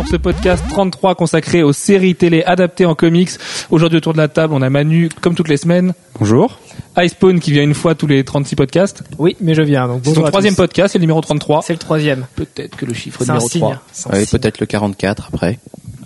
[0.00, 3.32] pour ce podcast 33 consacré aux séries télé adaptées en comics.
[3.68, 5.92] Aujourd'hui autour de la table, on a Manu comme toutes les semaines.
[6.18, 6.58] Bonjour.
[6.96, 9.02] Icepawn qui vient une fois tous les 36 podcasts.
[9.18, 9.88] Oui, mais je viens.
[9.88, 11.60] Donc C'est ton troisième podcast, c'est le numéro 33.
[11.60, 12.24] C'est le troisième.
[12.34, 13.60] Peut-être que le chiffre numéro signe.
[13.60, 13.82] 3.
[13.92, 15.58] C'est un Oui, peut-être le 44 après.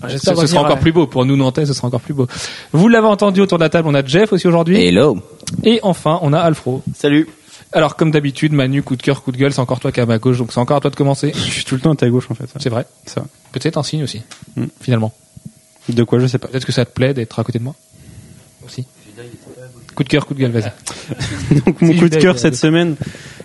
[0.03, 1.07] Ah, Ce, ce sera encore plus beau.
[1.07, 2.27] Pour nous Nantais, ce sera encore plus beau.
[2.73, 4.85] Vous l'avez entendu autour de la table, on a Jeff aussi aujourd'hui.
[4.85, 5.19] Hello.
[5.63, 6.83] Et enfin, on a Alfro.
[6.97, 7.29] Salut.
[7.75, 10.03] Alors, comme d'habitude, Manu, coup de cœur, coup de gueule, c'est encore toi qui es
[10.03, 11.33] à ma gauche, donc c'est encore à toi de commencer.
[11.35, 12.47] Je suis tout le temps à ta gauche en fait.
[12.61, 12.87] C'est vrai.
[13.07, 13.25] Ça.
[13.53, 14.23] Peut-être un signe aussi,
[14.57, 14.67] Hmm.
[14.81, 15.13] finalement.
[15.89, 16.49] De quoi je sais pas.
[16.49, 17.75] Peut-être que ça te plaît d'être à côté de moi.
[18.65, 18.87] Aussi.
[19.95, 20.73] Coup de cœur, coup de gueule, vas-y.
[21.67, 22.97] Donc mon Si, coup de cœur cette semaine,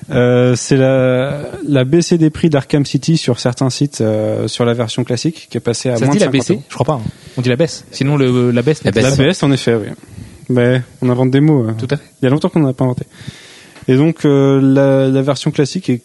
[0.09, 4.73] euh, c'est la, la baissée des prix d'Arkham City sur certains sites euh, sur la
[4.73, 6.63] version classique qui est passée à Ça se moins dit de la 50 baisser euros.
[6.69, 6.93] Je crois pas.
[6.93, 7.02] hein.
[7.38, 7.83] On dit la baisse.
[7.91, 9.17] Sinon, le, la baisse n'est La pas baisse.
[9.19, 9.88] La baisse en effet, oui.
[10.49, 11.67] Mais on invente des mots.
[11.67, 11.73] euh.
[11.77, 12.03] Tout à fait.
[12.21, 13.05] Il y a longtemps qu'on n'en a pas inventé.
[13.88, 16.02] Et donc euh, la, la version classique est,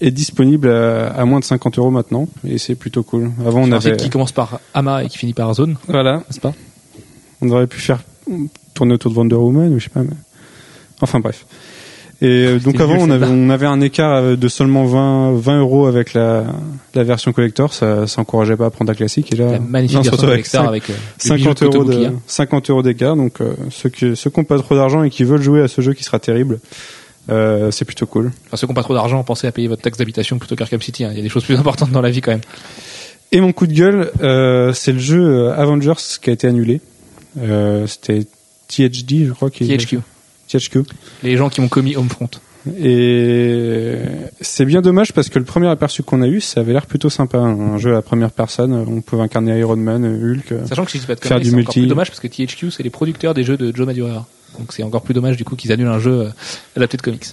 [0.00, 3.30] est disponible à, à moins de 50 euros maintenant et c'est plutôt cool.
[3.46, 6.54] Avant on avait qui commence par Ama et qui finit par Zone, voilà, n'est-ce pas?
[7.40, 8.02] On aurait pu faire
[8.74, 10.02] tourner autour de Wonder Woman ou je sais pas.
[10.02, 10.16] Mais...
[11.00, 11.46] Enfin bref.
[12.22, 15.32] Et euh, donc C'était avant on avait, on avait un écart euh, de seulement 20,
[15.38, 16.44] 20 euros avec la,
[16.94, 19.96] la version collector, ça, ça encourageait pas à prendre la classique et là La magnifique
[19.96, 22.20] non, version avec collector cinq- avec euh, le bijou 50 de euros Kotobuki, de, hein.
[22.26, 23.16] 50 euros d'écart.
[23.16, 25.68] Donc euh, ceux qui ceux qui n'ont pas trop d'argent et qui veulent jouer à
[25.68, 26.60] ce jeu qui sera terrible,
[27.30, 28.32] euh, c'est plutôt cool.
[28.48, 30.82] Enfin, ceux qui n'ont pas trop d'argent, pensez à payer votre taxe d'habitation plutôt qu'Arkham
[30.82, 31.04] City.
[31.04, 31.10] hein.
[31.12, 32.40] Il y a des choses plus importantes dans la vie quand même.
[33.32, 36.80] Et mon coup de gueule, euh, c'est le jeu euh, Avengers qui a été annulé.
[37.38, 38.26] Euh, C'était
[38.68, 39.48] THD, je crois.
[39.50, 40.00] Qui THQ.
[40.50, 40.82] THQ.
[41.22, 42.28] Les gens qui ont commis Homefront.
[42.78, 43.96] Et
[44.42, 47.08] c'est bien dommage parce que le premier aperçu qu'on a eu, ça avait l'air plutôt
[47.08, 47.38] sympa.
[47.38, 50.66] Un jeu à la première personne, on pouvait incarner Iron Man, Hulk.
[50.68, 51.80] Sachant que si je dis pas de Faire du c'est encore multi.
[51.80, 54.26] plus dommage parce que THQ, c'est les producteurs des jeux de Joe Madureira.
[54.58, 56.30] Donc c'est encore plus dommage du coup qu'ils annulent un jeu euh,
[56.76, 57.26] adapté de comics.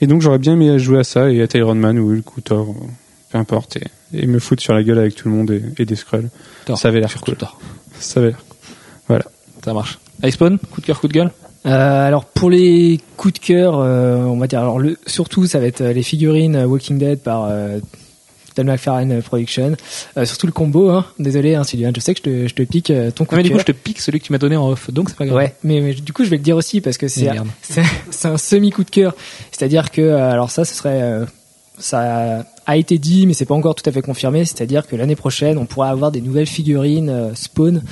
[0.00, 2.40] Et donc j'aurais bien aimé jouer à ça et être Iron Man ou Hulk ou
[2.42, 2.74] Thor,
[3.30, 3.86] peu importe, et,
[4.22, 6.28] et me foutre sur la gueule avec tout le monde et, et des Skrulls.
[6.76, 7.36] Ça avait l'air cool.
[7.36, 7.58] Thor.
[7.98, 8.34] Ça avait
[9.08, 9.22] l'air.
[9.64, 9.98] Ça marche.
[10.22, 11.30] Icepawn, coup de cœur, coup de gueule?
[11.68, 15.58] Euh, alors pour les coups de cœur, euh, on va dire alors le, surtout ça
[15.58, 17.78] va être euh, les figurines euh, Walking Dead par euh,
[18.54, 19.76] Tom McFarlane Production.
[20.16, 20.88] Euh, surtout le combo.
[20.88, 21.04] Hein.
[21.18, 23.42] Désolé, hein, Sylvain, je sais que je te, je te pique ton coup Ah, mais
[23.42, 25.18] de du coup, je te pique celui que tu m'as donné en off, donc c'est
[25.18, 25.36] pas grave.
[25.36, 27.28] Ouais, mais, mais du coup je vais le dire aussi parce que c'est
[28.10, 29.14] c'est un semi coup de cœur.
[29.52, 31.26] C'est-à-dire que alors ça ce serait euh,
[31.78, 34.46] ça a été dit mais c'est pas encore tout à fait confirmé.
[34.46, 37.82] C'est-à-dire que l'année prochaine on pourra avoir des nouvelles figurines Spawn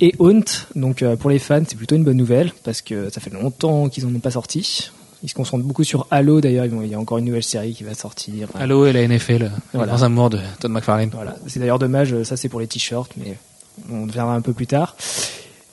[0.00, 0.42] et Haunt.
[0.74, 3.88] Donc euh, pour les fans c'est plutôt une bonne nouvelle parce que ça fait longtemps
[3.88, 4.90] qu'ils en ont pas sorti.
[5.22, 6.66] Ils se concentrent beaucoup sur Halo d'ailleurs.
[6.66, 8.48] Il y a encore une nouvelle série qui va sortir.
[8.54, 9.92] Halo et la NFL, les Voilà.
[9.94, 11.10] grands amours de Todd McFarlane.
[11.14, 13.36] Voilà, c'est d'ailleurs dommage, euh, ça c'est pour les t-shirts, mais
[13.90, 14.96] on verra un peu plus tard.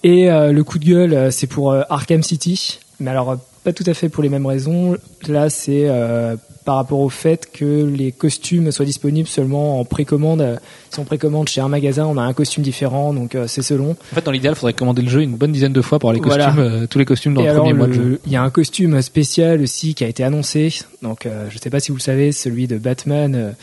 [0.03, 3.35] Et euh, le coup de gueule, euh, c'est pour euh, Arkham City, mais alors euh,
[3.63, 4.95] pas tout à fait pour les mêmes raisons.
[5.27, 10.59] Là, c'est euh, par rapport au fait que les costumes soient disponibles seulement en précommande.
[10.89, 13.91] Si on précommande chez un magasin, on a un costume différent, donc euh, c'est selon.
[13.91, 16.11] En fait, dans l'idéal, il faudrait commander le jeu une bonne dizaine de fois pour
[16.11, 18.19] avoir les costumes, euh, tous les costumes dans Et le alors, premier mois de jeu.
[18.25, 20.73] il y a un costume spécial aussi qui a été annoncé.
[21.01, 23.55] Donc, euh, je sais pas si vous le savez, celui de Batman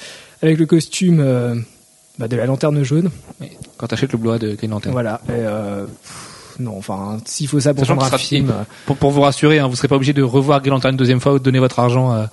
[0.43, 1.65] avec le costume
[2.19, 3.11] bah, de la lanterne jaune.
[3.77, 4.93] Quand t'achètes le Blu-ray de Green Lantern.
[4.93, 5.21] Voilà.
[5.29, 8.53] Et, euh, pff, non, enfin, s'il faut ça pour un film.
[8.87, 11.21] Pour, pour vous rassurer, hein, vous serez pas obligé de revoir Green Lantern une deuxième
[11.21, 12.29] fois ou de donner votre argent à,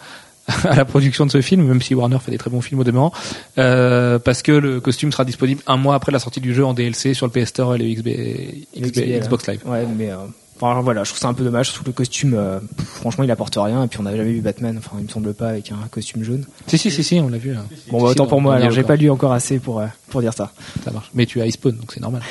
[0.66, 2.84] à la production de ce film, même si Warner fait des très bons films au
[2.84, 3.12] demeurant,
[3.58, 6.74] euh, parce que le costume sera disponible un mois après la sortie du jeu en
[6.74, 9.62] DLC sur le PS Store et le XB, le XB- XBL, Xbox Live.
[9.66, 10.18] Ouais, mais euh,
[10.62, 13.24] enfin, voilà, je trouve ça un peu dommage, surtout que le costume, euh, pff, franchement,
[13.24, 13.84] il apporte rien.
[13.84, 16.24] Et puis on n'avait jamais vu Batman, enfin, il me semble pas avec un costume
[16.24, 16.46] jaune.
[16.68, 17.56] Si, si, si, si, on l'a vu.
[17.56, 17.66] hein.
[17.90, 20.34] Bon, bah, autant pour moi, alors j'ai pas lu encore assez pour, euh, pour dire
[20.34, 20.52] ça.
[20.84, 21.10] Ça marche.
[21.16, 22.22] Mais tu as iSpawn, donc c'est normal.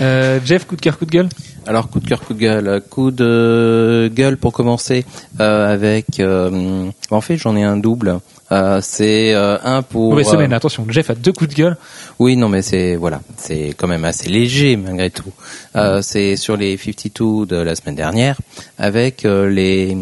[0.00, 1.28] Euh, Jeff, coup de cœur, coup de gueule?
[1.66, 5.04] Alors coup de cœur, coup de gueule, coup de gueule pour commencer
[5.40, 6.20] euh, avec.
[6.20, 8.20] euh, en fait, j'en ai un double.
[8.80, 10.16] C'est un pour.
[10.16, 10.86] Euh, semaine, attention.
[10.88, 11.76] Jeff a deux coups de gueule.
[12.18, 15.32] Oui, non, mais c'est voilà, c'est quand même assez léger malgré tout.
[15.74, 18.36] Euh, c'est sur les 52 de la semaine dernière
[18.78, 19.96] avec les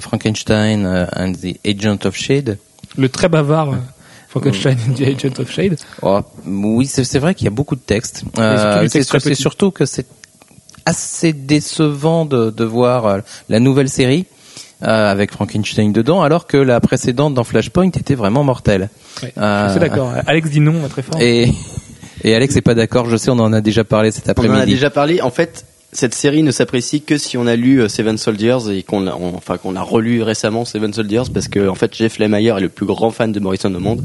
[0.00, 2.58] Frankenstein and the Agent of Shade.
[2.96, 3.74] Le très bavard
[4.32, 5.76] Frankenstein and the Agent of Shade.
[6.00, 8.24] Oh, oui, c'est vrai qu'il y a beaucoup de textes.
[8.38, 10.06] Euh, c'est texte surtout que c'est
[10.86, 13.18] assez décevant de, de voir euh,
[13.48, 14.24] la nouvelle série
[14.82, 18.88] euh, avec Frankenstein dedans, alors que la précédente dans Flashpoint était vraiment mortelle.
[19.22, 20.12] Ouais, Euh, Je suis d'accord.
[20.26, 21.20] Alex dit non, très fort.
[21.20, 21.52] Et,
[22.24, 23.08] et Alex est pas d'accord.
[23.08, 24.72] Je sais, on en a déjà parlé cet On en a après-midi.
[24.72, 25.20] déjà parlé.
[25.20, 28.82] En fait, cette série ne s'apprécie que si on a lu euh, Seven Soldiers et
[28.82, 32.18] qu'on a, on- enfin qu'on a relu récemment Seven Soldiers parce que en fait Jeff
[32.18, 34.02] Lemire est le plus grand fan de Morrison au monde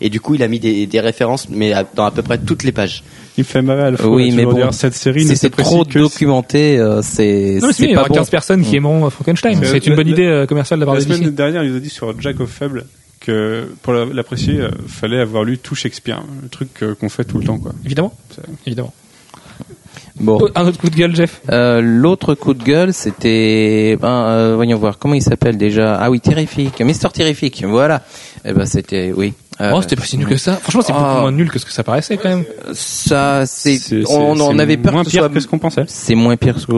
[0.00, 2.38] et du coup il a mis des, des références mais à- dans à peu près
[2.38, 3.04] toutes les pages.
[3.36, 7.02] Il fait à la Oui, mais bon, dire cette série c'est trop que documenté, euh,
[7.02, 8.14] c'est Non, mais c'est il y aura bon.
[8.14, 9.62] 15 personnes qui aimeront euh, Frankenstein.
[9.62, 11.34] Euh, C'est une la- bonne la- idée commerciale d'avoir La semaine DC.
[11.34, 12.86] dernière, il nous a dit sur Jack of Fable
[13.20, 16.68] que pour la- l'apprécier, euh, fallait avoir lu tout Shakespeare, le truc
[16.98, 17.72] qu'on fait tout le temps, quoi.
[17.84, 18.14] Évidemment.
[18.66, 18.94] Évidemment.
[20.18, 20.38] Bon.
[20.54, 21.42] Un autre coup de gueule, Jeff?
[21.50, 25.96] Euh, L'autre coup de gueule, c'était, ben, euh, voyons voir, comment il s'appelle déjà?
[25.96, 28.02] Ah oui, Terrifique, Mister Terrifique, voilà.
[28.44, 29.34] Eh ben c'était, oui.
[29.60, 30.56] Euh, oh, c'était pas si nul que ça.
[30.56, 31.00] Franchement, c'est Ah.
[31.00, 32.44] beaucoup moins nul que ce que ça paraissait quand même.
[32.74, 35.84] Ça, c'est, on, c'est avait peur moins que ce pire soit- que ce qu'on pensait.
[35.88, 36.72] C'est moins pire que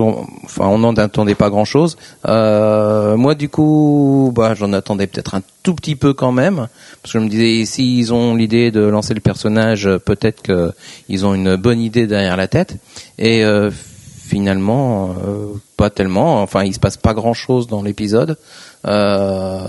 [0.45, 1.97] enfin on n'en attendait pas grand chose.
[2.29, 6.69] Euh, moi du coup, bah j'en attendais peut-être un tout petit peu quand même
[7.03, 10.73] parce que je me disais s'ils ont l'idée de lancer le personnage, peut-être que
[11.09, 12.77] ils ont une bonne idée derrière la tête
[13.19, 15.47] et euh, finalement euh,
[15.77, 16.43] pas tellement.
[16.43, 18.37] Enfin, il se passe pas grand-chose dans l'épisode.
[18.87, 19.65] Euh,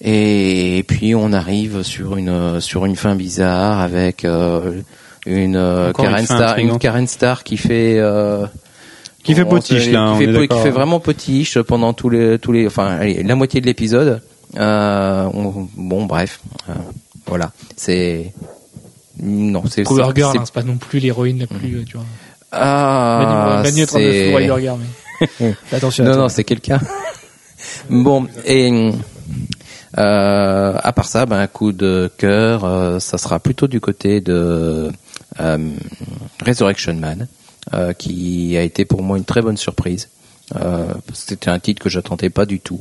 [0.00, 4.80] et puis on arrive sur une sur une fin bizarre avec euh,
[5.24, 6.78] une euh, Encore une Karen Star, une.
[6.78, 8.46] Karen Star qui fait euh,
[9.24, 12.66] Qui fait potiche, là, qui fait, qui fait vraiment potiche pendant tous les tous les
[12.66, 14.20] enfin allez, la moitié de l'épisode.
[14.56, 16.72] Euh, on- bon bref, euh,
[17.26, 18.32] voilà, c'est
[19.20, 21.96] non c'est Cover Girl, c'est- hein, c'est pas non plus l'héroïne la plus, euh, tu
[21.96, 22.06] vois.
[22.52, 24.32] ah Manu est en train de c'est-.
[25.72, 26.04] Attention.
[26.04, 26.78] non, non, c'est quelqu'un.
[27.90, 28.92] bon, et
[29.98, 34.20] euh, à part ça, ben, un coup de cœur, euh, ça sera plutôt du côté
[34.20, 34.90] de
[35.40, 35.58] euh,
[36.44, 37.28] Resurrection Man,
[37.74, 40.08] euh, qui a été pour moi une très bonne surprise.
[40.60, 42.80] Euh, C'était un titre que j'attendais pas du tout,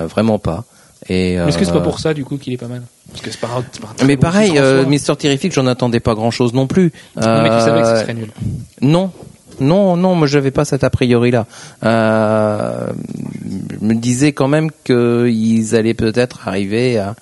[0.00, 0.64] euh, vraiment pas.
[1.08, 3.22] Et, Mais est-ce que c'est pas pour ça, du coup, qu'il est pas mal Parce
[3.22, 4.84] que c'est pas, c'est pas mais bon pareil, euh.
[4.84, 6.92] Mister Terrific, j'en attendais pas grand chose non plus.
[7.16, 8.30] Mec, il savait que ce serait nul.
[8.82, 9.12] non,
[9.60, 11.46] non, non, moi j'avais pas cet a priori là.
[11.84, 12.88] Euh,
[13.80, 17.14] je me disais quand même qu'ils allaient peut-être arriver à,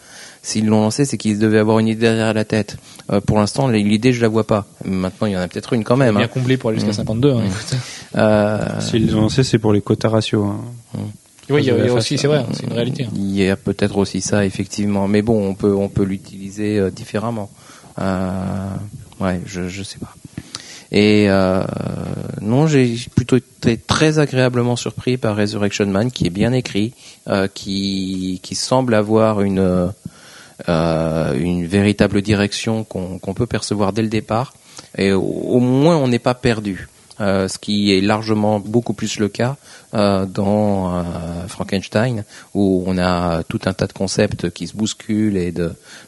[0.42, 2.76] s'ils l'ont lancé, c'est qu'ils devaient avoir une idée derrière la tête.
[3.12, 4.66] Euh, pour l'instant, l'idée je la vois pas.
[4.84, 6.16] Maintenant, il y en a peut-être une quand même.
[6.16, 6.28] bien hein.
[6.28, 7.06] comblé pour aller jusqu'à Mm.
[7.06, 7.32] 52.
[7.32, 7.76] hein, Mm.
[8.18, 10.44] Euh, S'ils ont lancé, c'est pour les quotas ratio.
[10.44, 10.60] hein.
[11.48, 13.06] Oui, il y a, y aussi, c'est vrai, hein, c'est une réalité.
[13.14, 15.06] Il y a peut-être aussi ça, effectivement.
[15.06, 17.48] Mais bon, on peut, on peut l'utiliser euh, différemment.
[18.00, 18.68] Euh,
[19.20, 20.12] ouais, je, je sais pas.
[20.92, 21.64] Et euh,
[22.40, 26.92] non, j'ai plutôt été très agréablement surpris par Resurrection Man, qui est bien écrit,
[27.28, 29.92] euh, qui, qui semble avoir une,
[30.68, 34.54] euh, une véritable direction qu'on qu'on peut percevoir dès le départ.
[34.98, 36.88] Et au, moins, on n'est pas perdu.
[37.18, 39.56] Euh, ce qui est largement beaucoup plus le cas
[39.94, 41.02] euh, dans euh,
[41.48, 45.50] Frankenstein, où on a tout un tas de concepts qui se bousculent et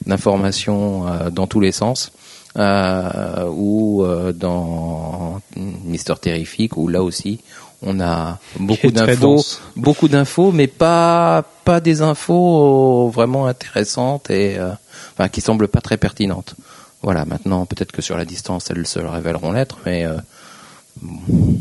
[0.04, 2.12] d'informations euh, dans tous les sens,
[2.58, 7.40] ou euh, dans Mister Terrific, où là aussi
[7.82, 9.44] on a beaucoup d'infos,
[9.76, 14.70] beaucoup d'infos, mais pas pas des infos vraiment intéressantes et euh,
[15.12, 16.54] enfin, qui semblent pas très pertinentes.
[17.02, 20.16] Voilà, maintenant peut-être que sur la distance elles se révéleront l'être, mais euh,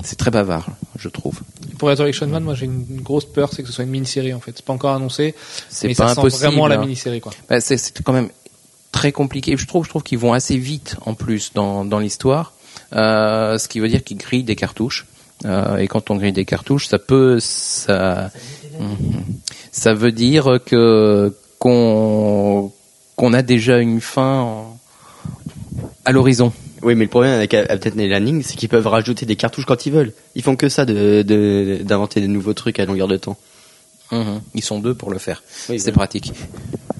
[0.03, 0.65] c'est très bavard,
[0.97, 1.41] je trouve.
[1.77, 4.33] Pour Resurrection Man, moi j'ai une une grosse peur, c'est que ce soit une mini-série
[4.33, 4.53] en fait.
[4.55, 5.35] C'est pas encore annoncé,
[5.69, 6.81] C'est mais pas ça sent vraiment la hein.
[6.81, 7.33] mini-série quoi.
[7.47, 8.29] Bah, c'est quand même
[8.97, 9.55] très compliqué.
[9.57, 12.53] Je trouve, je trouve qu'ils vont assez vite en plus dans, dans l'histoire,
[12.93, 15.05] euh, ce qui veut dire qu'ils grillent des cartouches.
[15.45, 18.31] Euh, et quand on grille des cartouches, ça peut, ça,
[18.79, 19.23] Mhm.
[19.71, 22.71] ça veut dire que qu'on
[23.15, 24.65] qu'on a déjà une fin
[26.05, 26.51] à l'horizon.
[26.83, 29.85] Oui, mais le problème avec Captain et Lanning, c'est qu'ils peuvent rajouter des cartouches quand
[29.87, 30.13] ils veulent.
[30.35, 33.37] Ils font que ça de de- d'inventer des nouveaux trucs à longueur de temps.
[34.11, 34.41] Mhm.
[34.55, 35.43] Ils sont deux pour le faire.
[35.69, 36.31] Oui, c'est pratique.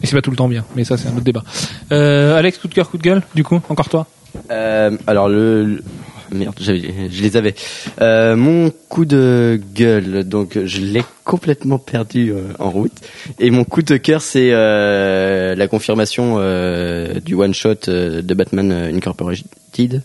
[0.03, 1.43] Et c'est pas tout le temps bien, mais ça c'est un autre débat.
[1.91, 4.07] Euh, Alex, coup de cœur, coup de gueule, du coup, encore toi?
[4.51, 5.83] Euh, alors le, le-
[6.31, 7.55] merde, j'avais- je les avais.
[8.01, 12.91] Euh, mon coup de gueule, donc je l'ai complètement perdu euh, en route.
[13.39, 18.33] Et mon coup de cœur, c'est euh, la confirmation euh, du one shot euh, de
[18.33, 20.03] Batman Incorporated,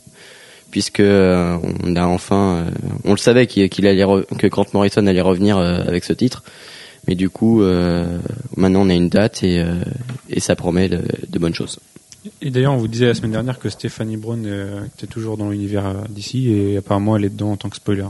[0.71, 2.71] puisque euh, on a enfin, euh,
[3.05, 6.13] on le savait qu'il qu'il allait re- que Grant Morrison allait revenir euh, avec ce
[6.15, 6.43] titre.
[7.09, 8.19] Mais du coup, euh,
[8.57, 9.83] maintenant on a une date et, euh,
[10.29, 11.79] et ça promet de, de bonnes choses.
[12.41, 15.51] Et d'ailleurs, on vous disait la semaine dernière que Stephanie Brown euh, était toujours dans
[15.51, 18.07] l'univers d'ici et apparemment elle est dedans en tant que spoiler.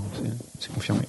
[0.58, 1.00] C'est confirmé.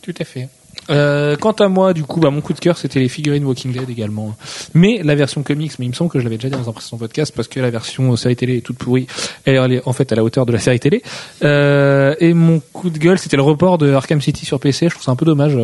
[0.00, 0.48] Tout à fait.
[0.90, 3.72] Euh, quant à moi, du coup, bah, mon coup de cœur, c'était les figurines Walking
[3.72, 4.34] Dead également.
[4.74, 6.72] Mais la version comics, mais il me semble que je l'avais déjà dit dans un
[6.72, 9.06] précédent podcast parce que la version euh, série télé est toute pourrie.
[9.44, 11.02] Elle, est en fait à la hauteur de la série télé.
[11.44, 14.88] Euh, et mon coup de gueule, c'était le report de Arkham City sur PC.
[14.88, 15.56] Je trouve ça un peu dommage.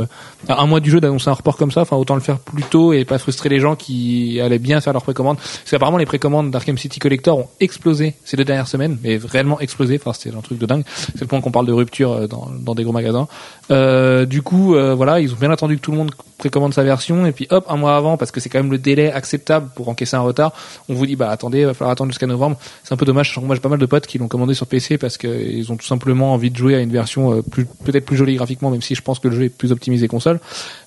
[0.49, 1.83] à un mois du jeu d'annoncer un report comme ça.
[1.83, 4.92] Enfin, autant le faire plus tôt et pas frustrer les gens qui allaient bien faire
[4.92, 5.38] leurs précommandes.
[5.38, 9.61] Parce qu'apparemment, les précommandes d'Arkham City Collector ont explosé ces deux dernières semaines, mais réellement
[9.61, 9.99] explosé.
[10.00, 10.85] Enfin, c'était un truc de dingue.
[11.14, 13.26] C'est le point qu'on parle de rupture euh, dans, dans des gros magasins.
[13.71, 17.26] Euh, du coup, voilà, ils ont bien attendu que tout le monde précommande sa version
[17.26, 19.88] et puis hop, un mois avant parce que c'est quand même le délai acceptable pour
[19.88, 20.52] encaisser un retard,
[20.88, 22.56] on vous dit bah attendez, il va falloir attendre jusqu'à novembre.
[22.85, 23.37] C'est un peu dommage.
[23.42, 25.87] Moi, j'ai pas mal de potes qui l'ont commandé sur PC parce qu'ils ont tout
[25.87, 27.42] simplement envie de jouer à une version euh,
[27.85, 30.40] peut-être plus jolie graphiquement, même si je pense que le jeu est plus optimisé console.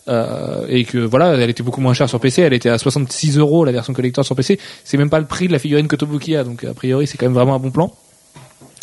[0.08, 2.42] Euh, et que voilà, elle était beaucoup moins chère sur PC.
[2.42, 4.60] Elle était à 66 euros la version collector sur PC.
[4.84, 7.26] C'est même pas le prix de la figurine Kotobuki a, donc a priori c'est quand
[7.26, 7.92] même vraiment un bon plan.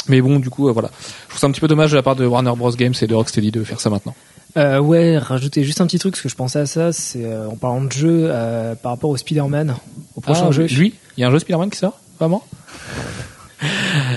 [0.09, 0.91] Mais bon, du coup, euh, voilà.
[1.25, 3.07] Je trouve ça un petit peu dommage de la part de Warner Bros Games et
[3.07, 4.15] de Rocksteady de faire ça maintenant.
[4.57, 7.49] Euh, ouais, rajouter juste un petit truc, parce que je pensais à ça, c'est euh,
[7.49, 9.77] en parlant de jeu, euh, par rapport au Spider-Man,
[10.15, 10.65] au prochain Ah, jeu.
[10.67, 12.43] Lui, il y a un jeu Spider-Man qui sort Vraiment?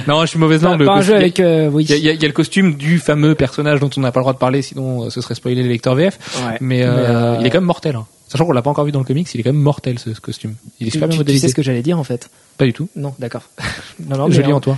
[0.07, 0.85] Non, je suis mauvaise Pas, langue.
[0.85, 1.85] pas un jeu avec, euh, oui.
[1.87, 4.23] Il y, a, y y le costume du fameux personnage dont on n'a pas le
[4.23, 6.17] droit de parler, sinon euh, ce serait spoiler les lecteurs VF.
[6.45, 6.57] Ouais.
[6.61, 7.95] Mais, euh, Mais, euh, il est quand même mortel.
[7.95, 8.05] Hein.
[8.27, 10.13] Sachant qu'on l'a pas encore vu dans le comics, il est quand même mortel ce,
[10.13, 10.55] ce costume.
[10.79, 11.47] Il est Tu, super bien tu- tu modélisé.
[11.47, 12.29] sais ce que j'allais dire en fait?
[12.57, 12.89] Pas du tout.
[12.95, 13.43] Non, d'accord.
[14.09, 14.77] non, non, je lis en euh, toi.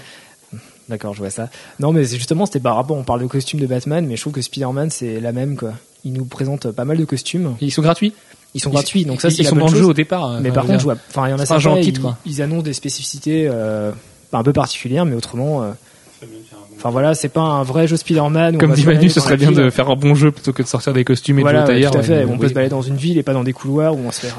[0.89, 1.49] D'accord, je vois ça.
[1.79, 4.21] Non, mais c'est justement, c'était par rapport, on parle de costume de Batman, mais je
[4.21, 5.73] trouve que Spider-Man, c'est la même, quoi.
[6.03, 7.55] Il nous présente pas mal de costumes.
[7.61, 8.13] Ils sont gratuits.
[8.53, 10.41] Ils sont gratuits, donc ça, c'est ils la sont bonne dans le jeu au départ.
[10.41, 12.17] Mais Enfin, par je contre, enfin, il y en a certains, kit, ils, quoi.
[12.25, 13.91] ils annoncent des spécificités euh,
[14.33, 15.71] un peu particulières, mais autrement, euh,
[16.75, 18.57] enfin voilà, c'est pas un vrai jeu Spider-Man.
[18.57, 20.91] Comme dit Manu, ce serait bien de faire un bon jeu plutôt que de sortir
[20.91, 21.91] des costumes et Voilà, de jouer ouais, tailleur.
[21.93, 22.25] tout à fait.
[22.25, 24.21] on peut se balader dans une ville et pas dans des couloirs où on se
[24.21, 24.33] fait.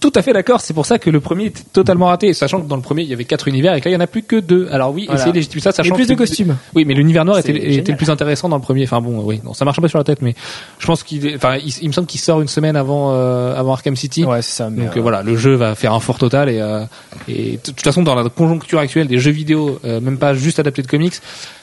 [0.00, 0.60] Tout à fait d'accord.
[0.60, 3.08] C'est pour ça que le premier était totalement raté, sachant que dans le premier il
[3.08, 4.68] y avait quatre univers et que là il y en a plus que deux.
[4.70, 5.20] Alors oui, Voilà.
[5.20, 6.56] essayez de légitimer ça, Il y sachant a plus que de costumes.
[6.76, 8.84] Oui, mais l'univers noir était, le plus intéressant dans le premier.
[8.84, 10.36] Enfin bon, oui, non, ça marche un peu sur la tête, mais
[10.78, 13.56] je pense qu'il, est- enfin, il, il me semble qu'il sort une semaine avant, euh,
[13.56, 14.24] avant Arkham City.
[14.24, 14.70] Ouais, c'est ça.
[14.70, 16.84] Mais Donc euh, voilà, le jeu va faire un fort total et, euh,
[17.26, 20.60] et de toute façon dans la conjoncture actuelle des jeux vidéo, euh, même pas juste
[20.60, 21.14] adaptés de comics,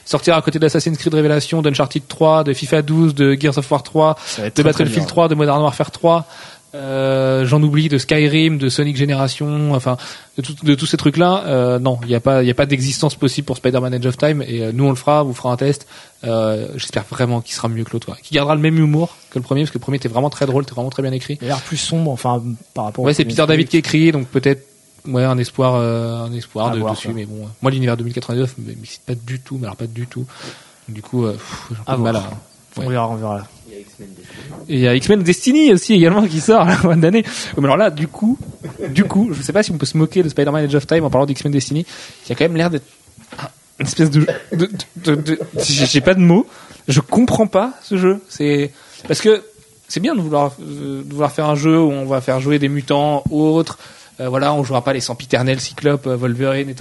[0.03, 3.81] sortir à côté d'Assassin's Creed Révélation, d'Uncharted 3, de FIFA 12, de Gears of War
[3.81, 5.07] 3, ça va être de Battlefield dur.
[5.07, 6.25] 3, de Modern Warfare 3,
[6.75, 9.97] euh, j'en oublie, de Skyrim, de Sonic Generation, enfin
[10.37, 11.43] de, tout- de tous ces trucs-là.
[11.47, 14.17] euh, non, il n'y a pas, il a pas d'existence possible pour Spider-Man Edge of
[14.17, 15.87] Time et euh, nous on le fera, vous fera un test.
[16.23, 19.43] Euh, J'espère vraiment qu'il sera mieux que l'autre, qu'il gardera le même humour que le
[19.43, 21.37] premier parce que le premier était vraiment très drôle, était vraiment très bien écrit.
[21.41, 23.03] Il a l'air plus sombre, enfin par rapport.
[23.05, 24.67] Ouais, c'est Peter David qui écrit, donc peut-être
[25.07, 28.55] ouais un espoir, euh, un espoir À de, voir, dessus, mais bon, moi l'univers 2099
[28.57, 30.25] me m'excite pas du tout, mais alors pas du tout.
[30.89, 32.19] Du coup, euh, pff, un peu de mal à.
[32.77, 32.85] Ouais.
[32.85, 33.47] On verra, on verra.
[34.69, 37.23] Et il y a X-Men Destiny aussi également qui sort à la fin d'année.
[37.57, 38.37] Mais alors là, du coup,
[38.89, 41.03] du coup, je sais pas si on peut se moquer de Spider-Man Edge of Time
[41.03, 41.85] en parlant d'X-Men Destiny,
[42.23, 42.85] qui a quand même l'air d'être
[43.79, 44.69] une espèce de, de,
[45.03, 46.47] de, de- j'ai pas de mots.
[46.87, 48.21] Je comprends pas ce jeu.
[48.29, 48.71] C'est
[49.07, 49.43] parce que
[49.87, 50.53] c'est bien de vouloir
[51.31, 53.77] faire un jeu où on va faire jouer des mutants autres.
[54.21, 56.67] Euh, voilà, on jouera pas les sempiternels Cyclope, Wolverine.
[56.67, 56.73] Mais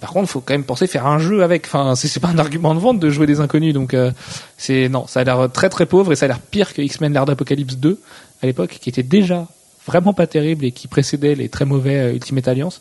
[0.00, 1.66] par contre, faut quand même penser faire un jeu avec.
[1.66, 3.74] Enfin, c'est pas un argument de vente de jouer des inconnus.
[3.74, 4.10] Donc, euh,
[4.56, 7.12] c'est non, ça a l'air très très pauvre et ça a l'air pire que X-Men
[7.12, 7.98] l'ère d'Apocalypse 2
[8.42, 9.46] à l'époque, qui était déjà
[9.86, 12.80] vraiment pas terrible et qui précédait les très mauvais euh, Ultimate Alliance.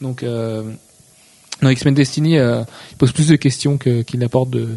[0.00, 0.62] Donc, euh,
[1.62, 4.68] non, X-Men Destiny euh, il pose plus de questions que- qu'il n'apporte de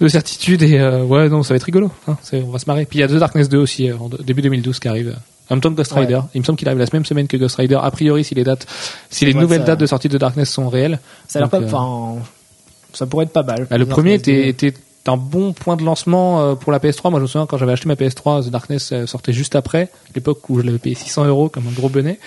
[0.00, 2.86] de certitude et euh, ouais non ça va être rigolo hein, on va se marrer
[2.86, 5.14] puis il y a The Darkness 2 aussi euh, début 2012 qui arrive
[5.50, 6.00] en même temps que Ghost Ouais.
[6.00, 8.34] Rider il me semble qu'il arrive la même semaine que Ghost Rider a priori si
[8.34, 8.66] les dates
[9.10, 11.58] si les nouvelles ça- dates de sortie de Darkness sont réelles Ça a l'air pas.
[11.58, 12.22] euh, Enfin,
[12.92, 13.66] ça pourrait être pas mal.
[13.70, 14.74] bah, le premier était, était
[15.06, 17.10] un bon point de lancement euh, pour la PS3.
[17.10, 19.88] Moi, je me souviens quand j'avais acheté ma PS3, The Darkness euh, sortait juste après,
[20.14, 22.18] l'époque où je l'avais payé 600 euros comme un gros bonnet.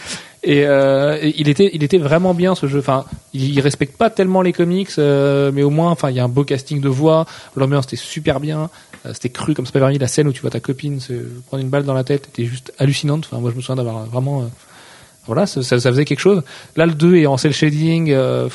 [0.44, 2.80] Et, euh, il était, il était vraiment bien ce jeu.
[2.80, 6.24] Enfin, il, respecte pas tellement les comics, euh, mais au moins, enfin, il y a
[6.24, 7.25] un beau casting de voix.
[7.56, 8.70] L'ambiance était super bien.
[9.06, 9.98] Euh, c'était cru comme c'est permis.
[9.98, 11.13] La scène où tu vois ta copine se
[11.48, 13.25] prendre une balle dans la tête était juste hallucinante.
[13.32, 14.50] Enfin, moi, je me souviens d'avoir vraiment
[15.25, 16.44] voilà, ça, ça, faisait quelque chose.
[16.75, 18.12] Là, le 2 est en cel shading.
[18.12, 18.50] euh,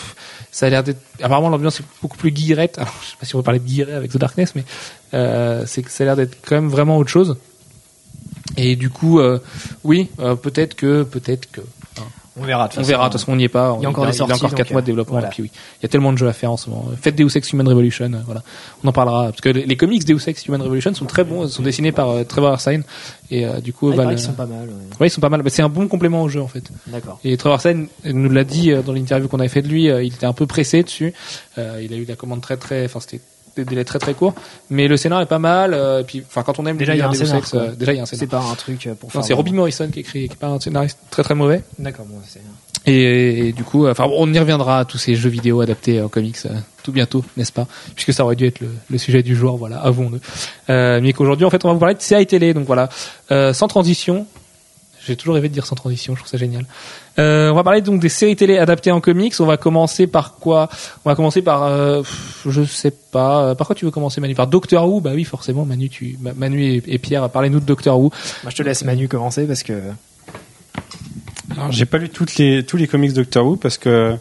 [0.50, 1.00] ça a l'air d'être.
[1.22, 2.78] Apparemment, l'ambiance est beaucoup plus guillerette.
[2.78, 4.64] Alors, je sais pas si on va parler de guilleret avec The Darkness, mais
[5.14, 7.36] euh, ça a l'air d'être quand même vraiment autre chose.
[8.56, 9.38] Et du coup, euh,
[9.84, 11.60] oui, euh, peut-être que, peut-être que.
[12.40, 12.68] On verra.
[12.68, 13.08] de On verra.
[13.08, 13.74] De toute façon, on n'y est pas.
[13.78, 15.12] Il y a encore il des y a encore sorties, 4 donc, mois de développement.
[15.14, 15.28] voilà.
[15.28, 16.86] Et puis oui, il y a tellement de jeux à faire en ce moment.
[17.00, 18.12] Faites Deus Ex Human Revolution.
[18.12, 18.42] euh, voilà,
[18.84, 21.46] on en parlera parce que les, comics Deus Ex Human Revolution sont très bons.
[21.46, 22.82] Ils sont dessinés par euh, Trevor Arsine
[23.30, 24.68] et euh, du coup, Ah, il bah, qu'ils sont pas mal.
[24.68, 24.74] ouais.
[25.00, 25.42] ouais, ils sont pas mal.
[25.42, 26.64] Bah, c'est un bon complément au jeu en fait.
[26.86, 27.18] D'accord.
[27.24, 30.02] Et Trevor Arsene nous l'a dit euh, dans l'interview qu'on avait fait de lui, euh,
[30.02, 31.12] il était un peu pressé dessus.
[31.58, 33.20] Euh, il a eu la commande très très, enfin c'était
[33.60, 34.34] des délais très très courts,
[34.70, 35.74] mais le scénar est pas mal.
[35.74, 37.60] euh, et puis, enfin quand on aime Déjà, il y a un scénar, Ex, quoi.
[37.60, 38.42] euh, déjà il y a un C'est scénar.
[38.42, 40.60] pas un truc euh, pour Non, c'est Robbie Morrison qui écrit, qui est pas un
[40.60, 41.62] scénariste très très mauvais.
[41.78, 42.40] D'accord, bon, c'est.
[42.86, 46.08] Et, et du coup, enfin, on y reviendra à tous ces jeux vidéo adaptés en
[46.08, 46.38] comics
[46.82, 47.66] tout bientôt, n'est-ce pas?
[47.94, 50.20] Puisque ça aurait dû être le, le sujet du jour, voilà, avouons-le.
[50.70, 52.88] Euh, mais qu'aujourd'hui, en fait, on va vous parler de CI télé, donc voilà,
[53.30, 54.26] sans transition.
[55.08, 56.64] J'ai toujours rêvé de dire sans transition, je trouve ça génial.
[57.18, 59.34] Euh, on va parler donc des séries télé adaptées en comics.
[59.40, 60.68] On va commencer par quoi?
[61.04, 62.02] On va commencer par, euh,
[62.46, 63.42] je sais pas.
[63.46, 64.34] euh, Par quoi tu veux commencer, Manu?
[64.36, 65.00] Par Doctor Who?
[65.00, 68.10] Bah oui, forcément, Manu, tu, Ma- Manu et, et Pierre, parlez-nous de Doctor Who.
[68.44, 69.72] Moi, je te laisse Manu commencer parce que.
[71.50, 74.14] Alors, j'ai pas lu toutes les, tous les comics Doctor Who parce que,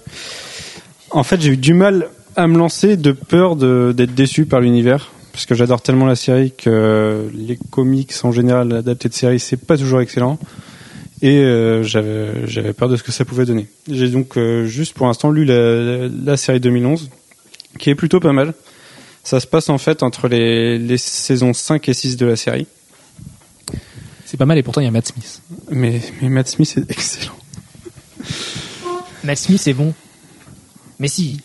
[1.12, 4.60] en fait, j'ai eu du mal à me lancer de peur de- d'être déçu par
[4.62, 5.12] l'univers.
[5.34, 9.58] parce que j'adore tellement la série que les comics en général adaptés de séries c'est
[9.58, 10.39] pas toujours excellent
[11.22, 13.68] et euh, j'avais peur de ce que ça pouvait donner.
[13.90, 17.10] J'ai donc euh, juste pour l'instant lu la, la, la série 2011
[17.80, 18.54] qui est plutôt pas mal.
[19.24, 22.68] Ça se passe en fait entre les, les saisons 5 et 6 de la série.
[24.26, 25.42] C'est pas mal et pourtant il y a Matt Smith.
[25.72, 27.38] Mais, mais Matt Smith est excellent.
[29.24, 29.94] Matt Smith est bon.
[31.00, 31.42] Mais si.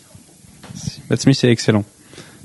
[1.09, 1.85] Matt Smith est excellent.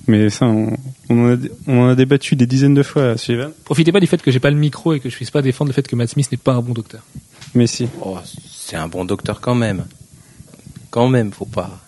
[0.07, 0.77] Mais ça, on,
[1.11, 1.37] on, en a,
[1.67, 3.53] on en a débattu des dizaines de fois, Sullivan.
[3.65, 5.71] Profitez pas du fait que j'ai pas le micro et que je puisse pas défendre
[5.71, 7.03] le fait que Matt Smith n'est pas un bon docteur.
[7.55, 7.89] Mais si.
[8.03, 9.85] Oh, c'est un bon docteur quand même.
[10.91, 11.81] Quand même, faut pas.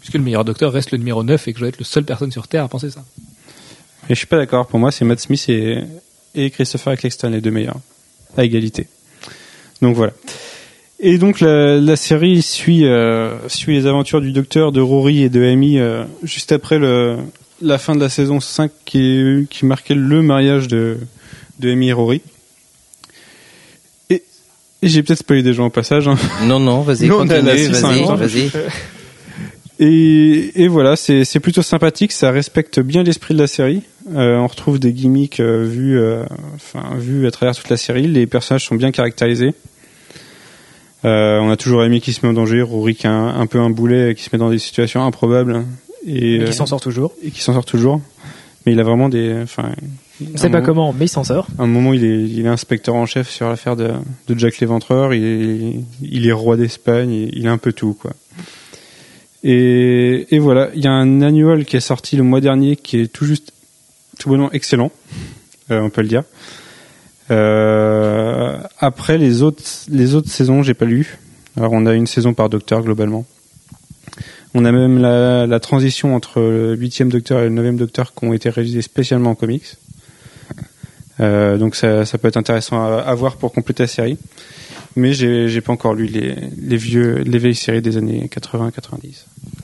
[0.00, 2.04] Puisque le meilleur docteur reste le numéro 9 et que je dois être le seul
[2.04, 3.04] personne sur Terre à penser ça.
[4.08, 4.66] Mais je suis pas d'accord.
[4.66, 5.82] Pour moi, c'est Matt Smith et,
[6.34, 7.80] et Christopher Eccleston les deux meilleurs.
[8.36, 8.88] À égalité.
[9.82, 10.12] Donc voilà.
[11.00, 15.28] Et donc la, la série suit, euh, suit les aventures du docteur, de Rory et
[15.28, 17.18] de Amy euh, juste après le,
[17.60, 20.98] la fin de la saison 5 qui, qui marquait le mariage de,
[21.58, 22.22] de Amy et Rory.
[24.10, 24.22] Et,
[24.82, 26.08] et j'ai peut-être spoilé des gens au passage.
[26.08, 26.16] Hein.
[26.44, 28.14] Non, non, vas-y, continue, 600, vas-y, hein.
[28.16, 28.50] vas-y.
[29.80, 33.82] Et, et voilà, c'est c'est plutôt sympathique, ça respecte bien l'esprit de la série.
[34.12, 36.24] Euh, on retrouve des gimmicks euh, vus, euh,
[36.56, 38.08] enfin vus à travers toute la série.
[38.08, 39.54] Les personnages sont bien caractérisés.
[41.04, 43.60] On a toujours Amy qui se met en danger, Rory qui a un, un peu
[43.60, 45.64] un boulet, qui se met dans des situations improbables
[46.06, 47.12] et, Mais euh, qui s'en sort toujours.
[47.22, 48.00] et qui s'en sort toujours.
[48.66, 49.70] Mais il a vraiment des, enfin,
[50.34, 51.46] On sait pas comment, mais il s'en sort.
[51.58, 53.92] à un moment, il est, il est inspecteur en chef sur l'affaire de,
[54.28, 55.14] de Jack l'Éventreur.
[55.14, 57.10] Il est, il est roi d'Espagne.
[57.10, 58.12] Il, il a un peu tout, quoi.
[59.44, 63.00] Et, et voilà, il y a un annual qui est sorti le mois dernier qui
[63.00, 63.52] est tout juste,
[64.18, 64.90] tout bonnement excellent,
[65.70, 66.24] euh, on peut le dire.
[67.30, 71.18] Euh, après les autres, les autres saisons, j'ai pas lu.
[71.56, 73.26] Alors on a une saison par docteur globalement.
[74.54, 78.24] On a même la, la transition entre le huitième docteur et le neuvième docteur qui
[78.24, 79.76] ont été réalisés spécialement en comics.
[81.20, 84.18] Euh, donc ça, ça peut être intéressant à, à voir pour compléter la série.
[84.96, 88.72] Mais j'ai j'ai pas encore lu les, les vieux les vieilles séries des années 80-90.
[89.02, 89.12] Il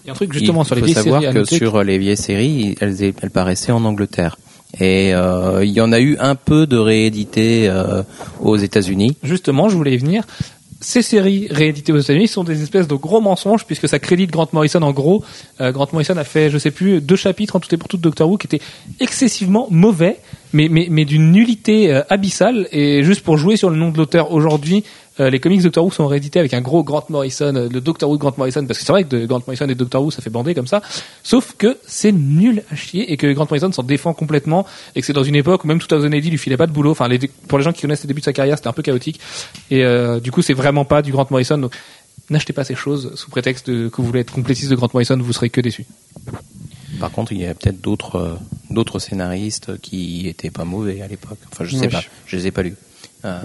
[0.07, 1.57] y a un truc justement Il sur les faut vieilles savoir séries à que noter
[1.57, 4.37] sur les vieilles séries, elles, elles paraissaient en Angleterre.
[4.81, 8.03] Et euh, il y en a eu un peu de réédité euh,
[8.41, 9.17] aux États-Unis.
[9.23, 10.25] Justement, je voulais y venir.
[10.81, 14.49] Ces séries rééditées aux États-Unis sont des espèces de gros mensonges puisque ça crédite Grant
[14.53, 15.25] Morrison en gros.
[15.61, 17.97] Euh, Grant Morrison a fait, je sais plus, deux chapitres en tout et pour tout
[17.97, 18.65] de Doctor Who qui étaient
[19.01, 20.19] excessivement mauvais,
[20.53, 22.69] mais d'une nullité euh, abyssale.
[22.73, 24.85] Et juste pour jouer sur le nom de l'auteur aujourd'hui,
[25.21, 28.11] euh, les comics Doctor Who sont réédités avec un gros Grant Morrison, euh, le Doctor
[28.11, 30.11] Who de Grant Morrison, parce que c'est vrai que de Grant Morrison et Doctor Who
[30.11, 30.83] ça fait bander comme ça.
[31.23, 35.07] Sauf que c'est nul à chier et que Grant Morrison s'en défend complètement et que
[35.07, 36.91] c'est dans une époque où même tout AD lui filait pas de boulot.
[36.91, 38.83] Enfin, les, pour les gens qui connaissent les débuts de sa carrière, c'était un peu
[38.83, 39.21] chaotique.
[39.71, 41.59] Et euh, du coup, c'est vraiment pas du Grant Morrison.
[41.59, 41.75] Donc,
[42.31, 45.17] n'achetez pas ces choses sous prétexte de, que vous voulez être complétiste de Grant Morrison,
[45.19, 45.87] vous serez que déçus.
[46.99, 48.35] Par contre, il y a peut-être d'autres euh,
[48.71, 51.39] d'autres scénaristes qui étaient pas mauvais à l'époque.
[51.53, 52.77] Enfin, je sais pas, je les ai pas lus.
[53.25, 53.43] Euh,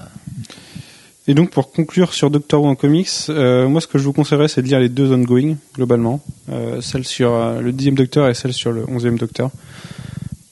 [1.29, 4.13] Et donc pour conclure sur Doctor Who en comics, euh, moi ce que je vous
[4.13, 8.27] conseillerais c'est de lire les deux ongoing globalement, euh, celle sur euh, le dixième Docteur
[8.27, 9.51] et celle sur le onzième Docteur,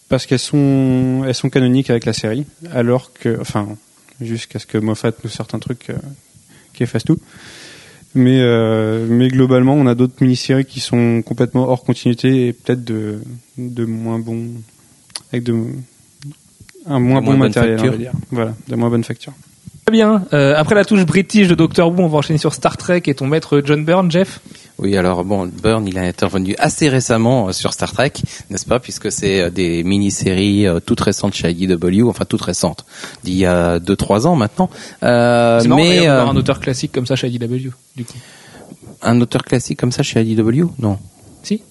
[0.08, 3.68] parce qu'elles sont elles sont canoniques avec la série, alors que enfin
[4.22, 5.96] jusqu'à ce que Moffat nous sorte un truc euh,
[6.76, 7.18] qui efface tout.
[8.14, 8.40] Mais
[9.10, 13.20] mais globalement on a d'autres mini-séries qui sont complètement hors continuité et peut-être de
[13.58, 14.46] de moins bons
[15.32, 15.56] avec de
[16.86, 18.12] un moins De bon moins matériel on va dire.
[18.30, 19.34] Voilà, de moins bonne facture.
[19.88, 20.24] Très bien.
[20.34, 23.16] Euh, après la touche british de Doctor Who, on va enchaîner sur Star Trek et
[23.16, 24.42] ton maître John Byrne, Jeff.
[24.80, 28.12] Oui, alors bon, Byrne, il a intervenu assez récemment euh, sur Star Trek,
[28.50, 32.86] n'est-ce pas, puisque c'est euh, des mini-séries euh, toutes récentes chez IDW, enfin toutes récentes,
[33.24, 34.70] d'il y a deux trois ans maintenant.
[35.04, 38.14] Euh, C'est marrant mais euh, un auteur classique comme ça chez IDW, du coup.
[39.04, 40.98] un auteur classique comme ça chez IDW, non.
[41.44, 41.62] Si.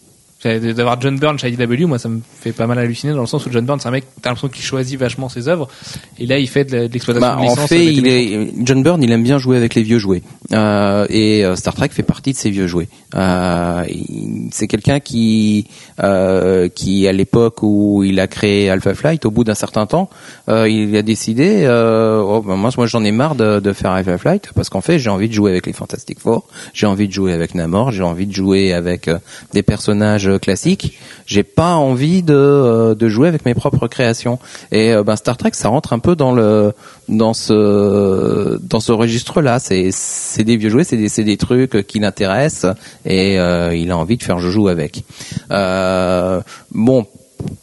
[0.44, 3.46] D'avoir John Byrne chez IDW, moi ça me fait pas mal halluciner dans le sens
[3.46, 5.66] où John Byrne c'est un mec, t'as l'impression qu'il choisit vachement ses œuvres
[6.18, 8.33] et là il fait de l'exploitation Bah, de en licence, fait, il mécanique.
[8.61, 10.22] est John Byrne, il aime bien jouer avec les vieux jouets,
[10.53, 12.88] Euh, et euh, Star Trek fait partie de ces vieux jouets.
[13.14, 13.83] Euh,
[14.53, 15.66] c'est quelqu'un qui,
[16.03, 20.09] euh, qui à l'époque où il a créé Alpha Flight, au bout d'un certain temps,
[20.49, 24.51] il a décidé, oh, ben, moi, moi j'en ai marre de, de faire Alpha Flight
[24.55, 27.33] parce qu'en fait j'ai envie de jouer avec les Fantastic Four, j'ai envie de jouer
[27.33, 29.11] avec Namor, j'ai envie de jouer avec
[29.53, 30.99] des personnages classiques.
[31.27, 34.39] J'ai pas envie de, euh, de jouer avec mes propres créations.
[34.71, 36.35] Et euh, ben Star Trek, ça rentre un peu dans
[37.35, 39.59] ce registre-là.
[39.59, 44.23] C'est des vieux jouets, c'est des trucs qui l'intéressent et euh, il a envie de
[44.23, 45.05] faire joujou avec.
[46.71, 47.07] Bon.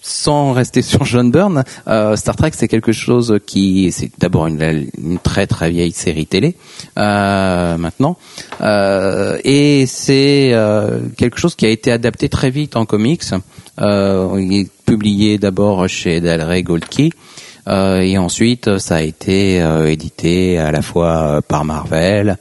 [0.02, 5.18] Sans rester sur John Byrne, euh, Star Trek c'est quelque chose qui c'est d'abord une,
[5.24, 6.56] très très vieille série télé
[6.98, 8.18] euh, maintenant
[8.62, 10.54] euh, et c'est
[11.18, 13.24] quelque chose qui a été adapté très vite en comics
[13.80, 17.10] il est publié d'abord chez Del Rey Gold Key.
[17.68, 19.58] Euh, et ensuite, ça a été
[19.88, 22.38] édité à la fois par Marvel,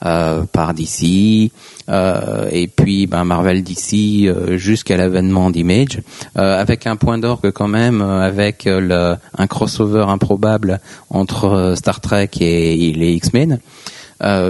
[0.00, 1.50] par DC,
[1.88, 6.00] euh, et puis ben, Marvel DC euh, jusqu'à l'avènement d'Image,
[6.34, 12.92] avec un point d'orgue quand même, avec le, un crossover improbable entre Star Trek et,
[12.92, 13.58] les X-Men.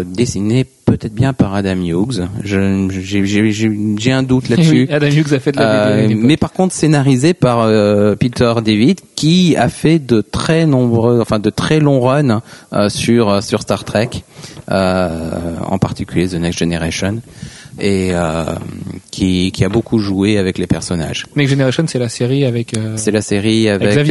[0.05, 2.27] dessiné peut-être bien par Adam Hughes.
[2.43, 4.89] J'ai un doute là-dessus.
[4.91, 7.69] Adam Hughes a fait de la euh, Mais par contre, scénarisé par
[8.17, 12.41] Peter David, qui a fait de très nombreux, enfin de très longs runs
[12.89, 14.09] sur sur Star Trek.
[14.69, 17.23] Euh, en particulier The Next Generation,
[17.79, 18.47] et euh,
[19.13, 21.25] qui, qui a beaucoup joué avec les personnages.
[21.37, 22.77] Next Generation, c'est la série avec.
[22.77, 24.11] Euh, c'est la série avec.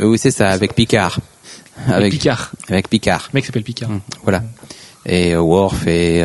[0.00, 1.20] oui, c'est ça, avec Picard.
[1.86, 2.52] Avec, Picard.
[2.70, 3.28] Avec Picard.
[3.34, 3.90] Le mec s'appelle Picard.
[3.90, 4.42] Mmh, voilà.
[5.06, 6.22] Et Worf et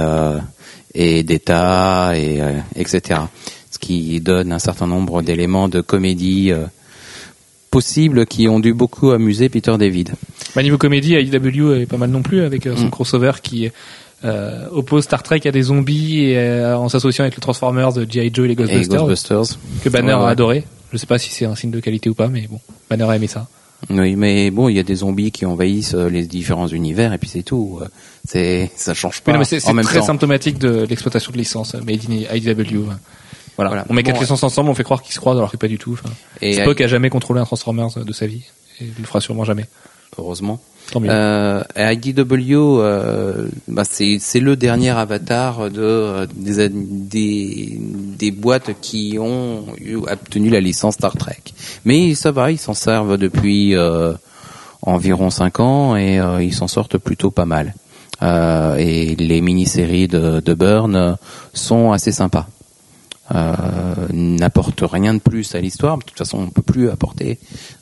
[0.94, 2.42] et Data et
[2.76, 3.22] etc.
[3.72, 6.52] Ce qui donne un certain nombre d'éléments de comédie
[7.76, 10.14] possibles qui ont dû beaucoup amuser Peter David.
[10.56, 12.90] Bah, niveau comédie, IDW est pas mal non plus avec euh, son mm.
[12.90, 13.70] crossover qui
[14.24, 18.32] euh, oppose Star Trek à des zombies et, euh, en s'associant avec le Transformers G.I.
[18.34, 20.64] Joe et les Ghostbusters, que Banner a adoré.
[20.94, 23.16] Je sais pas si c'est un signe de qualité ou pas, mais bon, Banner a
[23.18, 23.46] aimé ça.
[23.90, 27.30] Oui, mais bon, il y a des zombies qui envahissent les différents univers et puis
[27.30, 27.80] c'est tout.
[28.28, 29.44] C'est ça change pas.
[29.44, 32.90] c'est très symptomatique de l'exploitation de licence Made in IDW.
[33.58, 33.86] Voilà.
[33.90, 35.78] On met quatre licences ensemble, on fait croire qu'ils se croisent alors que pas du
[35.78, 35.98] tout.
[36.42, 38.44] Spock a jamais contrôlé un Transformers de sa vie
[38.80, 39.66] et il le fera sûrement jamais.
[40.18, 40.60] Heureusement.
[40.96, 49.18] Euh, IDW, euh, bah c'est le dernier avatar de euh, des, des, des boîtes qui
[49.20, 51.42] ont eu, obtenu la licence Star Trek.
[51.86, 54.14] Mais ça va, ils s'en servent depuis euh,
[54.84, 57.74] environ 5 ans et euh, ils s'en sortent plutôt pas mal.
[58.22, 61.18] et les mini-séries de, de Burn
[61.54, 62.55] sont assez sympas euh,
[63.32, 65.98] n'apporte rien de plus à l'histoire.
[65.98, 67.40] De toute façon, on peut plus apporter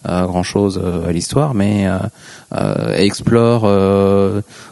[0.07, 1.97] euh, grand chose euh, à l'histoire, mais euh,
[2.53, 3.69] euh explore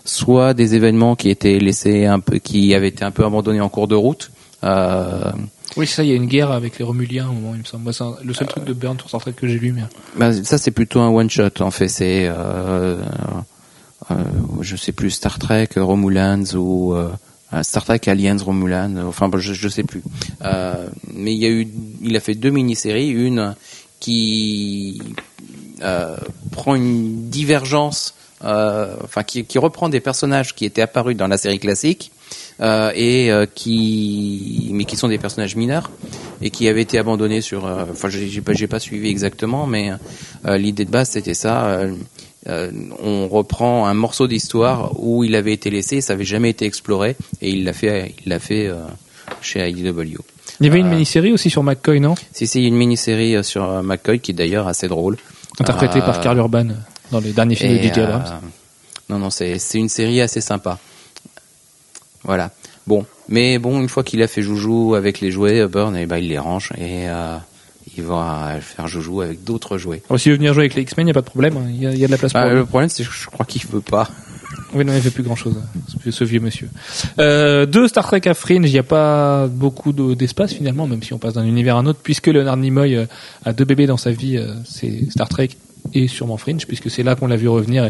[0.05, 3.69] soit des événements qui étaient laissés un peu, qui avaient été un peu abandonnés en
[3.69, 4.31] cours de route.
[4.63, 7.83] oui, ça, il y a une guerre avec les Romuliens au moment, il me semble.
[7.83, 9.73] Moi, c'est le seul truc de Burn sur Star Trek que j'ai lu.
[9.73, 9.83] Mais...
[10.17, 11.61] Bah, ça, c'est plutôt un one shot.
[11.61, 12.29] En fait, c'est
[14.61, 17.09] je sais plus Star Trek, Romulans ou euh,
[17.63, 20.01] Star Trek Aliens Romulan, euh, enfin je, je sais plus.
[20.43, 21.67] Euh, mais il y a eu,
[22.01, 23.55] il a fait deux mini-séries, une
[23.99, 25.01] qui
[25.81, 26.15] euh,
[26.51, 31.37] prend une divergence, euh, enfin qui, qui, reprend des personnages qui étaient apparus dans la
[31.37, 32.11] série classique
[32.63, 35.89] et qui, mais qui sont des personnages mineurs
[36.41, 37.65] et qui avaient été abandonnés sur.
[37.65, 39.91] Enfin, j'ai pas, pas suivi exactement, mais
[40.45, 41.81] l'idée de base c'était ça
[42.47, 46.65] euh, on reprend un morceau d'histoire où il avait été laissé, ça avait jamais été
[46.65, 48.77] exploré, et il l'a fait, il l'a fait euh,
[49.41, 50.17] chez IDW.
[50.59, 52.15] Il y avait une euh, mini-série aussi sur McCoy, non?
[52.33, 55.17] Si, si, une mini-série sur McCoy qui est d'ailleurs assez drôle.
[55.59, 56.67] Interprétée par Carl Urban
[57.11, 58.41] dans les derniers films de DJ Abrams.
[59.09, 60.79] non, non, c'est une série assez sympa.
[62.23, 62.51] Voilà.
[62.87, 66.05] Bon, mais bon, une fois qu'il a fait joujou avec les jouets, Burn, et eh
[66.07, 67.07] ben, il les range et
[67.97, 70.01] il va faire joujou avec d'autres jouets.
[70.09, 71.57] Alors, s'il veut venir jouer avec les X-Men, il n'y a pas de problème.
[71.57, 71.69] Hein.
[71.69, 73.65] Il y, a, de la place pour bah, Le problème, c'est que je crois qu'il
[73.67, 74.09] veut pas.
[74.73, 75.55] Oui, non, il fait plus grand chose,
[76.09, 76.69] ce vieux monsieur.
[77.19, 81.13] Euh, deux Star Trek à Fringe, il n'y a pas beaucoup d'espace finalement, même si
[81.13, 83.05] on passe d'un univers à un autre, puisque Leonard Nimoy euh,
[83.43, 85.49] a deux bébés dans sa vie, euh, c'est Star Trek
[85.93, 87.89] et sûrement Fringe, puisque c'est là qu'on l'a vu revenir.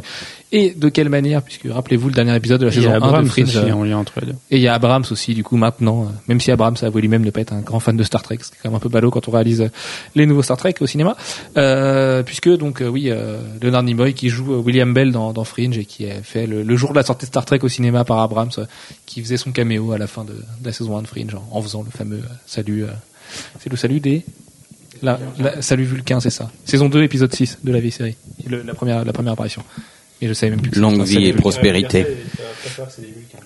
[0.52, 3.58] Et, de quelle manière, puisque rappelez-vous le dernier épisode de la saison 1 de Fringe.
[3.94, 4.14] entre
[4.50, 7.02] Et il y a Abrams aussi, du coup, maintenant, euh, même si Abrams a avoué
[7.02, 8.90] lui-même ne pas être un grand fan de Star Trek, c'est quand même un peu
[8.90, 9.70] ballot quand on réalise euh,
[10.16, 11.16] les nouveaux Star Trek au cinéma.
[11.58, 15.78] Euh, puisque, donc, euh, oui, euh, Leonard Nimoy qui joue William Bell dans, dans Fringe
[15.78, 18.20] et qui a fait le, jour de la sortie de Star Trek au cinéma par
[18.20, 18.52] Abrams,
[19.06, 21.48] qui faisait son caméo à la fin de, de la saison 1 de Fringe en,
[21.52, 22.86] en faisant le fameux salut.
[23.60, 24.26] c'est le salut des
[25.02, 25.20] la,
[25.62, 26.50] Salut Vulcain, c'est ça.
[26.66, 28.16] Saison 2, épisode 6 de la vieille série.
[28.50, 29.64] la, première, la première apparition.
[30.22, 30.80] Et je savais même plus.
[30.80, 32.06] Longue vie et prospérité.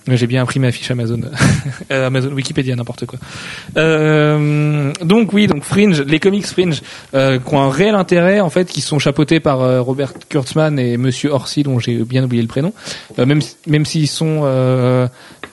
[0.08, 1.20] J'ai bien imprimé ma fiche Amazon,
[1.90, 3.18] euh, Amazon Wikipédia, n'importe quoi.
[3.76, 6.82] Euh, donc oui, donc Fringe, les comics Fringe,
[7.14, 10.78] euh, qui ont un réel intérêt en fait, qui sont chapeautés par euh, Robert Kurtzman
[10.78, 12.72] et Monsieur Orsi, dont j'ai bien oublié le prénom.
[13.18, 14.42] Euh, même même s'ils sont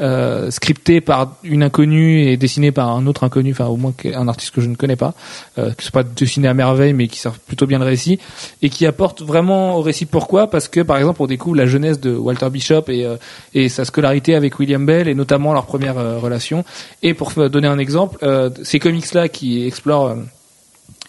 [0.01, 4.27] euh, scripté par une inconnue et dessiné par un autre inconnu, enfin au moins un
[4.27, 5.13] artiste que je ne connais pas,
[5.57, 8.19] euh, qui ne pas dessiné à merveille mais qui sert plutôt bien le récit
[8.61, 10.05] et qui apporte vraiment au récit.
[10.05, 10.49] Pourquoi?
[10.49, 13.17] Parce que par exemple on découvre la jeunesse de Walter Bishop et, euh,
[13.53, 16.63] et sa scolarité avec William Bell et notamment leur première euh, relation.
[17.01, 18.17] Et pour donner un exemple,
[18.63, 20.15] ces comics là qui explorent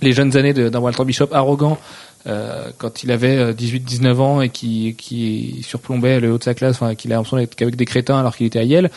[0.01, 1.79] les jeunes années d'un Walter Bishop arrogant
[2.27, 6.55] euh, quand il avait 18-19 euh, ans et qui, qui surplombait le haut de sa
[6.55, 8.91] classe, enfin qu'il a l'impression d'être qu'avec des crétins alors qu'il était à Yale.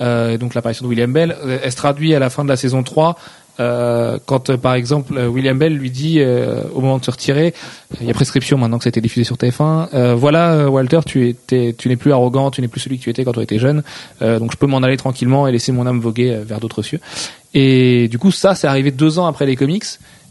[0.00, 2.82] Euh, donc l'apparition de William Bell, elle se traduit à la fin de la saison
[2.82, 3.16] 3
[3.60, 7.10] euh, quand euh, par exemple euh, William Bell lui dit euh, au moment de se
[7.10, 7.52] retirer,
[8.00, 9.88] il y a prescription maintenant que ça a été diffusé sur TF1.
[9.92, 13.02] euh, voilà euh, Walter, tu étais, tu n'es plus arrogant, tu n'es plus celui que
[13.04, 13.82] tu étais quand tu étais jeune,
[14.22, 16.82] euh, donc je peux m'en aller tranquillement et laisser mon âme voguer euh, vers d'autres
[16.82, 17.00] cieux.
[17.52, 19.84] Et du coup ça c'est arrivé deux ans après les comics.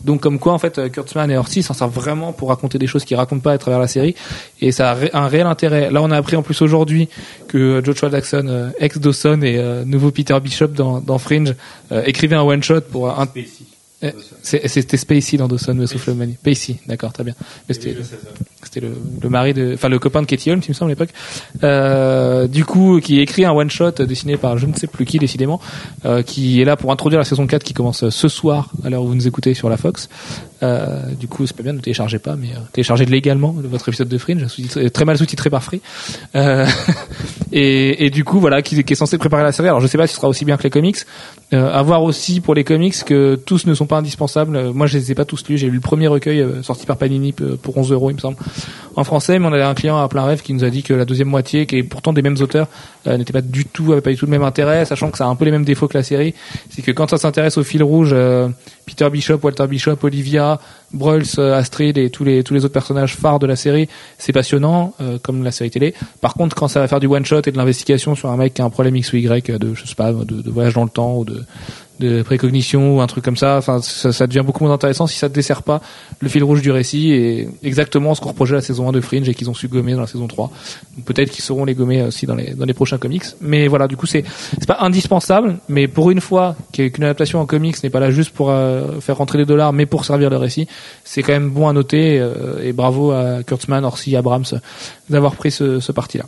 [0.05, 2.87] Donc comme quoi en fait euh, Kurtzman et Ortiz s'en servent vraiment pour raconter des
[2.87, 4.15] choses qu'ils racontent pas à travers la série
[4.59, 5.91] et ça a un réel intérêt.
[5.91, 7.09] Là on a appris en plus aujourd'hui
[7.47, 11.55] que euh, Joshua Jackson, euh, ex Dawson et nouveau Peter Bishop dans, Fringe
[12.05, 13.27] écrivait un one shot pour un
[14.41, 16.35] C'était Spacey dans Dawson vs Flummany.
[16.41, 17.33] Spacey, d'accord, très bien.
[17.69, 20.93] C'était le, le mari de, enfin le copain de Katie Holmes, il me semble à
[20.93, 21.09] l'époque.
[21.63, 25.17] Euh, du coup, qui écrit un one shot dessiné par je ne sais plus qui
[25.19, 25.59] décidément,
[26.05, 29.03] euh, qui est là pour introduire la saison 4 qui commence ce soir à l'heure
[29.03, 30.09] où vous nous écoutez sur la Fox.
[30.63, 34.07] Euh, du coup, c'est pas bien, ne téléchargez pas, mais euh, téléchargez légalement votre épisode
[34.09, 35.81] de Fringe, sous-titré- très mal sous-titré par Free.
[37.53, 39.67] Euh, et, et du coup, voilà, qui, qui est censé préparer la série.
[39.67, 40.97] Alors, je sais pas si ce sera aussi bien que les comics.
[41.53, 44.55] Euh, à voir aussi pour les comics que tous ne sont pas indispensables.
[44.55, 45.57] Euh, Moi, je les ai pas tous lus.
[45.57, 48.19] J'ai lu le premier recueil euh, sorti par Panini p- pour 11 euros, il me
[48.19, 48.37] semble,
[48.95, 49.37] en français.
[49.37, 51.27] Mais on avait un client à plein rêve qui nous a dit que la deuxième
[51.27, 52.67] moitié, qui est pourtant des mêmes auteurs,
[53.07, 55.25] euh, n'était pas du tout, avait pas du tout le même intérêt, sachant que ça
[55.25, 56.33] a un peu les mêmes défauts que la série.
[56.69, 58.47] C'est que quand ça s'intéresse au fil rouge, euh,
[58.91, 60.59] Peter Bishop, Walter Bishop, Olivia,
[60.91, 64.33] Brulls, euh, Astrid et tous les tous les autres personnages phares de la série, c'est
[64.33, 65.93] passionnant euh, comme la série télé.
[66.19, 68.53] Par contre, quand ça va faire du one shot et de l'investigation sur un mec
[68.53, 70.89] qui a un problème X ou Y de je sais pas de voyage dans le
[70.89, 71.45] temps ou de
[72.01, 75.17] de précognition ou un truc comme ça, enfin ça, ça devient beaucoup moins intéressant si
[75.17, 75.81] ça ne dessert pas
[76.19, 79.01] le fil rouge du récit et exactement ce qu'on reprochait à la saison 1 de
[79.01, 80.51] Fringe et qu'ils ont su gommer dans la saison 3.
[80.97, 83.23] Donc, Peut-être qu'ils sauront les gommer aussi dans les dans les prochains comics.
[83.39, 84.25] Mais voilà, du coup c'est
[84.67, 88.49] pas indispensable, mais pour une fois qu'une adaptation en comics n'est pas là juste pour
[88.49, 90.67] euh, faire rentrer des dollars, mais pour servir le récit,
[91.03, 94.45] c'est quand même bon à noter euh, et bravo à Kurtzman, Orsi, Abrams
[95.09, 96.25] d'avoir pris ce, ce parti-là.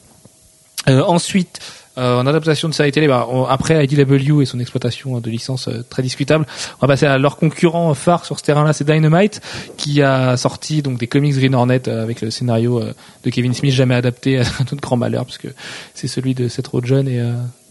[0.89, 1.59] Euh, ensuite,
[1.97, 5.67] euh, en adaptation de série télé, bah, on- après IDW et son exploitation de licences
[5.67, 6.45] euh, très discutable,
[6.82, 9.41] on va passer à leur concurrent phare sur ce terrain-là, c'est Dynamite,
[9.77, 13.53] qui a sorti donc des comics Green Hornet euh, avec le scénario euh, de Kevin
[13.53, 15.49] Smith, jamais adapté à notre grand malheur, parce que
[15.93, 17.21] c'est celui de Seth Rogen et,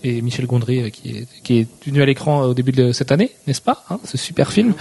[0.08, 3.30] et Michel Gondry qui est qui est venu à l'écran au début de cette année,
[3.46, 4.74] n'est-ce pas hein, Ce super film.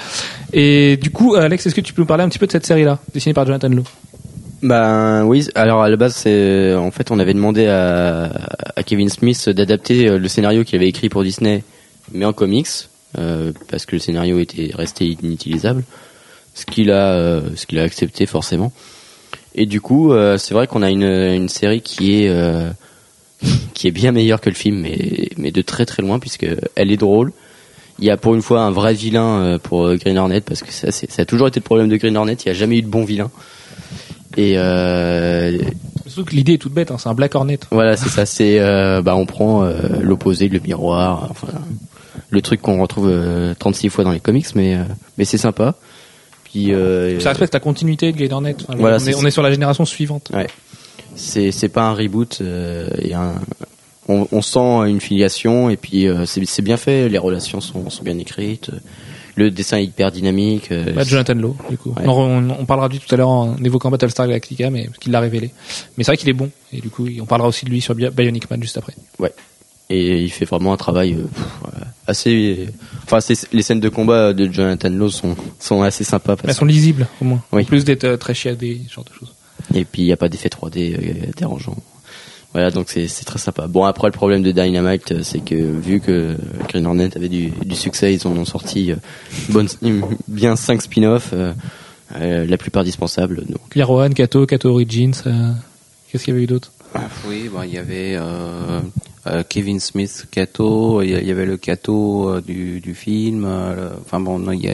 [0.54, 2.65] Et du coup, Alex, est-ce que tu peux nous parler un petit peu de cette
[2.65, 3.84] série-là, dessinée par Jonathan Lowe?
[4.62, 8.26] Ben oui, alors à la base, c'est en fait on avait demandé à,
[8.76, 11.63] à Kevin Smith d'adapter euh, le scénario qu'il avait écrit pour Disney,
[12.12, 12.67] mais en comics,
[13.17, 15.84] euh, parce que le scénario était resté inutilisable,
[16.54, 18.71] ce qu'il a, euh, ce qu'il a accepté forcément.
[19.56, 22.69] Et du coup, euh, c'est vrai qu'on a une, une série qui est euh,
[23.74, 26.45] qui est bien meilleure que le film, mais mais de très très loin puisque
[26.76, 27.32] elle est drôle.
[27.97, 30.71] Il y a pour une fois un vrai vilain euh, pour Green Hornet parce que
[30.71, 32.34] ça, ça a toujours été le problème de Green Hornet.
[32.34, 33.32] Il n'y a jamais eu de bon vilain.
[34.37, 35.57] Et euh,
[36.07, 37.59] Surtout que l'idée est toute bête, hein, c'est un Black Hornet.
[37.71, 38.25] voilà, c'est ça.
[38.25, 41.47] C'est euh, bah on prend euh, l'opposé, le miroir, enfin
[42.29, 44.83] le truc qu'on retrouve euh, 36 fois dans les comics, mais euh,
[45.17, 45.75] mais c'est sympa.
[46.45, 48.55] Puis euh, Ça respecte la continuité de Green Hornet.
[48.61, 50.31] Enfin, Voilà, on, est, on est sur la génération suivante.
[51.15, 52.39] c'est c'est pas un reboot.
[52.41, 53.35] euh, et un,
[54.07, 57.07] on, on sent une filiation et puis euh, c'est c'est bien fait.
[57.09, 58.71] Les relations sont sont bien écrites.
[59.43, 60.71] Le dessin est hyper dynamique.
[60.71, 61.89] euh, Bah, Jonathan Lowe, du coup.
[61.97, 62.04] Ouais.
[62.08, 65.12] On, on, parlera de lui tout à l'heure en évoquant Battlestar Galactica, mais parce qu'il
[65.12, 65.51] l'a révélé.
[65.97, 67.95] Mais c'est vrai qu'il est bon, et du coup, on parlera aussi de lui sur
[67.95, 68.93] Bi- Bionic Man juste après.
[69.89, 72.67] et il fait vraiment un travail euh, pff, assez.
[73.04, 73.19] Enfin,
[73.51, 76.36] les scènes de combat de Jonathan Lowe sont sont assez sympas.
[76.43, 77.43] Elles sont lisibles, au moins.
[77.51, 77.63] Oui.
[77.63, 79.34] En plus d'être euh, très chiadées, ce genre de choses.
[79.73, 81.75] Et puis il n'y a pas d'effet 3D euh, dérangeant.
[82.53, 83.67] Voilà, donc c'est c'est très sympa.
[83.67, 86.35] Bon, après le problème de Dynamite, euh, c'est que vu que
[86.67, 88.95] Green Hornet avait du, du succès, ils en ont sorti euh,
[89.49, 89.67] bonne,
[90.27, 91.53] bien 5 spin-offs, euh,
[92.17, 93.45] euh, la plupart dispensables.
[93.47, 95.51] Donc, Rohan, Kato, Kato Origins, euh,
[96.11, 96.71] qu'est-ce qu'il y avait eu d'autre?
[97.25, 98.81] Oui, bon, il y avait euh,
[99.27, 103.91] euh, Kevin Smith Kato, il y avait le Kato euh, du, du film, euh, le-
[104.05, 104.73] enfin bon, non, il y a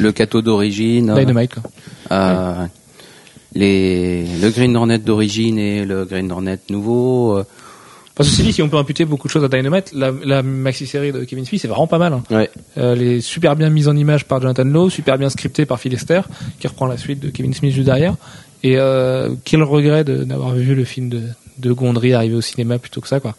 [0.00, 1.62] le Kato d'origine, euh, Dynamite, quoi.
[2.10, 2.66] euh,
[3.54, 7.38] les, le Green Hornet d'origine et le Green Hornet nouveau.
[7.38, 7.44] euh,
[8.14, 11.24] Parce que si on peut imputer beaucoup de choses à Dynamite, la, la maxi-série de
[11.24, 12.12] Kevin Smith, c'est vraiment pas mal.
[12.12, 12.22] hein.
[12.30, 12.50] ouais.
[12.78, 15.78] Euh, elle est super bien mise en image par Jonathan Lowe, super bien scriptée par
[15.80, 16.20] Phil Lester,
[16.60, 18.14] qui reprend la suite de Kevin Smith juste derrière.
[18.62, 21.22] Et euh, quel regret de- d'avoir vu le film de,
[21.58, 23.34] de Gondry arriver au cinéma plutôt que ça, quoi.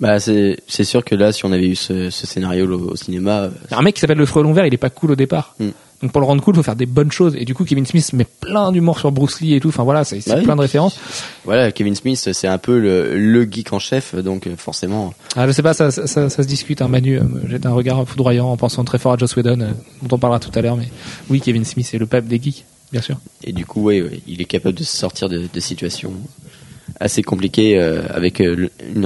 [0.00, 3.40] Bah, c'est sûr que là, si on avait eu ce, ce scénario au, au cinéma,
[3.42, 5.56] euh, Un mec qui s'appelle le frelon vert, il est pas cool au départ.
[5.58, 5.68] Mm.
[6.02, 7.34] Donc pour le rendre cool, faut faire des bonnes choses.
[7.36, 9.68] Et du coup, Kevin Smith met plein d'humour sur Bruce Lee et tout.
[9.68, 10.44] Enfin voilà, c'est Bah oui.
[10.44, 10.98] plein de références.
[11.44, 15.12] voilà, Kevin Smith, c'est un peu le, le geek en chef, donc forcément.
[15.34, 16.82] Ah, je sais pas, ça, ça, ça, ça se discute.
[16.82, 19.70] Hein, Manu euh, jette un regard foudroyant en pensant très fort à Joss Whedon, euh,
[20.02, 20.76] dont on parlera tout à l'heure.
[20.76, 20.88] Mais
[21.30, 23.16] oui, Kevin Smith est le pape des geeks, bien sûr.
[23.42, 26.12] Et du coup, ouais, il est capable de sortir de, de situations
[27.00, 29.04] assez compliquées euh, avec euh, une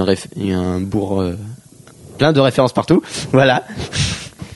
[0.51, 1.35] un bourg euh,
[2.17, 3.01] plein de références partout.
[3.31, 3.63] Voilà.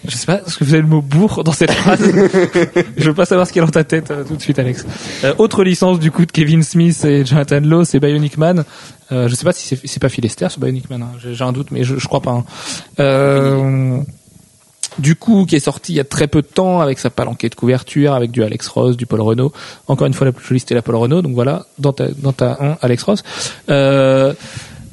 [0.07, 1.99] Je sais pas, est-ce que vous avez le mot bourre dans cette phrase?
[2.97, 4.57] Je veux pas savoir ce qu'il y a dans ta tête euh, tout de suite,
[4.57, 4.85] Alex.
[5.23, 8.63] Euh, autre licence du coup de Kevin Smith et Jonathan Lowe, c'est Bionic Man.
[9.11, 11.11] Euh, je sais pas si c'est c'est pas Phil Lester sur Bionic Man, hein.
[11.21, 12.31] j'ai j'ai un doute, mais je, je crois pas.
[12.31, 12.45] hein.
[12.99, 13.99] Euh,
[14.99, 17.49] du coup, qui est sorti il y a très peu de temps avec sa palanquée
[17.49, 19.51] de couverture, avec du Alex Ross, du Paul Renault.
[19.87, 22.33] Encore une fois, la plus jolie c'était la Paul Renault, donc voilà, dans ta, dans
[22.33, 23.23] ta 1, Alex Ross.
[23.69, 24.33] Euh,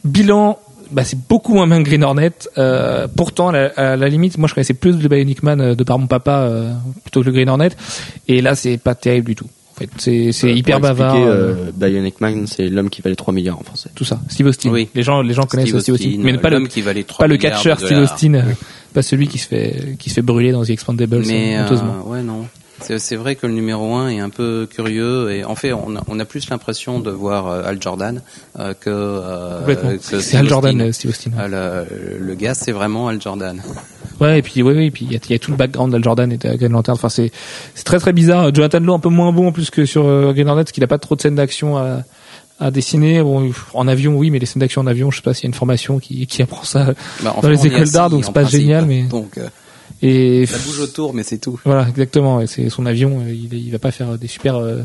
[0.05, 0.59] bilan,
[0.95, 2.33] bah, c'est beaucoup moins bien que Green Hornet.
[2.57, 5.75] Euh, pourtant, à la, à la limite, moi je connaissais plus le Bionic Man euh,
[5.75, 7.71] de par mon papa euh, plutôt que le Green Hornet.
[8.29, 9.49] Et là, c'est pas terrible du tout.
[9.73, 11.17] En fait, c'est hyper bavard.
[11.75, 13.91] Bionic Man, c'est l'homme qui valait 3 milliards en français.
[13.95, 14.21] tout ça.
[14.29, 14.71] Steve Austin.
[14.71, 14.89] Oui.
[14.95, 17.37] Les gens, les gens connaissent Steve Austin, mais pas le, qui valait 3 pas le
[17.37, 17.99] catcheur Steve.
[17.99, 18.45] Austin,
[18.95, 22.07] pas celui qui se fait qui se fait brûler dans The euh, honteusement.
[22.07, 22.47] ouais non.
[22.81, 26.03] C'est vrai que le numéro 1 est un peu curieux et en fait on a,
[26.09, 28.21] on a plus l'impression de voir euh, Al Jordan
[28.59, 30.87] euh, que, euh, que C'est Al Jordan, Austin.
[30.89, 31.31] euh, Steve Austin.
[31.39, 31.85] Euh,
[32.19, 33.63] le, le gars c'est vraiment Al Jordan.
[34.21, 35.93] Ouais, et puis oui, oui, puis il y a, il y a tout le background
[35.93, 36.97] d'Al Jordan et de Green Lantern.
[36.97, 37.33] Enfin, c'est
[37.75, 38.55] c'est très très bizarre.
[38.55, 40.89] Jonathan Lowe un peu moins bon en plus que sur Green Hornet, parce qu'il a
[40.89, 42.03] pas trop de scènes d'action à,
[42.61, 43.23] à dessiner.
[43.23, 45.47] Bon, en avion, oui, mais les scènes d'action en avion, je sais pas s'il y
[45.47, 46.95] a une formation qui, qui apprend ça.
[47.25, 49.49] Bah, Dans les écoles d'art, donc c'est pas génial, mais- donc euh,
[50.03, 51.59] Et ça bouge autour mais c'est tout.
[51.65, 52.41] voilà, exactement.
[52.41, 54.81] Et c'est son avion, euh, il, il va pas faire des super euh,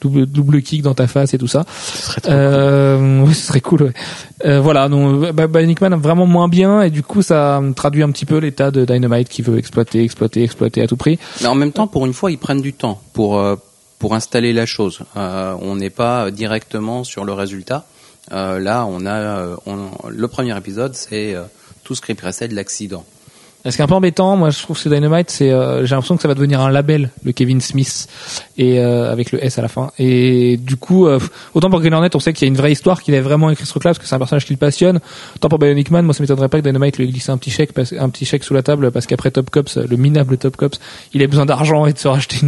[0.00, 1.64] double double kick dans ta face et tout ça.
[1.70, 3.82] Ce serait trop Euh, oui, ce serait cool.
[3.84, 3.92] Ouais.
[4.46, 8.02] Euh, voilà, donc bah, Bionic Man vraiment moins bien et du coup ça euh, traduit
[8.02, 11.18] un petit peu l'état de Dynamite qui veut exploiter, exploiter, exploiter à tout prix.
[11.40, 13.56] Mais en même temps, pour une fois, ils prennent du temps pour euh,
[13.98, 15.00] pour installer la chose.
[15.16, 17.86] Euh, on n'est pas directement sur le résultat.
[18.30, 21.42] Euh, là, on a euh, on- le premier épisode, c'est euh,
[21.82, 23.04] tout ce qui précède l'accident.
[23.64, 26.14] Ce qui est un peu embêtant, moi je trouve que Dynamite, c'est euh, j'ai l'impression
[26.14, 28.06] que ça va devenir un label, le Kevin Smith,
[28.56, 29.90] et euh, avec le S à la fin.
[29.98, 31.18] Et du coup, euh,
[31.54, 33.50] autant pour Green Hornet, on sait qu'il y a une vraie histoire, qu'il a vraiment
[33.50, 35.00] écrit ce truc-là parce que c'est un personnage qui le passionne.
[35.34, 37.50] Autant pour Bionic Man, moi ça m'étonnerait pas que Dynamite lui ait glissé un petit
[37.50, 40.78] chèque, un petit chèque sous la table parce qu'après Top Cops, le minable Top Cops,
[41.12, 42.38] il a besoin d'argent et de se racheter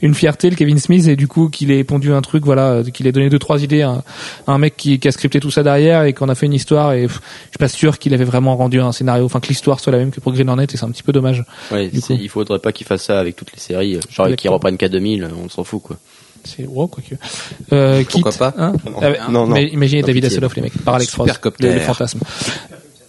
[0.00, 3.06] une, fierté, le Kevin Smith, et du coup qu'il ait pondu un truc, voilà, qu'il
[3.06, 4.02] ait donné deux trois idées à,
[4.46, 6.94] un mec qui, qui a scripté tout ça derrière et qu'on a fait une histoire.
[6.94, 9.78] Et pff, je suis pas sûr qu'il avait vraiment rendu un scénario, enfin que l'histoire
[9.78, 11.44] soit la même que pour Green Hornet, et c'est un petit peu dommage.
[11.72, 12.20] Ouais, Du c'est- coup.
[12.22, 13.98] il faudrait pas qu'il fasse ça avec toutes les séries.
[14.10, 15.96] Genre qu'ils reprennent K2000, on s'en fout quoi.
[16.44, 17.14] C'est wow, quoique.
[17.72, 18.98] Euh, Pourquoi quitte, pas hein Non.
[19.00, 19.54] Ah Non, non.
[19.54, 20.26] mais Imaginez Non, David.
[20.26, 21.68] Hasselhoff, les mecs, par Alex Supercopter.
[21.68, 22.20] le, le fantasme.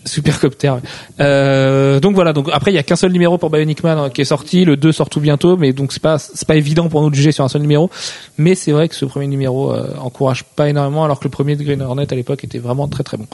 [0.05, 0.73] Supercopter.
[1.19, 2.33] Euh, donc voilà.
[2.33, 4.65] Donc après, il y a qu'un seul numéro pour Bionic Man hein, qui est sorti.
[4.65, 7.15] Le 2 sort tout bientôt, mais donc c'est pas c'est pas évident pour nous de
[7.15, 7.89] juger sur un seul numéro.
[8.37, 11.55] Mais c'est vrai que ce premier numéro euh, encourage pas énormément, alors que le premier
[11.55, 13.27] de Green Hornet à l'époque était vraiment très très bon.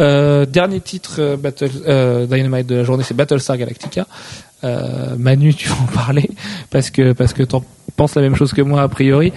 [0.00, 4.06] Euh, dernier titre euh, Battle euh, Dynamite de la journée, c'est Battlestar Galactica.
[4.64, 6.30] Euh, Manu, tu vas en parler
[6.70, 7.64] parce que parce que t'en
[7.96, 9.32] penses la même chose que moi a priori.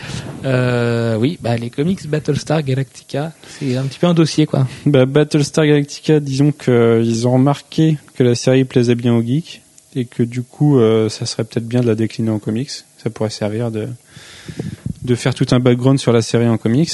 [0.45, 4.67] Euh, oui, bah les comics Battlestar Galactica, c'est un petit peu un dossier quoi.
[4.85, 9.61] Bah, Battlestar Galactica, disons qu'ils ont remarqué que la série plaisait bien aux geeks
[9.95, 12.71] et que du coup, euh, ça serait peut-être bien de la décliner en comics.
[12.97, 13.87] Ça pourrait servir de
[15.03, 16.91] de faire tout un background sur la série en comics.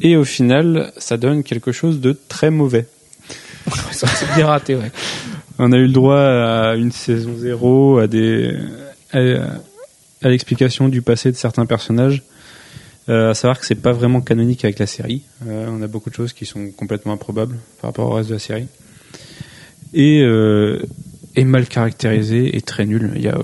[0.00, 2.86] Et au final, ça donne quelque chose de très mauvais.
[3.92, 4.90] Ça, c'est bien raté, ouais.
[5.58, 8.56] On a eu le droit à une saison zéro, à des
[9.12, 9.18] à,
[10.22, 12.22] à l'explication du passé de certains personnages.
[13.08, 15.22] Euh, à savoir que c'est pas vraiment canonique avec la série.
[15.46, 18.34] Euh, on a beaucoup de choses qui sont complètement improbables par rapport au reste de
[18.34, 18.66] la série.
[19.94, 20.82] Et euh,
[21.34, 23.12] est mal caractérisé et très nul.
[23.16, 23.38] Il y a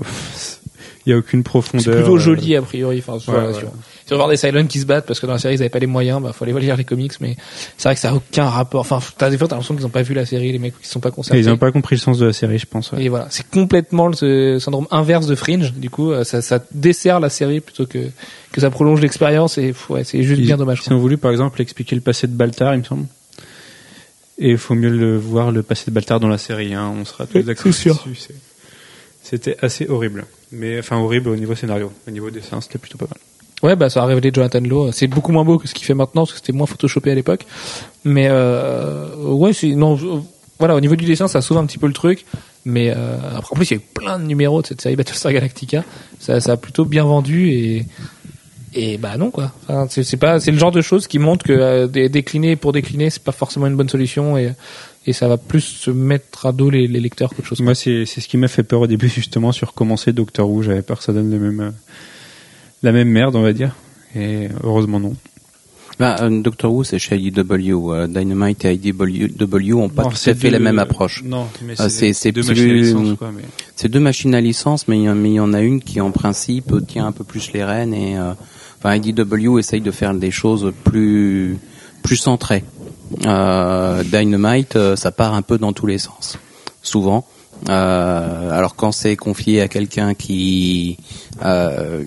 [1.05, 1.83] il y a aucune profondeur.
[1.83, 3.03] C'est plutôt euh, joli a priori.
[3.05, 3.71] Enfin, ouais, voilà.
[4.05, 5.69] Si on regarde des Silent qui se battent parce que dans la série ils avaient
[5.69, 7.35] pas les moyens, bah faut aller lire les comics, mais
[7.75, 8.81] c'est vrai que ça a aucun rapport.
[8.81, 10.87] Enfin, t'as des fois t'as l'impression qu'ils ont pas vu la série, les mecs qui
[10.87, 11.39] sont pas concernés.
[11.39, 12.91] Ils n'ont pas compris le sens de la série, je pense.
[12.91, 13.03] ouais.
[13.03, 15.73] Et voilà, c'est complètement le syndrome inverse de Fringe.
[15.73, 18.09] Du coup, euh, ça, ça dessert la série plutôt que
[18.51, 19.57] que ça prolonge l'expérience.
[19.57, 20.83] Et ouais, c'est juste Ils, bien dommage.
[20.85, 23.07] Ils ont voulu, par exemple, expliquer le passé de Baltar, il me semble.
[24.37, 26.73] Et il faut mieux le voir, le passé de Baltar dans la série.
[26.73, 26.93] Hein.
[26.95, 27.73] On sera tous d'accord
[29.23, 30.25] C'était assez horrible.
[30.51, 31.91] Mais enfin, horrible au niveau scénario.
[32.07, 33.17] Au niveau dessin, c'était plutôt pas mal.
[33.65, 34.91] Ouais, bah ça a révélé Jonathan Lowe.
[34.91, 37.15] C'est beaucoup moins beau que ce qu'il fait maintenant parce que c'était moins photoshopé à
[37.15, 37.45] l'époque.
[38.03, 39.97] Mais euh, ouais, non.
[40.59, 42.25] Voilà, au niveau du dessin, ça sauve un petit peu le truc.
[42.63, 45.33] Mais euh, en plus, il y a eu plein de numéros de cette série Battlestar
[45.33, 45.83] Galactica.
[46.19, 47.85] Ça, ça a plutôt bien vendu et
[48.77, 49.51] et bah non quoi.
[49.89, 53.09] C'est pas, c'est le genre de choses qui montrent que euh, dé- décliner pour décliner,
[53.09, 54.51] c'est pas forcément une bonne solution et
[55.07, 57.61] et ça va plus se mettre à dos les, lecteurs qu'autre chose.
[57.61, 60.63] Moi, c'est c'est ce qui m'a fait peur au début, justement, sur commencer Doctor Who.
[60.63, 61.69] J'avais peur que ça donne le même, euh,
[62.83, 63.75] la même merde, on va dire.
[64.15, 65.13] Et heureusement, non.
[65.97, 67.93] Bah, euh, Doctor Who, c'est chez IDW.
[67.93, 71.23] Euh, Dynamite et IDW ont pas Non, tout à fait la même approche.
[71.23, 73.43] Non, mais Ah, c'est- c'est deux machines à licence, quoi, mais-
[73.77, 77.05] C'est deux machines à licence, mais il y, en- a une qui, en principe, tient
[77.07, 78.33] un peu plus les rênes et, euh,
[78.79, 81.57] enfin, IDW essaye de faire des choses plus,
[82.03, 82.65] plus centrées.
[83.25, 86.37] Euh, Dynamite, euh, ça part un peu dans tous les sens,
[86.81, 87.25] souvent.
[87.69, 90.97] Euh, alors quand c'est confié à quelqu'un qui
[91.43, 92.03] euh,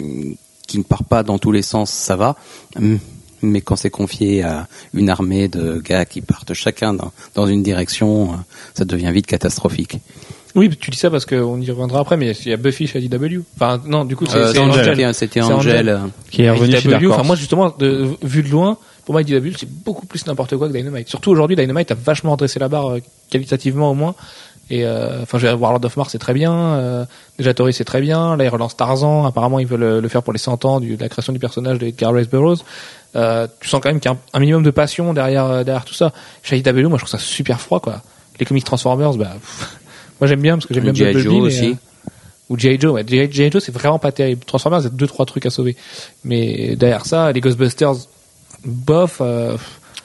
[0.69, 2.37] qui ne part pas dans tous les sens, ça va.
[2.77, 3.01] Hum,
[3.43, 7.62] Mais quand c'est confié à une armée de gars qui partent chacun dans, dans une
[7.64, 8.37] direction, euh,
[8.75, 9.99] ça devient vite catastrophique.
[10.55, 13.01] Oui, tu dis ça parce qu'on y reviendra après, mais il y a Buffy chez
[13.01, 13.43] IDW.
[13.57, 15.14] Enfin, non, du coup, c'est Euh, Angel.
[15.14, 15.89] C'était Angel.
[15.89, 16.01] Angel.
[16.31, 19.69] Qui est revenu chez enfin, moi, justement, de, vu de loin, pour moi, IDW, c'est
[19.71, 21.09] beaucoup plus n'importe quoi que Dynamite.
[21.09, 22.99] Surtout aujourd'hui, Dynamite a vachement redressé la barre, euh,
[23.31, 24.14] qualitativement au moins.
[24.71, 26.53] Et, euh, enfin, je vais voir Lord of Mars, c'est très bien.
[26.53, 27.05] Euh,
[27.39, 28.37] déjà, Tori, c'est très bien.
[28.37, 29.25] Là, ils relancent Tarzan.
[29.25, 31.39] Apparemment, ils veulent euh, le faire pour les 100 ans du, de la création du
[31.39, 32.62] personnage de Edgar Rice Burroughs.
[33.16, 35.85] Euh, tu sens quand même qu'il y a un, minimum de passion derrière, euh, derrière
[35.85, 36.12] tout ça.
[36.43, 38.03] Chez IDW, moi, je trouve ça super froid, quoi.
[38.39, 39.79] Les comics Transformers, bah, pff,
[40.21, 41.71] moi, j'aime bien parce que j'aime bien Joe aussi.
[41.71, 41.75] euh,
[42.51, 42.79] ou G.I.
[42.81, 43.05] Joe, ouais.
[43.07, 43.33] G.I.
[43.33, 43.51] G.I.
[43.51, 44.45] Joe, c'est vraiment pas terrible.
[44.45, 45.77] Transformers, c'est deux, trois trucs à sauver.
[46.25, 47.95] Mais derrière ça, les Ghostbusters,
[48.64, 49.57] bof, euh,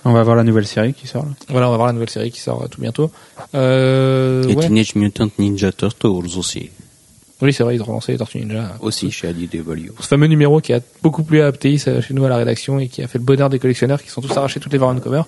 [0.06, 1.24] On va voir la nouvelle série qui sort.
[1.26, 1.32] Là.
[1.50, 3.10] voilà, on va voir la nouvelle série qui sort euh, tout bientôt.
[3.56, 4.68] Euh, Et ouais.
[4.68, 6.70] Teenage Mutant Ninja Turtles aussi.
[7.42, 8.74] Oui, c'est vrai, ils ont relancé les Tortues Ninja.
[8.82, 9.92] Aussi chez IDW.
[10.00, 12.80] Ce fameux numéro qui a beaucoup plu à Aptéis euh, chez nous à la rédaction
[12.80, 15.04] et qui a fait le bonheur des collectionneurs qui sont tous arrachés toutes les variantes
[15.04, 15.24] cover.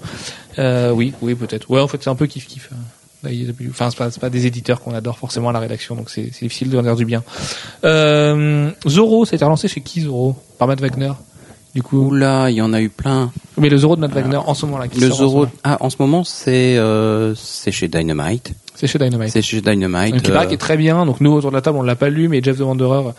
[0.59, 1.69] Euh, oui, oui, peut-être.
[1.69, 2.69] Ouais, en fait, c'est un peu kiff kiff.
[2.71, 2.75] euh,
[3.23, 3.69] la IDW.
[3.71, 6.69] Enfin, c'est pas, pas des éditeurs qu'on adore forcément à la rédaction, donc c'est difficile
[6.69, 7.23] de dire du bien.
[7.83, 10.35] Euh, Zorro, ça a été relancé chez qui Zorro?
[10.59, 11.11] Par Matt Wagner?
[11.75, 13.31] Du coup, Oula, il y en a eu plein.
[13.57, 14.87] mais le Zorro de Matt Wagner en ce moment-là.
[14.87, 15.51] qui Le sort en ce Zorro, moment.
[15.65, 18.53] ah, en ce moment, c'est euh, c'est chez Dynamite.
[18.75, 19.29] C'est chez Dynamite.
[19.29, 20.15] C'est chez Dynamite.
[20.15, 21.05] Donc, euh, qui est très bien.
[21.05, 23.11] Donc nous autour de la table on l'a pas lu, mais Jeff The Wanderer,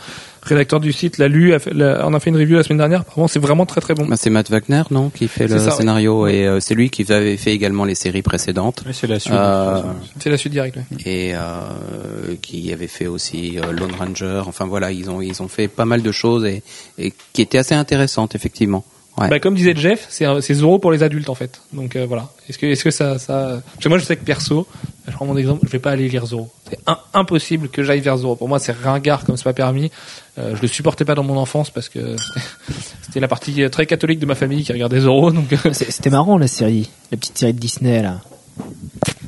[0.43, 1.55] rédacteur du site, l'a lu.
[1.55, 3.01] A fait, l'a- on a fait une review la semaine dernière.
[3.01, 4.07] Apparemment c'est vraiment très très bon.
[4.07, 5.71] bah, c'est Matt Wagner, non, qui fait le ouais.
[5.71, 9.35] scénario et euh, c'est lui qui avait fait également les séries précédentes c'est la suite.
[9.35, 9.83] Euh.
[10.21, 10.77] C'est la suite directe.
[10.77, 10.85] ouais.
[11.05, 14.43] et euh, qui avait fait aussi euh, Lone Ranger.
[14.47, 16.63] Enfin voilà, ils ont ils ont fait pas mal de choses et,
[16.99, 18.85] et qui étaient assez intéressantes effectivement.
[19.19, 19.29] Ouais.
[19.31, 21.61] Bah, comme disait Jeff, c'est Zorro pour les adultes en fait.
[21.73, 22.29] Donc euh, voilà.
[22.51, 24.67] Est-ce que est-ce que ça ça Parce que moi je sais que perso,
[25.09, 26.51] je prends mon exemple, je vais pas aller lire Zorro.
[26.69, 26.79] C'est
[27.15, 28.37] impossible que j'aille vers Zorro.
[28.37, 29.91] Pour moi c'est ringard comme c'est pas permis.
[30.39, 32.17] Euh, je le supportais pas dans mon enfance parce que
[33.03, 35.31] c'était- la partie très catholique de ma famille qui regardait Zorro.
[35.31, 38.21] Donc euh, C'était marrant la série, la petite série de Disney là.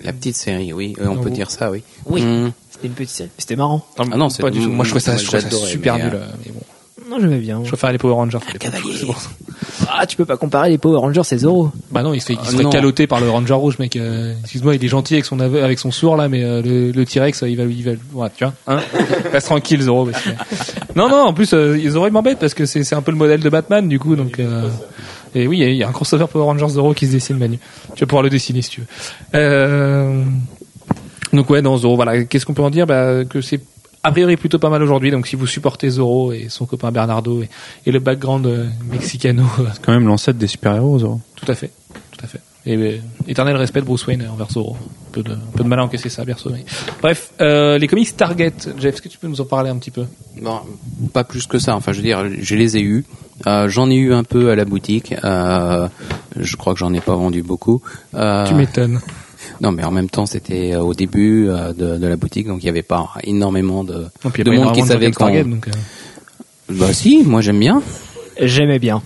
[0.05, 1.83] La petite série, oui, euh, on Non, peut vous- dire ça, oui.
[2.07, 2.23] Oui.
[2.23, 2.53] Mm.
[2.71, 3.31] C'était une petite série.
[3.39, 3.85] C'était marrant.
[3.99, 4.69] Ah non, c'est- pas du tout.
[4.71, 6.21] Moi je trouvais ça, moi, je trouvais ça super mais, nul.
[6.45, 6.61] mais bon.
[7.11, 7.61] Non, j'aimais bien.
[7.65, 8.39] Je préfère les Power Rangers.
[9.07, 9.31] Pour ça.
[9.91, 11.71] Ah, tu peux pas comparer les Power Rangers et Zorro.
[11.91, 12.71] Bah non, il se fait, il se Ah, fait non.
[12.71, 13.97] caloter par le Ranger rouge, mec.
[13.97, 16.91] Euh, Excuse-moi, il est gentil avec son aveu- avec son sourd là, mais euh, le,
[16.93, 18.81] le T-Rex, euh, il va, il va, ouais, tu vois, hein
[19.33, 20.07] Reste tranquille, Zoro.
[20.07, 20.31] parce que-
[20.97, 21.17] Non, non.
[21.27, 23.49] En plus, euh, Zoro il m'embête parce que c'est, c'est un peu le modèle de
[23.49, 24.39] Batman, du coup, donc.
[24.39, 24.69] Euh...
[25.35, 27.13] Et oui, il y a- il y, a un crossover Power Rangers Zoro qui se
[27.13, 27.59] dessine, Manu.
[27.95, 28.87] Tu vas pouvoir le dessiner si tu veux.
[29.35, 30.23] Euh...
[31.33, 32.25] Donc ouais, dans Zoro, voilà.
[32.25, 32.87] Qu'est-ce qu'on peut en dire?
[32.87, 33.61] Bah que c'est
[34.09, 35.11] a priori plutôt pas mal aujourd'hui.
[35.11, 37.49] Donc si vous supportez Zoro et son copain Bernardo et,
[37.87, 39.45] et le background euh, mexicano.
[39.61, 40.99] euh, C'est quand même l'ancêtre des super-héros.
[40.99, 41.21] Zoro.
[41.37, 41.71] tout à fait,
[42.13, 42.41] tout à fait.
[42.67, 44.77] Et euh, éternel respect de Bruce Wayne envers Zorro.
[44.77, 46.51] Un peu de, un peu de mal à encaisser ça, perso.
[46.51, 46.65] mais-
[47.01, 49.91] Bref, euh, les comics Target, Jeff, est-ce que tu peux nous en parler un petit
[49.91, 50.05] peu?
[50.43, 50.61] Bon,
[51.15, 51.75] pas plus que ça.
[51.77, 53.05] Enfin, je veux dire, je les ai eus.
[53.47, 55.15] Euh, j'en ai eu un peu à la boutique.
[55.25, 55.89] Euh,
[56.37, 57.81] je crois que j'en ai pas vendu beaucoup.
[58.15, 59.01] Euh, Tu m'étonnes.
[59.61, 62.63] Non, mais en même temps, c'était euh, au début euh, de, de la boutique, donc
[62.63, 65.27] il y avait pas énormément de, Non, puis il y de monde qui savait quand.
[65.27, 65.69] Target, donc.
[65.69, 65.73] euh,
[66.71, 67.83] Bah si, moi j'aime bien.
[68.41, 69.03] J'aimais bien.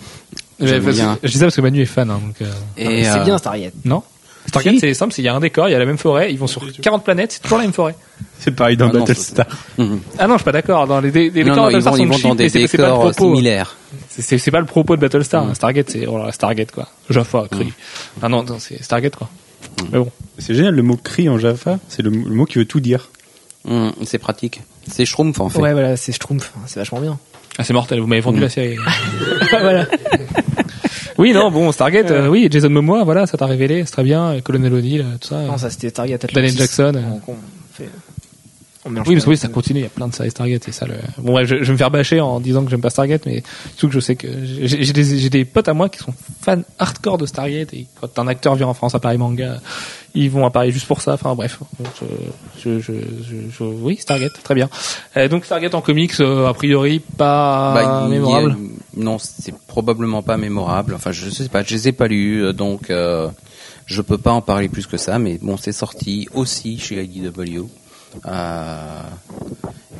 [0.61, 1.19] J'aime bien.
[1.23, 2.37] Je dis ça parce que Manu est fan, hein, donc.
[2.43, 3.73] euh, Et c'est euh, bien Stargate.
[3.85, 4.03] Non
[4.47, 4.81] Stargate, Si.
[4.81, 6.39] c'est simple, c'est il y a un décor, il y a la même forêt, ils
[6.39, 7.95] vont sur 40 planètes, c'est toujours la même forêt.
[8.41, 9.47] C'est pareil dans Ah Battlestar.
[9.79, 10.01] mhm.
[10.19, 10.87] Ah non, je suis pas d'accord.
[10.89, 12.35] Dans les, les Non, décors non, de ils Battlestar vont, sont ils vont cheap, dans
[12.35, 13.25] des c'est c'est pas le décors propos.
[13.37, 13.77] similaires.
[14.09, 15.45] C'est- C'est c'est pas le propos de Battlestar.
[15.47, 15.55] hein.
[15.55, 16.89] Stargate, c'est oh là là, Stargate quoi.
[17.09, 17.73] Jaffa, cri.
[18.21, 19.29] Ah non, non, c'est Stargate quoi.
[19.93, 20.11] Mais bon.
[20.39, 23.11] C'est génial, le mot cri en Java, c'est le, le mot qui veut tout dire.
[23.65, 24.63] Mhm, c'est pratique.
[24.89, 25.61] C'est Schtroumpf en fait.
[25.61, 26.53] Ouais, voilà, c'est Schtroumpf.
[26.67, 27.19] C'est vachement bien.
[27.59, 28.43] Ah, c'est mortel, vous m'avez vendu Mm.
[28.43, 28.77] la série.
[29.51, 29.87] voilà.
[31.19, 34.41] oui, non, bon, Stargate, euh, oui, Jason Momoa, voilà, ça t'a révélé, c'est très bien,
[34.43, 35.43] Colonel O'Neill, euh, tout ça.
[35.43, 36.35] Non, ça c'était Stargate Atlantis.
[36.35, 36.93] Daniel Jackson.
[36.97, 37.33] euh.
[37.75, 37.89] Fait-
[38.85, 40.73] on Oui, parce que oui, ça continue, il y a plein de séries Stargate, c'est
[40.73, 40.95] ça le...
[41.19, 43.43] Bon, bref, je, je vais me faire bâcher en disant que j'aime pas Stargate, mais
[43.77, 46.13] surtout que je sais que j'ai j'ai des, j'ai des potes à moi qui sont
[46.41, 49.61] fans hardcore de Stargate, et quand un acteur vient en France à Paris Manga,
[50.15, 51.59] ils vont à Paris juste pour ça, enfin bref.
[52.01, 52.07] Je,
[52.61, 54.69] je, je, je- je- oui, Stargate, très bien.
[55.17, 58.57] Euh, donc Stargate en comics, euh, a priori, pas Bah, a- mémorable.
[58.97, 60.95] non, c'est probablement pas mémorable.
[60.95, 63.29] Enfin, je sais pas, je les ai pas lus, euh, donc euh,
[63.87, 65.19] je peux pas en parler plus que ça.
[65.19, 67.67] Mais bon, c'est sorti aussi chez IDW.
[68.27, 69.03] Euh,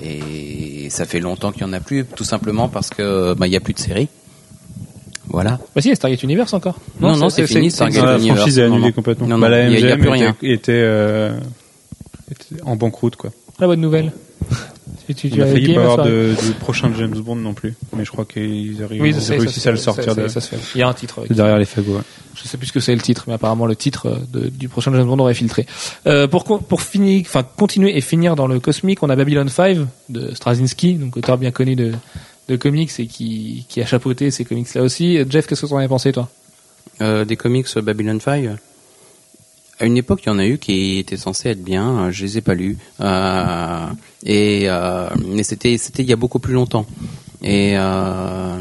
[0.03, 3.53] et ça fait longtemps qu'il y en a plus, tout simplement parce que bah il
[3.53, 4.09] y a plus de séries.
[5.29, 5.59] Voilà.
[5.75, 6.77] Bah si, il y a Stargate Universe encore.
[7.01, 8.03] Non, non, c'est fini, c'est- Stargate.
[8.03, 9.27] Non, la Universe, franchise est annulée complètement.
[9.29, 10.31] Non, bah, non, la il y a- y a MGM plus rien.
[10.43, 11.39] était, était, euh,
[12.31, 13.31] était en banqueroute, quoi.
[13.59, 14.13] La bonne nouvelle.
[15.07, 17.75] Tu, tu, On a failli pas of avoir de, de prochain James Bond non plus.
[17.97, 20.59] Mais je crois qu'ils arrivent, Oui, ils réussissent à le sortir de, ça se fait.
[20.75, 21.19] Il y a un titre.
[21.21, 21.97] avec- derrière les fagots.
[21.97, 22.03] ouais.
[22.35, 24.69] Je sais plus ce que c'est le titre, mais apparemment le titre euh, de- du
[24.69, 25.67] prochain James Bond aurait filtré.
[26.07, 29.79] Euh, pour finir, enfin continuer et finir dans le cosmique, on a Babylon 5
[30.09, 31.93] de Straczynski, donc auteur bien connu de
[32.49, 35.19] de comics et qui qui a chapeauté ces comics là aussi.
[35.31, 36.29] Jeff, qu'est-ce que tu en as pensé toi?
[37.01, 38.49] Euh, des comics Babylon 5
[39.81, 42.07] à une époque, il y en a eu qui étaient censés être bien.
[42.07, 42.77] euh, Je les ai pas lus.
[43.01, 43.87] Euh,
[44.25, 46.87] et euh, mais c'était c'était il y a beaucoup plus longtemps.
[47.43, 48.61] Et euh,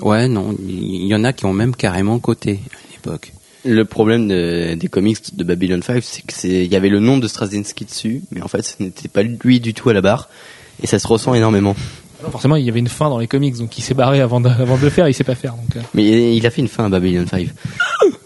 [0.00, 3.32] ouais, non, il y en a qui ont même carrément coté à l'époque.
[3.64, 7.00] Le problème de- des comics de Babylon 5, c'est que c'est, il y avait le
[7.00, 10.00] nom de Straczynski dessus, mais en fait, ce n'était pas lui du tout à la
[10.00, 10.28] barre,
[10.82, 11.74] et ça se ressent énormément.
[12.22, 14.40] Non, Forcément, il y avait une fin dans les comics, donc il s'est barré avant
[14.40, 15.54] de, avant de le faire, il sait pas faire.
[15.54, 17.48] Donc euh, Mais il a fait une fin à Babylon 5.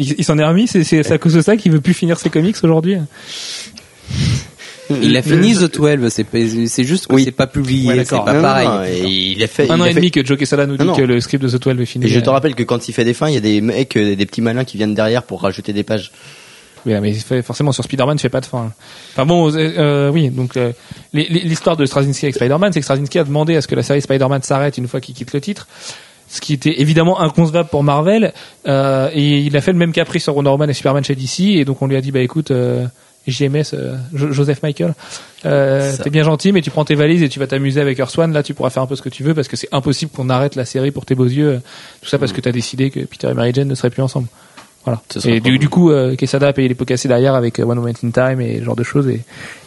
[0.00, 0.66] il, il s'en est remis.
[0.66, 2.96] C'est à cause de ça qu'il veut plus finir ses comics aujourd'hui.
[5.02, 6.08] Il a fini The 12,
[6.66, 7.22] c'est juste que Oui.
[7.24, 8.66] c'est pas publié, Ouais, c'est pas Non, pareil.
[8.66, 9.70] non, et il a fait.
[9.70, 10.96] Un an et fait- demi que Joe Quesada nous dit Non, non.
[10.96, 12.06] que le script de The 12 est fini.
[12.06, 13.60] Et je te Euh, rappelle que quand il fait des fins, il y a des
[13.60, 16.10] mecs, euh, des petits malins qui viennent derrière pour rajouter des pages.
[16.86, 18.72] Oui, mais forcément sur Spider-Man, il fait pas de fin.
[19.12, 20.72] Enfin bon, euh, euh, oui, donc euh,
[21.12, 24.00] l'histoire de Straczynski avec Spider-Man, c'est que Straczynski a demandé à ce que la série
[24.00, 25.68] Spider-Man s'arrête une fois qu'il quitte le titre,
[26.32, 28.32] ce qui était évidemment inconcevable pour Marvel,
[28.68, 31.40] euh, et il a fait le même caprice sur Wonder Woman et Superman chez DC,
[31.58, 32.86] et donc on lui a dit bah écoute, euh,
[33.26, 34.94] JMS, euh, Jo- Joseph Michael,
[35.44, 38.16] euh, t'es bien gentil, mais tu prends tes valises et tu vas t'amuser avec Earth
[38.18, 40.10] One, là tu pourras faire un peu ce que tu veux parce que c'est impossible
[40.14, 41.58] qu'on arrête la série pour tes beaux yeux, euh,
[42.00, 44.28] tout ça parce que t'as décidé que Peter et Mary Jane ne seraient plus ensemble.
[45.14, 45.36] Voilà.
[45.36, 47.92] Et du, coup, euh, Quesada a payé les pots cassés derrière avec euh, One Moment
[48.02, 49.08] in Time et ce genre de choses.
[49.08, 49.14] Et,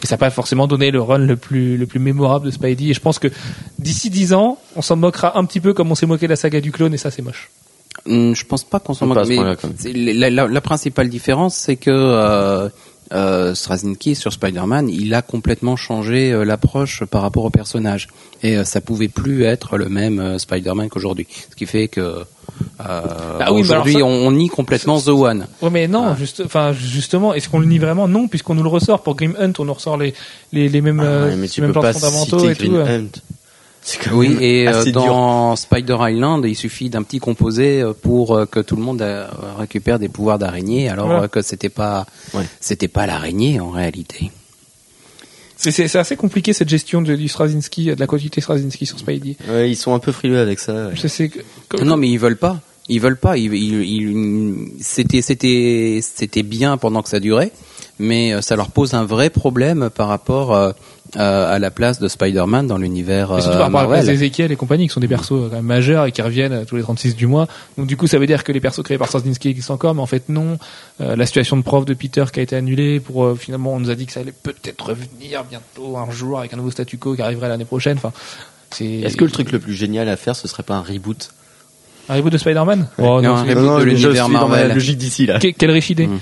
[0.02, 2.90] et ça n'a pas forcément donné le run le plus, le plus mémorable de Spidey.
[2.90, 3.28] Et je pense que
[3.78, 6.36] d'ici 10 ans, on s'en moquera un petit peu comme on s'est moqué de la
[6.36, 6.94] saga du clone.
[6.94, 7.50] Et ça, c'est moche.
[8.06, 9.24] Hum, Je pense pas qu'on s'en moque.
[9.24, 12.68] ce mais la, la- la principale différence, c'est que euh,
[13.12, 18.08] euh, Straczynski sur Spider-Man, il a complètement changé euh, l'approche par rapport au personnage,
[18.42, 21.26] et euh, ça pouvait plus être le même euh, Spider-Man qu'aujourd'hui.
[21.50, 22.24] Ce qui fait que euh,
[22.80, 25.46] Ah oui, aujourd'hui, ça- on, on nie complètement The One.
[25.62, 28.08] Ouais, mais non, juste, enfin, justement, est-ce qu'on le nie vraiment?
[28.08, 29.02] Non, puisqu'on nous le ressort.
[29.02, 30.14] Pour Grim Hunt, on nous ressort les,
[30.52, 32.54] les, les mêmes, Ah ouais, mais les tu mêmes peux plans pas fondamentaux citer et
[32.56, 32.72] tout.
[32.72, 32.98] Green euh.
[33.00, 33.20] Hunt.
[34.12, 34.92] Oui, même et euh, dur.
[35.04, 39.04] dans Spider Island, il suffit d'un petit composé euh, pour euh, que tout le monde
[39.58, 42.44] récupère des pouvoirs d'araignée, alors que c'était pas, Ouais.
[42.60, 44.30] c'était pas l'araignée en réalité.
[45.56, 49.36] C'est- assez compliqué cette gestion de, du Straczynski, de la quantité Straczynski sur Spidey.
[49.48, 50.88] Ouais, ils sont un peu frileux avec ça.
[50.88, 50.92] ouais.
[50.94, 52.60] Je sais que, comme- Non, mais ils veulent pas.
[52.88, 53.38] Ils veulent pas.
[53.38, 57.52] Ils, ils, ils- c'était, c'était, c'était bien pendant que ça durait,
[57.98, 60.72] mais euh, ça leur pose un vrai problème par rapport euh,
[61.16, 64.06] euh, à la place de Spider-Man dans l'univers euh, par rapport à la place Marvel.
[64.06, 66.82] d'Ezekiel et compagnie, qui sont des persos quand même majeurs et qui reviennent tous les
[66.82, 67.46] 36 du mois.
[67.78, 70.02] Donc du coup, ça veut dire que les persos créés par Straczynski existent encore, mais
[70.02, 70.58] en fait non.
[71.00, 73.80] Euh, la situation de prof de Peter qui a été annulée pour euh, finalement, on
[73.80, 76.98] nous a dit que ça allait peut-être revenir bientôt un jour avec un nouveau statu
[76.98, 77.96] quo qui arriverait l'année prochaine.
[77.96, 78.12] Enfin,
[78.70, 78.84] c'est.
[78.86, 81.30] Est-ce que le truc le plus génial à faire, ce serait pas un reboot?
[82.08, 82.88] Un reboot de Spider-Man?
[82.98, 84.74] Oh, Non, non, un reboot de je l'univers suis dans ma Marvel.
[84.74, 85.38] logique d'ici là.
[85.38, 86.06] Que- quelle riche idée.
[86.08, 86.18] Mm.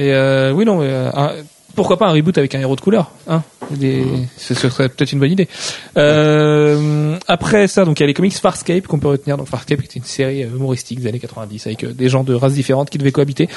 [0.00, 1.42] Et euh, oui, non, mais, euh,
[1.74, 3.42] pourquoi pas un reboot avec un héros de couleur hein?
[3.76, 4.04] Des-
[4.36, 5.48] Ce serait peut-être une bonne idée.
[5.96, 9.36] Euh, après ça, donc il y a les comics Farscape qu'on peut retenir.
[9.36, 12.34] Donc Farscape était une série euh, humoristique des années 90 avec euh, des gens de
[12.34, 13.48] races différentes qui devaient cohabiter.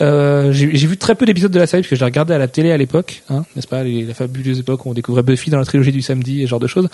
[0.00, 2.34] Euh, J'ai j'ai vu très peu d'épisodes de la série parce que je l'ai regardé
[2.34, 5.22] à la télé à l'époque, hein, n'est-ce pas les, La fabuleuse époque où on découvrait
[5.22, 6.88] Buffy dans la trilogie du samedi et ce genre de choses.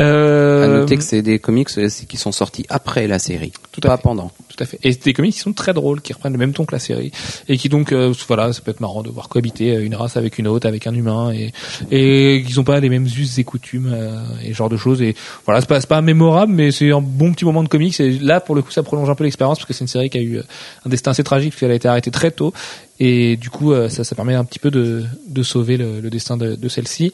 [0.00, 3.80] Euh, À noter que c'est des comics euh, qui sont sortis après la série, Tout
[3.84, 4.02] à pas fait.
[4.02, 4.30] pendant.
[4.48, 4.78] Tout à fait.
[4.82, 6.78] Et c'est des comics qui sont très drôles, qui reprennent le même ton que la
[6.78, 7.10] série,
[7.48, 7.92] et qui donc,
[8.28, 10.94] voilà, ça peut être marrant de voir cohabiter une race avec une autre, avec un
[10.94, 11.52] humain, et
[11.90, 12.13] et
[12.44, 15.02] qu'ils ont pas les mêmes us et coutumes euh, et genre de choses.
[15.02, 17.98] Et voilà, c'est pas pas mémorable, mais c'est un bon petit moment de comics.
[18.00, 20.10] Et là, pour le coup, ça prolonge un peu l'expérience parce que c'est une série
[20.10, 20.42] qui a eu euh,
[20.86, 22.52] un destin assez tragique parce qu'elle a été arrêtée très tôt.
[23.00, 26.10] Et du coup, euh, ça, ça permet un petit peu de, de sauver le, le
[26.10, 27.12] destin de, de celle-ci.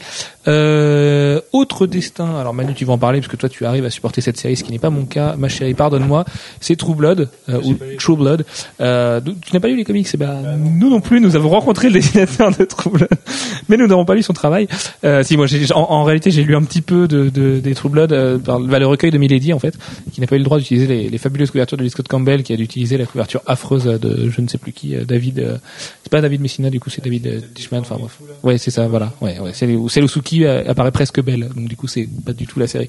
[0.49, 3.91] Euh, autre destin, alors Manu, tu vas en parler parce que toi, tu arrives à
[3.91, 5.37] supporter cette série, ce qui n'est pas mon cas.
[5.37, 6.25] Ma chérie, pardonne-moi.
[6.61, 8.45] C'est True Blood euh, ou True Blood.
[8.81, 10.07] Euh, tu n'as pas lu les comics?
[10.13, 11.21] Eh ben, nous non plus.
[11.21, 13.09] Nous avons rencontré le dessinateur de True Blood,
[13.69, 14.69] mais nous n'avons pas lu son travail.
[15.05, 17.75] Euh, si moi, j'ai- en, en réalité, j'ai lu un petit peu de, de des
[17.75, 19.79] True Blood euh, par bah, le recueil de Milady en fait,
[20.13, 22.43] qui n'a pas eu le droit d'utiliser les, les fabuleuses couvertures de Lee Scott Campbell,
[22.43, 25.61] qui a dû utiliser la couverture affreuse de je ne sais plus qui, euh, David.
[25.71, 27.79] Euh, c'est pas David Messina, du coup, c'est David euh, Dishman.
[27.81, 28.19] Enfin bref.
[28.43, 28.87] Ouais, c'est ça.
[28.89, 29.13] Voilà.
[29.21, 29.53] Ouais, ouais.
[29.55, 31.49] C'est où c'est Suki euh, apparaît presque belle.
[31.55, 32.89] Donc du coup, c'est pas du tout la série.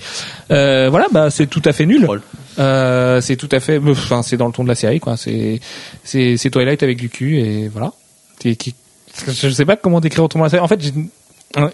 [0.52, 2.08] Euh, voilà, bah c'est tout à fait nul.
[2.60, 3.78] Euh, c'est tout à fait.
[3.78, 5.18] Enfin, c'est dans le ton de la série, quoi.
[5.18, 5.60] C'est
[6.04, 7.94] c'est Twilight avec du cul et voilà.
[8.44, 10.62] Je sais pas comment décrire autrement la série.
[10.62, 10.94] En fait, j'ai-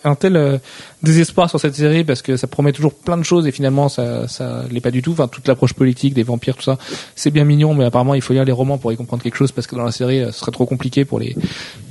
[0.04, 0.58] un, tel euh,
[1.04, 4.28] désespoir sur cette série parce que ça promet toujours plein de choses et finalement ça
[4.28, 5.12] ça l'est pas du tout.
[5.12, 6.78] Enfin toute l'approche politique des vampires tout ça,
[7.16, 9.52] c'est bien mignon mais apparemment il faut lire les romans pour y comprendre quelque chose
[9.52, 11.36] parce que dans la série euh, ce serait trop compliqué pour les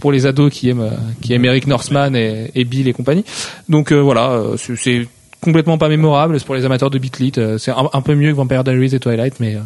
[0.00, 3.24] pour les ados qui aiment euh, qui aiment Eric Northman et, et Bill et compagnie.
[3.68, 5.06] Donc euh, voilà, euh, c'est-
[5.42, 6.40] complètement pas mémorable.
[6.40, 7.32] C'est pour les amateurs de Beatlit.
[7.38, 9.60] euh, c'est un, un peu mieux que Vampire Diaries et Twilight mais euh,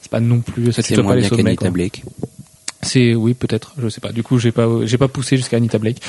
[0.00, 1.56] c'est pas non plus ça C'est moins pas les sommets.
[2.82, 4.12] C'est oui peut-être, je sais pas.
[4.12, 6.00] Du coup j'ai pas j'ai pas poussé jusqu'à Anita Blake,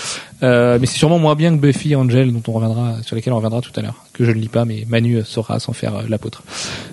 [0.44, 3.38] euh, mais c'est sûrement moins bien que Buffy Angel dont on reviendra sur lesquels on
[3.38, 4.04] reviendra tout à l'heure.
[4.14, 6.44] Que je ne lis pas, mais Manu saura s'en faire euh, l'apôtre.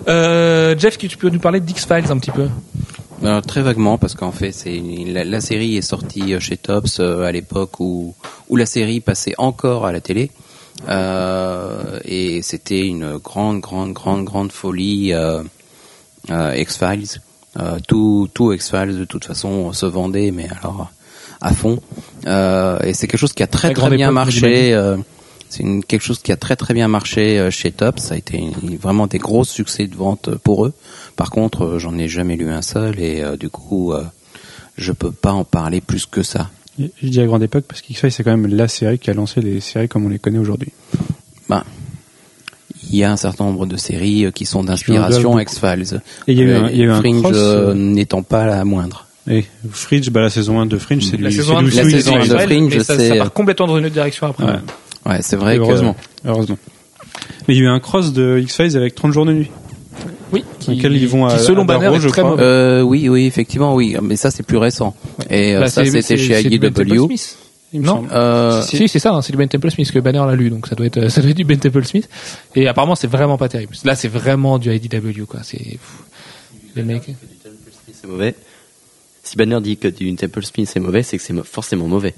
[0.07, 2.47] Euh, Jeff, tu peux nous parler d'X Files un petit peu?
[3.47, 7.79] Très vaguement, parce qu'en fait, c'est la, la série est sortie chez Tops à l'époque
[7.79, 8.13] où
[8.49, 10.31] où la série passait encore à la télé,
[10.87, 16.53] et c'était une grande, grande, grande, grande folie euh,
[17.59, 20.89] euh, tout tout X Files de toute façon se vendait, mais alors
[21.41, 21.79] à fond.
[22.27, 24.73] Euh, et c'est quelque chose qui a très très bien époque, marché.
[24.73, 24.97] euh,
[25.49, 27.99] c'est quelque chose qui a très très bien marché euh, chez Top.
[27.99, 30.73] Ça a été une- vraiment des gros succès de vente pour eux.
[31.15, 34.03] Par contre, j'en ai jamais lu un seul et euh, du coup, euh,
[34.77, 36.49] je peux pas en parler plus que ça.
[36.77, 39.39] Je dis à grande époque parce qu'X-Files c'est quand même la série qui a lancé
[39.39, 40.73] les séries comme on les connaît aujourd'hui.
[41.47, 41.63] Ben,
[42.91, 45.39] il y a un certain nombre de séries euh, qui sont d'inspiration.
[45.39, 46.01] X-Files.
[46.27, 47.35] Et il y a eu un, il y a eu un Fringe cross.
[47.35, 49.07] euh, n'étant pas la moindre.
[49.29, 51.35] et Fringe, bah, la saison 1 de Fringe, c'est La lui.
[51.35, 52.69] saison c'est 1 Louis la saison Louis un de Louis.
[52.69, 54.43] Fringe, ça, ça part complètement dans une autre direction après.
[54.45, 54.59] Ouais.
[55.07, 56.57] Ouais, c'est vrai que heureusement, heureusement.
[57.47, 59.51] Mais il y a eu un cross de X-Files avec 30 jours de nuit.
[60.33, 62.39] Oui, qui, Lequel ils vont à- qui, selon à Banner Barrow, est je très crois.
[62.39, 63.95] Euh, oui, oui, effectivement, oui.
[64.01, 64.95] Mais ça, c'est plus récent.
[65.29, 67.07] Et euh, Bah, ça, c'était c'est- chez IDW.
[67.75, 67.81] Smith.
[67.81, 67.95] Il me Non.
[67.95, 68.09] semble.
[68.13, 70.67] Euh, Si, c'est ça, hein, c'est du Ben Temple Smith que Banner l'a lu, donc
[70.67, 72.09] ça doit être, ça doit être du Ben Temple Smith.
[72.55, 73.73] Et apparemment, c'est vraiment pas terrible.
[73.83, 75.41] Là, c'est vraiment du IDW, quoi.
[75.43, 75.77] C'est,
[76.75, 77.09] les mecs.
[77.93, 78.35] C'est mauvais.
[79.23, 82.13] Si Banner dit que du Temple Spin c'est mauvais, c'est que c'est forcément mauvais.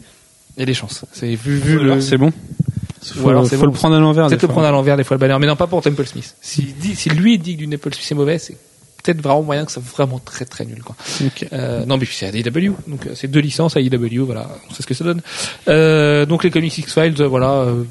[0.58, 1.06] Il y a des chances.
[1.14, 2.28] C'est vu, vu le, c'est bon.
[2.30, 3.66] Ou Faut, alors faut bon.
[3.68, 4.28] le prendre à l'envers.
[4.28, 6.36] peut-être le prendre à l'envers des fois le Banner, mais non pas pour Temple Smith.
[6.42, 8.58] Si, dit, si lui dit que du Temple Smith c'est mauvais, c'est
[9.04, 10.96] peut-être vraiment moyen que c'est vraiment très très nul, quoi.
[11.26, 11.46] Ok.
[11.54, 14.84] Euh, non, mais puis c'est ADW, donc euh, c'est deux licences ADW, voilà, on sait
[14.84, 15.22] ce que ça donne.
[15.68, 17.52] Euh, donc les comics X-Files, euh, voilà.
[17.52, 17.84] euh,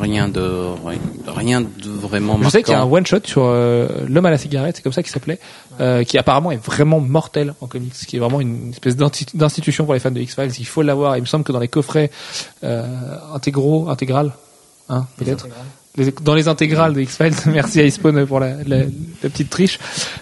[0.00, 0.66] rien de
[1.26, 2.96] rien de vraiment je sais qu'il y a un marquant.
[2.96, 5.38] one shot sur euh, l'homme à la cigarette, c'est comme ça qu'il s'appelait,
[5.80, 9.84] euh, qui apparemment est vraiment mortel en comics, qui est vraiment une espèce d'insti- d'institution
[9.84, 10.52] pour les fans de X-Files.
[10.58, 11.16] Il faut l'avoir.
[11.16, 12.10] Il me semble que dans les coffrets
[12.64, 12.86] euh,
[13.34, 14.32] intégraux, intégral,
[14.88, 15.46] hein, peut-être.
[16.22, 19.78] Dans les intégrales de X-Files, merci à Icepawn pour la, la, la petite triche.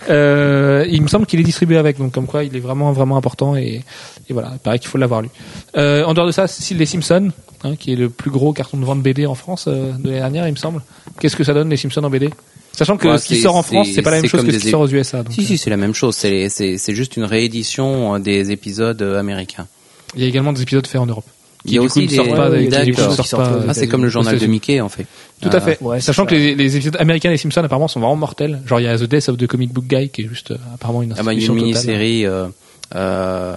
[0.08, 3.16] Euh, il me semble qu'il est distribué avec, donc comme quoi il est vraiment vraiment
[3.16, 3.82] important et,
[4.28, 5.28] et voilà, il paraît qu'il faut l'avoir lu.
[5.76, 7.30] Euh, en dehors de ça, c'est les Simpsons,
[7.62, 10.20] hein, qui est le plus gros carton de vente BD en France euh, de l'année
[10.20, 10.82] dernière, il me semble.
[11.20, 12.30] Qu'est-ce que ça donne les Simpsons en BD
[12.72, 14.56] Sachant que Ouais, ce qui sort en France, c'est- pas la même chose que ce
[14.56, 15.22] des qui sort aux USA.
[15.22, 16.14] Donc, Si si, c'est la même chose.
[16.16, 19.66] C'est c'est c'est juste une réédition euh, des épisodes euh, américains.
[19.68, 21.26] euh, Il y a également des épisodes faits en Europe.
[21.66, 24.88] Qui, du coup, ne sortent pas, euh, Ah, c'est comme le journal de Mickey en
[24.88, 25.06] fait.
[25.42, 25.78] Tout à fait.
[25.82, 28.60] ouais, c'est Sachant que les, épisodes américains des Simpsons apparemment sont vraiment mortels.
[28.66, 30.56] Genre il y a The Death of the Comic Book Guy qui est juste euh,
[30.74, 31.96] apparemment une Ah bah, il y a institution une totale.
[31.96, 32.46] mini-série euh,
[32.94, 33.56] euh,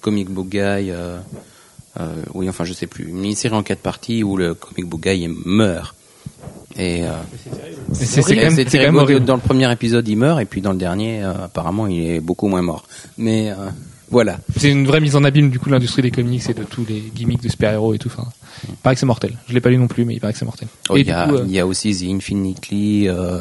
[0.00, 0.58] Comic Book Guy.
[0.90, 1.18] Euh,
[2.00, 3.08] euh, oui, enfin, je sais plus.
[3.08, 5.94] Une mini-série en quatre parties où le Comic Book Guy meurt.
[6.76, 7.10] Et euh,
[7.92, 8.20] C'est
[8.88, 9.24] horrible.
[9.24, 12.20] Dans le premier épisode, il meurt, et puis dans le dernier, euh, apparemment, il est
[12.20, 12.84] beaucoup moins mort.
[13.16, 13.54] Mais euh,
[14.10, 14.38] voilà.
[14.56, 16.84] C'est une vraie mise en abîme du coup de l'industrie des comics et de tous
[16.88, 18.08] les gimmicks de super-héros et tout.
[18.08, 18.28] Enfin,
[18.68, 19.36] il paraît que c'est mortel.
[19.48, 20.68] Je l'ai pas lu non plus, mais il paraît que c'est mortel.
[20.88, 23.08] Oh, il, y a, coup, euh, il y a aussi The Infinitely.
[23.08, 23.40] Euh,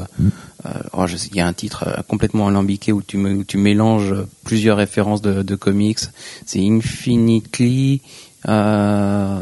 [0.65, 3.33] euh, oh, je sais, il y a un titre euh, complètement alambiqué où tu, me-
[3.35, 4.13] où tu mélanges
[4.43, 5.99] plusieurs références de, de comics.
[6.45, 8.01] C'est Infinitely
[8.47, 9.41] euh,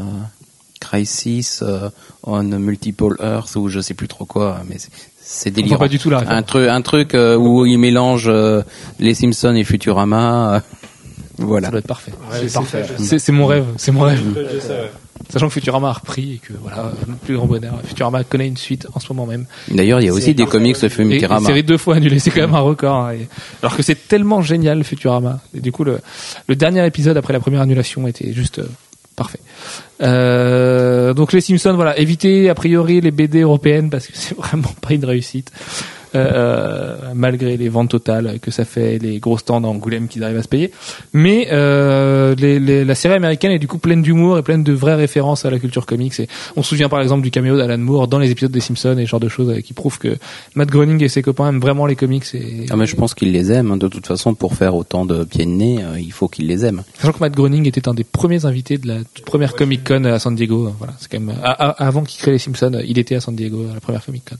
[0.80, 1.88] Crisis euh,
[2.22, 5.78] on Multiple Earth ou je sais plus trop quoi, mais c'est- délirant.
[5.78, 8.62] pas du tout la Un truc, un truc euh, où il mélange euh,
[9.00, 10.62] les Simpsons et Futurama.
[11.38, 11.66] Voilà.
[11.66, 12.12] Ça doit être parfait.
[12.32, 12.84] c'est parfait.
[12.98, 14.20] C'est c'est mon rêve, c'est mon rêve.
[15.30, 17.80] Sachant que Futurama a repris et que voilà, le plus grand bonheur.
[17.84, 19.46] Futurama connaît une suite en ce moment même.
[19.68, 21.46] D'ailleurs, il y a aussi des comics de Futurama.
[21.46, 22.96] série deux fois annulée, c'est quand même un record.
[23.06, 23.12] hein.
[23.14, 23.26] Et-
[23.62, 25.40] alors que c'est tellement génial Futurama.
[25.54, 25.98] Et du coup, le,
[26.46, 28.68] le dernier épisode après la première annulation était juste euh,
[29.16, 29.40] parfait.
[30.02, 34.72] Euh, donc les Simpsons, voilà, évitez a priori les BD européennes parce que c'est vraiment
[34.80, 35.50] pas une réussite.
[36.14, 40.22] Euh, euh, malgré les ventes totales que ça fait, les gros stands à Angoulême qu'ils
[40.24, 40.70] arrivent à se payer.
[41.12, 44.72] Mais euh, les- les- la série américaine est du coup pleine d'humour et pleine de
[44.72, 46.18] vraies références à la culture comics.
[46.20, 48.96] Et on se souvient par exemple du caméo d'Alan Moore dans les épisodes des Simpsons
[48.98, 50.16] et ce genre de choses euh, qui prouvent que
[50.54, 52.24] Matt Groening et ses copains aiment vraiment les comics.
[52.34, 52.66] Et...
[52.70, 53.72] Ah mais je pense qu'ils les aiment.
[53.72, 53.76] hein.
[53.76, 56.64] De toute façon, pour faire autant de pieds de nez, euh, il faut qu'ils les
[56.64, 56.82] aiment.
[56.98, 60.04] Sachant que Matt Groening était un des premiers invités de la toute première Comic Con
[60.04, 60.72] à San Diego.
[60.78, 63.34] Voilà, c'est quand même à- à- avant qu'il crée les Simpsons, il était à San
[63.34, 64.36] Diego à la première Comic Con.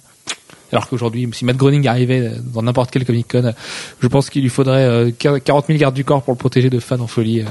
[0.72, 3.52] Alors qu'aujourd'hui, si Matt Groening arrivait dans n'importe quel Comic Con,
[4.00, 6.80] je pense qu'il lui faudrait euh, 40 000 gardes du corps pour le protéger de
[6.80, 7.44] fans en folie euh,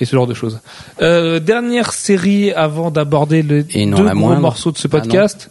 [0.00, 0.60] et ce genre de choses.
[1.02, 4.40] Euh, dernière série avant d'aborder le Et non deux la gros moindre.
[4.40, 5.50] morceaux de ce Ah podcast.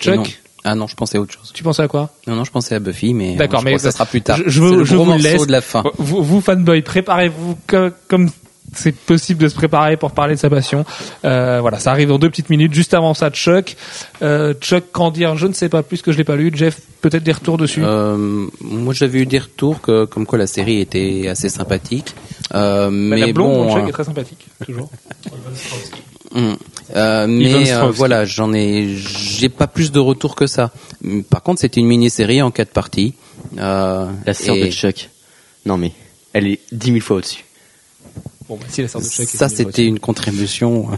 [0.00, 1.50] Chuck, Ah non, je pensais à autre chose.
[1.54, 2.10] tu pensais à quoi?
[2.26, 4.36] Non, non, je pensais à Buffy, mais D'accord, mais ça sera plus tard.
[4.36, 5.46] je- je le je gros vous laisse.
[5.46, 5.82] de la fin.
[5.98, 8.28] Vous, vous fanboy, préparez-vous co- comme
[8.74, 10.84] c'est possible de se préparer pour parler de sa passion.
[11.24, 12.74] Euh, voilà, ça arrive dans deux petites minutes.
[12.74, 13.76] Juste avant ça, Chuck.
[14.22, 16.50] Euh, Chuck, quand dire, je ne sais pas plus que je l'ai pas lu.
[16.54, 17.82] Jeff, peut-être des retours dessus.
[17.84, 22.14] Euh, moi, j'avais eu des retours que, comme quoi la série était assez sympathique.
[22.54, 24.90] Euh, mais la blonde bon, Chuck euh, est très sympathique, toujours.
[26.34, 30.70] Euh, Ivan mais euh, voilà, j'en ai, j'ai pas plus de retours que ça.
[31.30, 33.14] Par contre, c'était une mini-série en quatre parties.
[33.58, 35.10] Euh, La sœur et de Chuck.
[35.66, 35.92] Non mais,
[36.32, 37.44] elle est dix mille fois au-dessus.
[38.48, 39.26] Bon, bah, si la sœur de Chuck.
[39.28, 40.88] Ça, c'était moi une contribution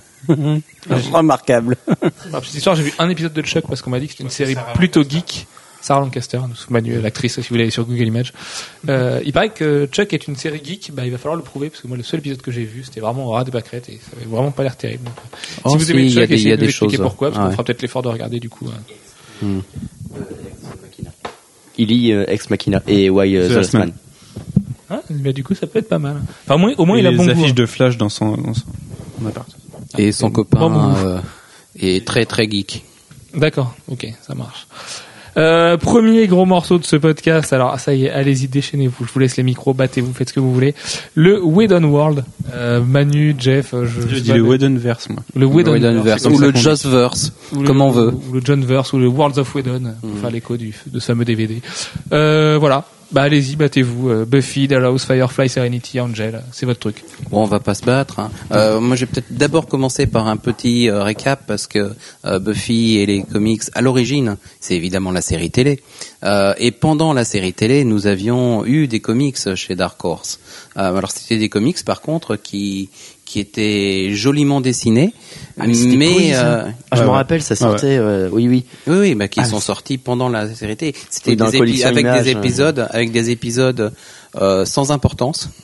[1.13, 1.77] remarquable.
[1.89, 2.11] aussi.
[2.29, 4.25] Alors, cette histoire, j'ai vu un épisode de Chuck parce qu'on m'a dit que c'était
[4.25, 5.47] une série plutôt geek.
[5.83, 8.35] Sarah Lancaster, nous l'actrice, si vous l'avez sur Google Images.
[8.91, 11.71] Euh, il paraît que Chuck est une série geek, bah, il va falloir le prouver,
[11.71, 13.89] parce que moi, le seul épisode que j'ai vu, c'était vraiment au ras des pâquerettes,
[13.89, 15.05] et ça avait vraiment pas l'air terrible.
[15.05, 16.53] Donc, euh, Oh, si vous si, aimez il y a Chuck, des- il y essayez
[16.53, 17.03] a de expliquer choses.
[17.07, 17.53] pourquoi, parce Ah qu'on ouais.
[17.55, 18.69] fera peut-être l'effort de regarder, du coup.
[19.43, 19.63] hein.
[21.79, 23.93] Il lit euh, Ex Machina et Why euh, The The Last Last Man.
[24.91, 26.17] Hein mais du coup, ça peut être pas mal.
[26.45, 27.31] Enfin, au moins, au moins Et il a bon goût.
[27.31, 27.55] affiches hein.
[27.55, 28.67] de Flash dans son, dans son
[29.27, 29.49] appart.
[29.99, 31.19] Et son copain Bon, euh,
[31.79, 32.85] est très très geek.
[33.35, 34.67] D'accord, ok, ça marche.
[35.37, 37.53] Euh, premier gros morceau de ce podcast.
[37.53, 39.07] Alors ça y est, allez-y, déchaînez-vous.
[39.07, 40.75] Je vous laisse les micros, battez-vous, faites ce que vous voulez.
[41.15, 42.25] Le Whedon World.
[42.53, 45.23] Euh, Manu, Jeff, je, Je je dis le pas, Whedonverse, moi.
[45.37, 48.13] le Whedon comme ou le ou le- comme on veut.
[48.29, 51.25] ou le Johnverse ou le Worlds of Whedon, pour faire l'écho du de ce fameux
[51.25, 51.63] DVD.
[52.13, 52.85] Euh, voilà.
[53.13, 54.09] Bah allez-y, battez-vous.
[54.09, 57.03] Euh, Buffy, Dallas, Firefly, Serenity, Angel, c'est votre truc.
[57.29, 58.21] Bon, on va pas se battre.
[58.21, 58.31] hein.
[58.53, 61.91] Euh, moi, je vais peut-être d'abord commencer par un petit euh, récap parce que
[62.25, 65.83] euh, Buffy et les comics, à l'origine, c'est évidemment la série télé.
[66.23, 70.39] Euh, et pendant la série télé, nous avions eu des comics chez Dark Horse.
[70.77, 72.91] Euh, alors, c'était des comics, par contre, qui
[73.31, 75.15] qui étaient joliment dessinés,
[75.57, 77.17] Ah, mais euh, Ah, je Ouais, me ouais.
[77.17, 77.71] rappelle, ça Ah, ouais.
[77.71, 78.65] sortait, euh, oui, oui.
[78.89, 80.97] oui, oui, bah, qui Ah, sont sortis pendant la série télé.
[81.11, 82.39] C'était des épi- avec Images, des hein.
[82.41, 83.93] épisodes, avec des épisodes
[84.37, 85.49] euh, sans importance.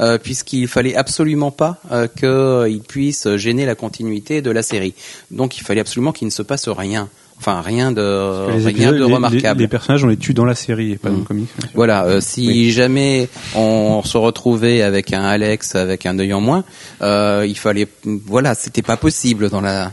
[0.00, 4.94] Euh, puisqu'il fallait absolument pas euh, qu'ils puissent gêner la continuité de la série.
[5.30, 7.08] Donc il fallait absolument qu'il ne se passe rien.
[7.40, 9.60] Enfin, rien de, rien épisodes, de les, remarquable.
[9.62, 11.24] les personnages, on les tue dans la série et pas dans le Mm.
[11.24, 11.48] comics.
[11.56, 11.70] bien sûr.
[11.74, 16.64] Voilà, euh, si jamais on se retrouvait avec un Alex avec un œil en moins,
[17.00, 19.90] euh, il fallait, voilà, c'était pas possible dans la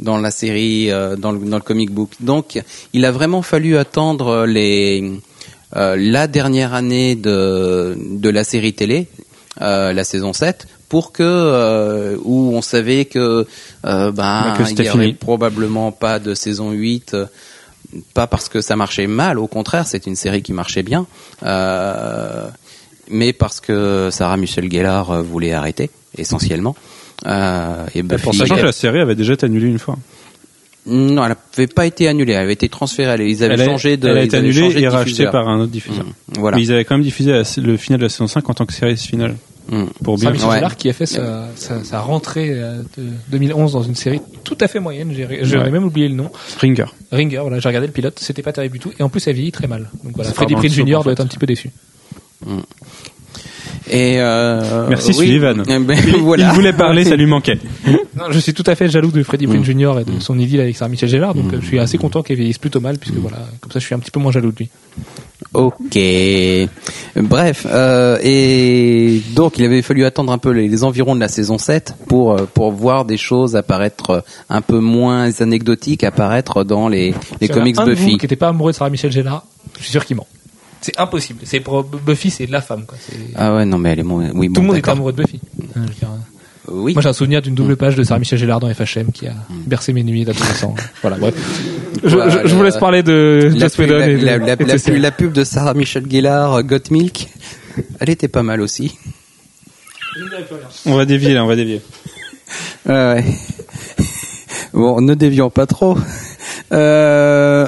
[0.00, 2.10] dans la série, euh, dans, le, dans le comic book.
[2.20, 2.60] Donc,
[2.92, 5.10] il a vraiment fallu attendre les
[5.76, 9.06] euh, la dernière année de de la série télé,
[9.60, 13.46] la saison 7 pour que euh, où on savait que
[13.86, 17.26] euh, ben Bah, que il c'était y aurait probablement pas de saison 8 euh,
[18.12, 21.06] pas parce que ça marchait mal, au contraire, c'est une série qui marchait bien,
[21.44, 22.48] euh,
[23.08, 26.74] mais parce que Sarah Michelle Gellar voulait arrêter, essentiellement.
[27.26, 29.96] Euh, et Buffy, Pour sachant que la série avait déjà été annulée une fois.
[30.86, 33.14] non, elle n'avait pas été annulée, elle avait été transférée.
[33.28, 34.08] Ils avaient elle a, changé de.
[34.08, 36.04] elle a été annulée et rachetée par un autre diffuseur.
[36.04, 36.56] Mm, voilà.
[36.56, 38.66] Mais ils avaient quand même diffusé la- le final de la saison 5 en tant
[38.66, 39.36] que série finale.
[39.68, 39.84] Mm.
[40.02, 40.30] Pour bien.
[40.30, 40.54] Michelle Ouais.
[40.56, 44.58] Gellar qui a fait sa, sa, sa rentrée euh, de 2011 dans une série tout
[44.60, 45.12] à fait moyenne.
[45.14, 45.70] J'ai Ouais.
[45.70, 46.30] même oublié le nom.
[46.60, 46.84] Ringer.
[47.10, 49.34] Ringer, voilà, j'ai regardé le pilote, c'était pas terrible du tout, et en plus elle
[49.36, 49.88] vieillit très mal.
[50.04, 51.02] Donc voilà, le Prinze Jr.
[51.02, 51.70] doit être un petit peu déçu.
[53.90, 55.62] Et euh, Merci oui, Sullivan.
[55.68, 56.48] eh ben, Il, voilà.
[56.48, 57.58] il voulait parler, ça lui manquait.
[58.16, 59.78] Non, je suis tout à fait jaloux de Freddie Prinze Mm.
[59.80, 59.98] Jr.
[60.00, 62.36] et de son idylle avec Sarah Michelle Gellar, donc euh, je suis assez content qu'elle
[62.36, 64.56] vieillisse plutôt mal, puisque voilà, comme ça je suis un petit peu moins jaloux de
[64.56, 64.70] lui.
[65.52, 65.98] Ok.
[67.16, 71.28] Bref, euh, et donc il avait fallu attendre un peu les, les environs de la
[71.28, 76.64] saison 7 pour euh, pour voir des choses apparaître euh, un peu moins anecdotiques apparaître
[76.64, 78.16] dans les les comics un de vous Buffy.
[78.18, 79.44] qui n'était pas amoureux de Sarah Michelle Gellar,
[79.78, 80.26] je suis sûr qu'il ment.
[80.84, 81.40] C'est impossible.
[81.44, 82.84] C'est pour Buffy, c'est la femme.
[82.84, 82.98] Quoi.
[83.36, 84.92] Ah ouais, non mais elle est mo- oui Tout bon, le monde d'accord.
[84.92, 85.40] amoureux de Buffy.
[85.74, 86.08] Veux dire,
[86.68, 86.92] Oui.
[86.92, 89.32] Moi j'ai un souvenir d'une double page de Sarah Michelle Gellar dans FHM qui a
[89.66, 90.74] bercé mes nuits d'adolescent.
[91.00, 91.34] voilà, bref.
[92.04, 94.16] Je, Voilà, je- je vous le- laisse parler de la, Joss pub, Whedon la, et
[94.18, 95.00] de- la- la- et de la ses pub- séries.
[95.00, 97.28] la pub de Sarah Michelle Gellar, euh, Got Milk,
[98.00, 98.98] elle était pas mal aussi.
[100.84, 101.80] On va dévier là, on va dévier.
[102.86, 103.24] Ouais.
[104.74, 105.96] Bon, ne dévions pas trop.
[106.72, 107.66] Euh...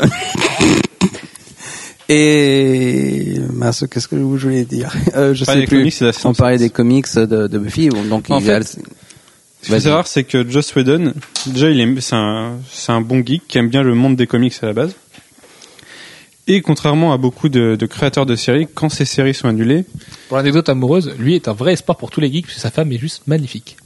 [2.08, 4.94] Et mince, qu'est-ce que je voulais dire?
[5.16, 5.78] Euh, Je sais des plus.
[5.78, 5.94] comics,
[6.24, 8.76] On parlait des comics de, de Buffy, donc En il y a- fait, Ce
[9.66, 11.14] qu'il faut savoir, c'est que Joss Whedon,
[11.46, 14.26] déjà, il est, c'est un, c'est un bon geek qui aime bien le monde des
[14.28, 14.94] comics à la base.
[16.48, 19.84] Et contrairement à beaucoup de, de créateurs de séries, quand ces séries sont annulées,
[20.28, 22.92] Pour l'anecdote amoureuse, lui est un vrai espoir pour tous les geeks, puisque sa femme
[22.92, 23.76] est juste magnifique.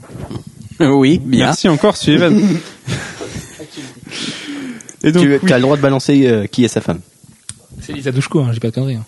[0.80, 1.46] oui, bien.
[1.46, 2.34] merci encore Sullivan.
[5.02, 7.00] Et donc, tu oui, as le droit de balancer euh, qui est sa femme.
[7.80, 8.94] C'est Elisa Dushku, hein, j'ai pas de conneries.
[8.96, 9.04] Hein.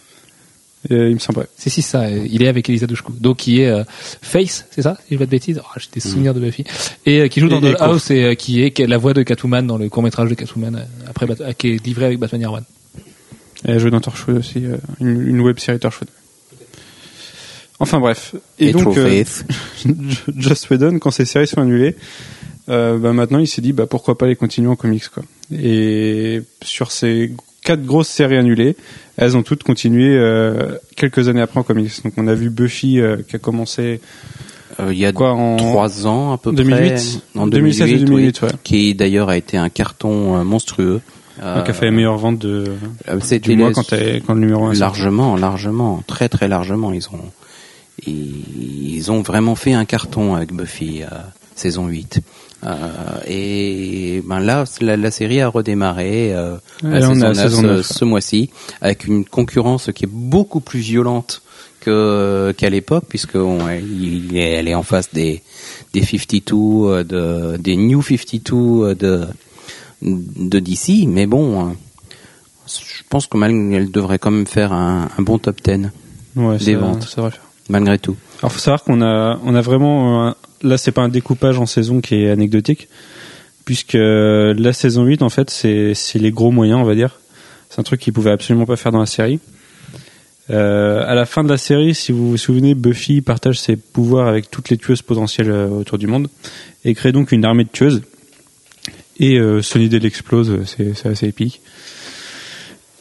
[0.92, 1.46] euh, il me semble.
[1.56, 3.12] C'est si ça, euh, il est avec Elisa Dushku.
[3.18, 5.60] Donc qui est euh, Face, c'est ça Si je dis pas de bêtises?
[5.64, 6.64] Oh, j'ai des souvenirs de Buffy.
[7.06, 9.22] Et euh, qui joue dans Et- et Dollhouse et euh, qui est la voix de
[9.22, 12.18] Catwoman dans le court métrage de Catwoman euh, après Bat- euh, qui est livré avec
[12.18, 12.64] Batman Year One.
[13.64, 16.08] Elle a joué dans Torchwood aussi, euh, une, une web série Torchwood.
[17.80, 18.34] Enfin bref.
[18.58, 19.24] Et, Et donc, euh.
[20.36, 21.96] Joss Whedon, quand ces séries sont annulées,
[22.68, 25.22] euh, bah maintenant il s'est dit bah pourquoi pas les continuer en comics quoi.
[25.56, 27.32] Et sur ces
[27.68, 28.76] quatre grosses séries annulées,
[29.18, 32.02] elles ont toutes continué euh, quelques années après en comics.
[32.02, 34.00] Donc on a vu Buffy euh, qui a commencé
[34.80, 36.96] Euh, il y a quoi en trois ans à peu 2008, près.
[37.40, 38.54] En 2007 2008, et 2008, oui, ouais.
[38.62, 41.02] Qui d'ailleurs a été un carton monstrueux.
[41.42, 42.64] Donc, qui a fait les meilleures ventes de,
[43.42, 46.92] du mois quand, le numéro 1 largement, largement, très très largement.
[46.92, 47.30] Ils ont,
[48.06, 51.02] ils, ils ont vraiment fait un carton avec Buffy
[51.54, 52.20] saison 8.
[52.66, 57.60] Euh, et ben là, la, la série a redémarré euh, on à saison 9 saison
[57.62, 57.86] ce, 9.
[57.86, 58.50] ce mois-ci
[58.80, 61.42] avec une concurrence qui est beaucoup plus violente
[61.80, 65.40] que qu'à l'époque puisque on- il est- elle est en face des
[65.92, 69.26] des 52 euh, de des New 52 de
[70.02, 71.70] de DC mais bon euh,
[72.66, 75.90] je pense que malgré elle devrait quand même faire un, un bon top 10
[76.36, 77.04] ouais, des ventes.
[77.04, 77.42] ça devrait faire.
[77.68, 81.58] Malgré tout Alors faut savoir qu'on a on a vraiment là c'est pas un découpage
[81.58, 82.88] en saison qui est anecdotique
[83.64, 87.18] puisque la saison 8 en fait c'est c'est les gros moyens on va dire.
[87.70, 89.40] C'est un truc qu'ils pouvaient absolument pas faire dans la série.
[90.50, 94.26] Euh, à la fin de la série, si vous vous souvenez, Buffy partage ses pouvoirs
[94.26, 96.28] avec toutes les tueuses potentielles euh, autour du monde
[96.84, 98.02] et crée donc une armée de tueuses.
[99.18, 101.60] Et euh, Sunnydale explose, euh, c'est assez épique.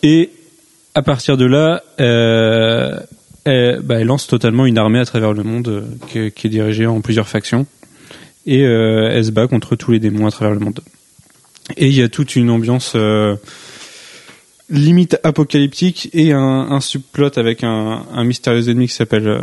[0.03, 0.31] Et
[0.93, 2.99] à partir de là, euh,
[3.47, 6.49] elle, bah, elle lance totalement une armée à travers le monde euh, qui, qui est
[6.49, 7.65] dirigée en plusieurs factions
[8.47, 10.79] et euh, elle se bat contre tous les démons à travers le monde.
[11.75, 13.35] Et il y a toute une ambiance euh,
[14.69, 19.39] limite apocalyptique et un, un subplot avec un, un mystérieux ennemi qui s'appelle euh,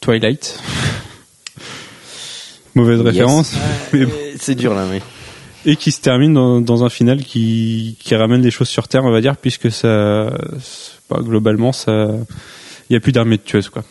[0.00, 0.60] Twilight.
[2.74, 3.06] Mauvaise Yes.
[3.06, 3.54] référence.
[3.92, 4.12] Mais bon.
[4.38, 4.98] C'est dur là, oui.
[5.64, 9.04] Et qui se termine dans, dans un final qui, qui ramène les choses sur Terre,
[9.04, 10.32] on va dire, puisque ça,
[11.08, 12.08] bah, globalement, ça,
[12.90, 13.84] il y a plus d'armée de tueuses, quoi.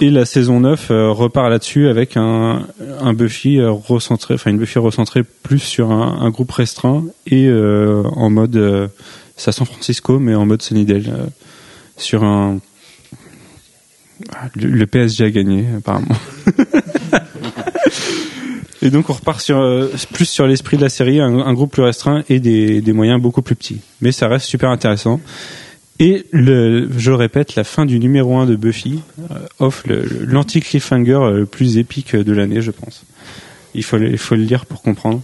[0.00, 2.66] Et la saison 9 euh, repart là-dessus avec un,
[3.14, 8.28] Buffy euh, recentré, enfin une Buffy recentrée plus sur un, groupe restreint et euh, en
[8.28, 8.88] mode, euh,
[9.36, 11.30] c'est à San Francisco, mais en mode Sunnydale,
[11.96, 12.58] sur un,
[14.34, 16.08] Ah, le, le PSG a gagné apparemment.
[18.82, 22.22] Et donc on repart sur plus sur l'esprit de la série, un, groupe plus restreint
[22.28, 23.80] et des moyens beaucoup plus petits.
[24.02, 25.20] Mais ça reste super intéressant.
[25.98, 29.84] Et le, je répète, la fin du numéro 1 de Buffy euh, offre
[30.26, 33.04] l'anti-cliffhanger euh, le plus épique de l'année, je pense.
[33.74, 35.22] Il faut, le- il faut le lire pour comprendre.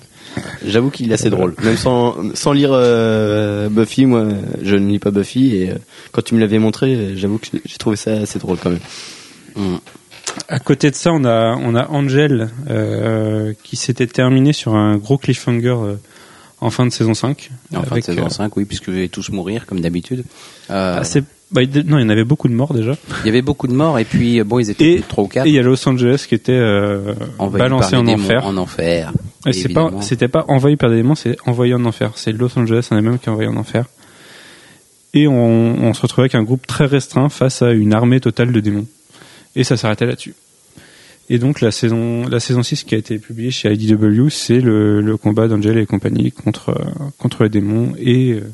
[0.67, 1.55] J'avoue qu'il est assez drôle.
[1.63, 4.29] Même sans, sans lire euh, Buffy, moi,
[4.63, 5.75] je ne lis pas Buffy et euh,
[6.13, 8.81] quand tu me l'avais montré, j'avoue que j'ai trouvé ça assez drôle quand même.
[9.57, 9.77] Mm.
[10.49, 14.97] À côté de ça, on a, on a Angel euh, qui s'était terminé sur un
[14.97, 15.77] gros cliffhanger
[16.63, 17.51] en fin de saison 5.
[17.75, 20.25] En fin de saison euh, 5, oui, puisque vous allez tous mourir, comme d'habitude.
[20.71, 22.97] Euh, ah, bah, non, il y en avait beaucoup de morts déjà.
[23.23, 25.47] il y avait beaucoup de morts, et puis, euh, bon, ils étaient Et- ou quatre.
[25.47, 27.15] Et il y a Los Angeles qui était euh,
[27.53, 28.47] balancé en enfer.
[28.47, 29.13] En enfer.
[29.51, 32.13] C'est pas, c'était pas envahi par des démons, c'est envoyé en enfer.
[32.15, 33.85] C'est Los Angeles en même qui est envoyé en enfer.
[35.15, 35.35] Et on,
[35.85, 38.87] on se retrouvait avec un groupe très restreint face à une armée totale de démons.
[39.57, 40.35] Et ça s'arrêtait là-dessus.
[41.31, 45.01] Et donc la saison, la saison 6 qui a été publiée chez IDW, c'est le,
[45.01, 46.75] le combat d'Angel et compagnie contre,
[47.19, 48.53] contre les démons et, euh,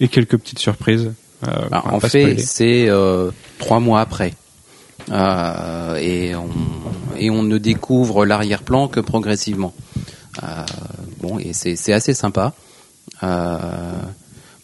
[0.00, 1.12] et quelques petites surprises.
[1.48, 4.34] Euh, Bah, en fait, c'est euh, trois mois après.
[5.10, 6.48] Euh, et, on,
[7.18, 9.72] et on ne découvre l'arrière-plan que progressivement.
[11.22, 12.54] Bon, et c'est c'est assez sympa.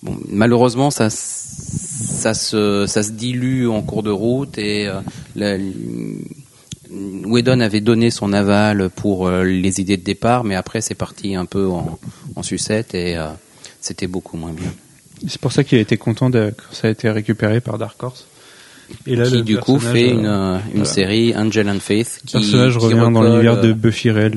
[0.02, 4.88] Bon, malheureusement, ça, ça, se, ça se dilue en cours de route et
[5.34, 5.56] la-
[7.24, 11.34] Whedon avait donné son aval pour euh, les idées de départ, mais après c'est parti
[11.34, 11.98] un peu en,
[12.34, 13.28] en sucette et euh,
[13.80, 14.72] c'était beaucoup moins bien.
[15.26, 18.02] C'est pour ça qu'il a été content de, quand ça a été récupéré par Dark
[18.02, 18.26] Horse.
[19.06, 20.84] Et là, qui le du coup personnage, fait euh, une, euh, une voilà.
[20.84, 24.30] série Angel and Faith Le qui, personnage qui revient dans l'univers de Buffy euh,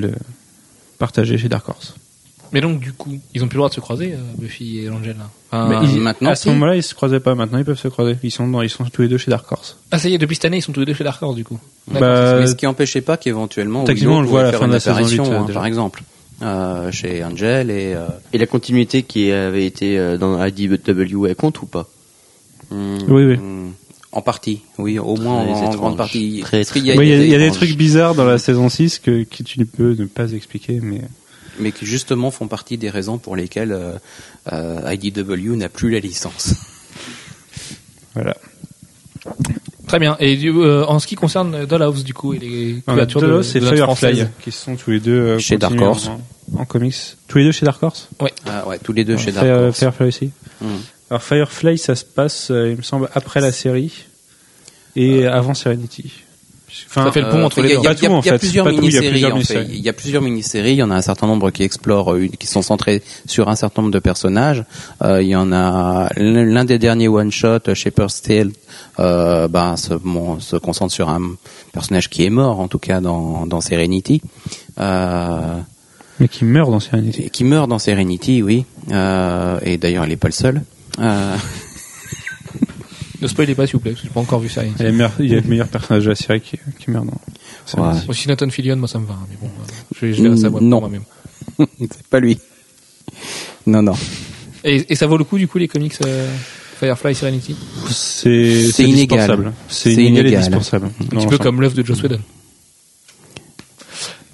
[0.97, 1.93] partagé chez Dark Horse.
[2.51, 4.89] Mais donc, du coup, ils ont plus le droit de se croiser, euh, Buffy et
[4.89, 5.15] Angel.
[5.17, 5.29] là.
[5.51, 6.49] Enfin, Mais ils- Ah, maintenant, à ce si.
[6.49, 7.35] moment-là, ils se croisaient pas.
[7.35, 8.17] Maintenant, ils peuvent se croiser.
[8.23, 9.77] Ils sont, dans, ils sont tous les deux chez Dark Horse.
[9.91, 11.35] Ah, ça y est, depuis cette année, ils sont tous les deux chez Dark Horse,
[11.35, 11.59] du coup.
[11.91, 14.77] Bah, mais ce qui empêchait pas qu'éventuellement techniquement, on le voit à la fin de
[14.79, 15.59] faire la une saison apparition, 8, hein, déjà.
[15.59, 16.03] par exemple
[16.41, 21.35] euh, chez Angel et euh, Et la continuité qui avait été euh, dans IDW, elle
[21.35, 21.87] compte ou pas?
[22.71, 23.33] Hum, Oui, oui.
[23.35, 23.73] hum,
[24.11, 25.75] en partie oui au moins Très en, étrange.
[25.77, 27.57] grande partie Très, Parce qu'il Oui, Il y a, il y a des étranges.
[27.57, 31.01] trucs bizarres dans la saison 6 que, que tu ne peux ne pas expliquer, mais
[31.59, 33.97] mais qui justement font partie des raisons pour lesquelles euh,
[34.51, 36.53] euh, IDW n'a plus la licence.
[38.15, 38.35] Voilà.
[39.87, 40.15] Très bien.
[40.19, 43.59] Et euh, en ce qui concerne Dollhouse, du coup, et les couvertures de, Dollhouse et
[43.59, 46.07] de notre Firefly qui sont tous les deux euh, Chez Dark Horse.
[46.07, 46.21] en,
[46.59, 46.95] en comics.
[47.27, 48.07] Tous les deux chez Dark Horse?
[48.45, 49.79] Ah ouais, tous les deux chez Dark Horse.
[49.79, 50.31] Firefly aussi.
[50.61, 50.69] Mhm.
[51.09, 54.05] Alors Firefly, ça se passe, euh, il me semble, après la série
[54.95, 56.11] et avant Serenity.
[56.91, 57.81] Enfin, Ça fait le pont Euh, entre il y les a- deux.
[57.81, 58.39] il y a- Pas il y a- tout, en il y a fait.
[58.39, 59.25] plusieurs mini-séries.
[59.31, 59.67] en fait.
[59.69, 60.71] Il y a plusieurs mini-séries.
[60.71, 63.55] Il y en a un certain nombre qui explorent, une- qui sont centrés sur un
[63.55, 64.63] certain nombre de personnages.
[65.03, 68.49] Euh, il y en a l'un des derniers one-shot, Shepherd's Tale,
[68.99, 71.21] euh, ben, se, bon, se concentre sur un
[71.73, 74.21] personnage qui est mort, en tout cas dans, dans Serenity.
[74.79, 75.59] Euh,
[76.19, 77.29] mais qui meurt dans Serenity.
[77.29, 78.65] qui meurt dans Serenity, oui.
[78.91, 80.63] Euh, et d'ailleurs, il n'est pas le seul.
[80.99, 81.35] Euh,
[83.21, 84.63] Ne spoilez pas, s'il vous plaît, parce que j'ai pas encore vu ça.
[84.65, 86.57] Il y a le meilleur, il y a le meilleur personnage de la série qui,
[86.79, 87.19] qui meurt dans
[87.65, 88.05] Serenity.
[88.07, 89.13] Aussi Nathan Fillion, moi, ça me va.
[89.13, 90.79] hein, Mais bon, euh, je vais, je vais savoir Non.
[90.79, 91.03] moi-même.
[91.79, 92.37] c'est pas lui.
[93.67, 93.93] Non, non.
[94.63, 96.27] Et, et ça vaut le coup, du coup, les comics euh,
[96.79, 97.55] Firefly Serenity?
[97.89, 99.19] C'est C'est c'est inégal.
[99.19, 99.53] indispensable.
[99.67, 100.43] C'est C'est inégal et inégal.
[100.43, 100.89] indispensable.
[101.01, 102.19] Un petit peu comme l'œuvre de Joss Whedon.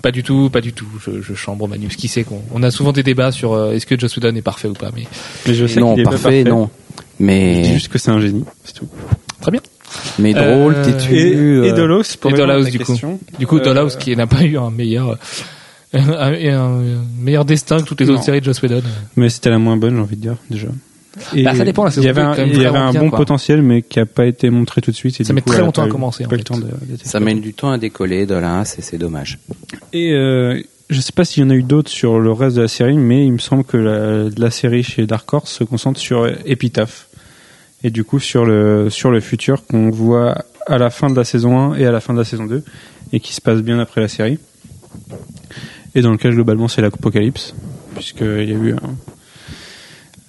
[0.01, 0.85] Pas du tout, pas du tout.
[1.03, 1.87] Je, je chambre Manu.
[1.87, 4.43] Qui sait qu'on on a souvent des débats sur euh, est-ce que Joss Whedon est
[4.43, 4.91] parfait ou pas.
[4.95, 5.05] Mais
[5.47, 6.69] Mais je sais non, qu'il est pas parfait, non.
[6.97, 8.87] Je dis Mais, juste que c'est un génie, c'est tout.
[9.41, 9.61] très bien.
[10.19, 11.15] mais drôle, Euh, têtu.
[11.15, 12.85] Et, et euh, Dollhouse, pour et Dollhouse, du coup.
[12.93, 15.17] question, Du coup, euh, Dollhouse qui n'a pas eu un meilleur,
[15.93, 16.81] un,
[17.19, 18.13] meilleur destin que toutes les Non.
[18.15, 18.81] autres séries de Joss Whedon.
[19.15, 20.67] Mais c'était la moins bonne, j'ai envie de dire, déjà.
[21.33, 23.19] Et Bah, ça dépend, la saison Il y avait un, y avait bien, bon quoi.
[23.19, 25.19] potentiel, mais qui a pas été montré tout de suite.
[25.21, 26.41] et Ça du met coup, très longtemps à commencer, en fait.
[27.05, 29.39] Ça mène du temps à décoller là, c'est c'est dommage.
[29.93, 32.61] Et euh, je sais pas s'il y en a eu d'autres sur le reste de
[32.61, 36.27] la série, mais il me semble que la, série chez Dark Horse se concentre sur
[36.45, 37.07] Epitaph.
[37.83, 38.89] Et du coup sur le
[39.21, 42.19] futur qu'on voit à la fin de la saison 1 et à la fin de
[42.19, 42.63] la saison 2
[43.13, 44.39] et qui se passe bien après la série.
[45.93, 47.53] Et dans lequel globalement c'est l'apocalypse
[47.95, 48.75] puisqu'il y a eu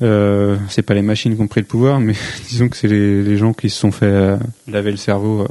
[0.02, 2.14] euh, c'est pas les machines qui ont pris le pouvoir, mais
[2.48, 4.36] disons que c'est les, gens qui se sont fait euh,
[4.68, 5.48] laver le cerveau euh,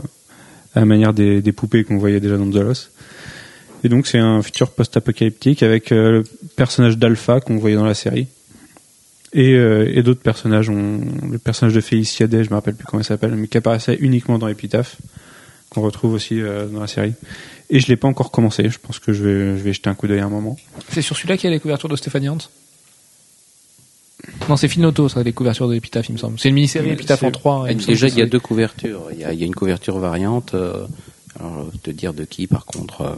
[0.76, 2.90] à la manière des, des poupées qu'on voyait déjà dans Dolos.
[3.86, 6.24] Et donc c'est un futur post-apocalyptique avec euh, le
[6.56, 8.26] personnage d'Alpha qu'on voyait dans la série.
[9.32, 12.86] Et, euh, et d'autres personnages, on, le personnage de Felicia Day, je me rappelle plus
[12.86, 14.96] comment il s'appelle, mais qui apparaissait uniquement dans Epitaph,
[15.70, 17.14] qu'on retrouve aussi euh, dans la série.
[17.70, 19.94] Et je l'ai pas encore commencé, je pense que je vais, je vais jeter un
[19.94, 20.58] coup d'œil à un moment.
[20.90, 22.40] C'est sur celui-là qu'il y a les couvertures de Stéphanie Hans?
[24.50, 26.40] Non, c'est Finauto, ça, les couvertures de Epitaph, il me semble.
[26.40, 27.70] C'est une mini-série Epitaph en 3.
[27.70, 29.10] Et déjà, il y a deux couvertures.
[29.12, 30.56] Il y a, il y a une couverture variante.
[30.56, 30.88] euh,
[31.40, 33.02] alors, te dire de qui, par contre.
[33.02, 33.16] euh.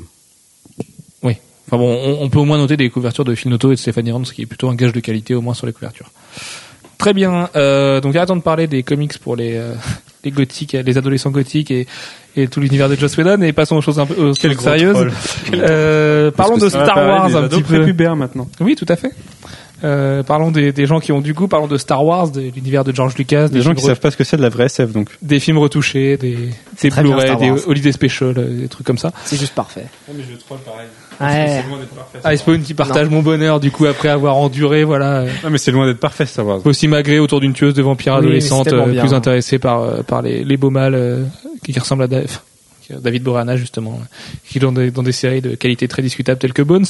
[1.68, 4.12] Enfin bon, on, on peut au moins noter des couvertures de Finauto et de Stéphanie
[4.12, 6.12] Hans, qui est plutôt un gage de qualité, au moins sur les couvertures.
[6.98, 7.50] Très bien.
[7.56, 9.74] Euh, donc arrêtons de parler des comics pour les, euh,
[10.24, 11.86] les gothiques, les adolescents gothiques et,
[12.36, 15.08] et tout l'univers de Joss Whedon et passons aux choses un peu aux choses sérieuses.
[15.54, 17.78] Euh, parlons de Star Wars des un petit peu.
[17.78, 18.48] prépubères maintenant.
[18.62, 19.12] Oui, tout à fait.
[19.84, 22.84] Euh, parlons des, des gens qui ont du goût, parlons de Star Wars, de l'univers
[22.84, 24.92] de George Lucas, Des gens qui savent pas ce que c'est de la vraie SF,
[24.92, 25.10] donc.
[25.22, 26.50] des films retouchés, des,
[26.82, 27.68] des très bien, Blu-ray, des.
[27.68, 29.12] Holiday Special, euh, des trucs comme ça.
[29.26, 29.86] C'est juste parfait.
[30.12, 30.88] mais je troll pareil.
[31.20, 31.64] Ouais.
[32.24, 35.72] Ah, Spawn qui partage mon bonheur du coup après avoir enduré voilà Non, mais c'est
[35.72, 36.62] loin d'être parfait, Star Wars.
[36.66, 40.22] aussi magré autour d'une tueuse de vampires Oui, adolescente euh, plus intéressée par euh, par
[40.22, 41.24] les, les beaux mâles euh,
[41.64, 42.40] qui, qui ressemblent à Dave.
[42.90, 44.00] David Borana justement,
[44.48, 46.86] qui est dans des, dans des séries de qualité très discutable telles que Bones.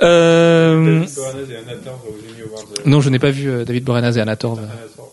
[0.00, 1.04] Euh,
[2.86, 4.60] non, je n'ai pas vu David Boreanaz et Anna Torv.
[4.60, 5.08] Mais Anna Torv,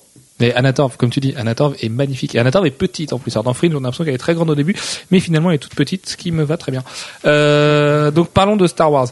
[0.98, 2.36] comme tu dis, Anna Torv est magnifique.
[2.36, 3.36] Et Anna Torv est petite en plus.
[3.36, 4.76] Alors dans Fringe, on a l'impression qu'elle est très grande au début,
[5.12, 6.84] mais finalement elle est toute petite, ce qui me va très bien.
[7.26, 9.08] Euh, donc parlons de Star Wars.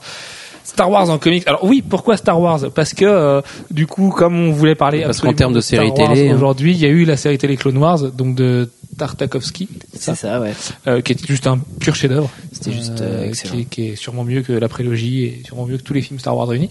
[0.64, 1.48] Star Wars en comics.
[1.48, 2.60] Alors oui, pourquoi Star Wars?
[2.76, 6.10] Parce que euh, du coup, comme on voulait parler Parce qu'en termes de série Wars
[6.14, 6.36] télé, hein.
[6.36, 10.40] aujourd'hui, il y a eu la série télé Clone Wars, donc de Tartakovsky, C'est ça,
[10.42, 10.54] ouais.
[10.88, 12.30] euh, qui était juste un pur chef-d'œuvre.
[12.52, 13.54] C'était juste euh, excellent.
[13.54, 16.02] qui, est- qui est sûrement mieux que la prélogie et sûrement mieux que tous les
[16.02, 16.70] films Star Wars réunis.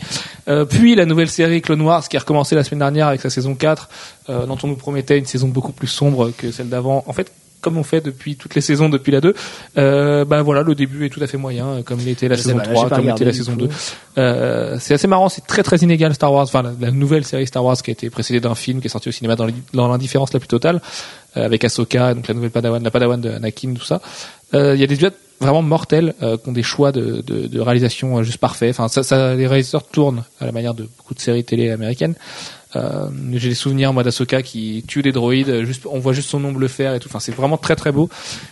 [0.49, 3.31] Euh, puis la nouvelle série Clone Wars qui a recommencé la semaine dernière avec sa
[3.31, 3.89] saison 4,
[4.29, 7.05] euh, dont on nous promettait une saison beaucoup plus sombre que celle d'avant.
[7.07, 7.31] En fait,
[7.63, 9.35] comme on fait depuis toutes les saisons depuis la 2,
[9.79, 12.59] euh, ben voilà, le début est tout à fait moyen, euh, comme l'était la saison
[12.59, 13.67] pas, là, 3, j'ai pas comme l'était la saison coup.
[13.67, 13.69] 2.
[14.19, 17.47] Euh, c'est assez marrant, c'est très très inégal Star Wars, enfin la, la nouvelle série
[17.47, 19.53] Star Wars qui a été précédée d'un film qui est sorti au cinéma dans l'in-
[19.73, 20.81] dans l'indifférence la plus totale, euh,
[21.45, 24.01] avec Ahsoka, donc la nouvelle Padawan, la Padawan de Anakin, tout ça.
[24.55, 27.47] Euh, Il y a des duets vraiment mortels euh, qui ont des choix de, de,
[27.47, 28.71] de réalisation euh, juste parfaits.
[28.71, 32.15] Enfin, ça, ça, les réalisateurs tournent à la manière de beaucoup de séries télé américaines.
[32.75, 36.31] Euh, J'ai des souvenirs moi d'Ahsoka qui tue des droïdes, euh, juste, on voit juste
[36.31, 37.09] son ombre le faire et tout.
[37.09, 38.09] Enfin, c'est vraiment très très beau.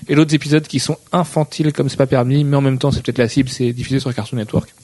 [0.08, 3.02] Et d'autres épisodes qui sont infantiles comme c'est pas permis, mais en même temps c'est
[3.02, 4.74] peut-être la cible, c'est diffusé sur Cartoon Network.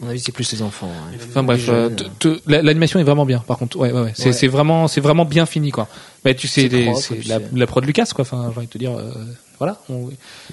[0.00, 0.86] À mon avis, c'est plus les enfants.
[0.88, 1.18] ouais.
[1.28, 3.40] Enfin bref, Les euh, la- l'animation est vraiment bien.
[3.40, 4.12] Par contre, ouais, ouais, ouais.
[4.14, 4.48] C'est, Ouais.
[4.48, 5.88] vraiment, c'est vraiment bien fini, quoi.
[6.24, 8.22] Mais tu sais, C'est des- propre, la, c'est- la prod Lucas, quoi.
[8.22, 9.12] Enfin, j'ai envie de te dire, euh,
[9.58, 9.78] voilà.
[9.90, 10.08] On-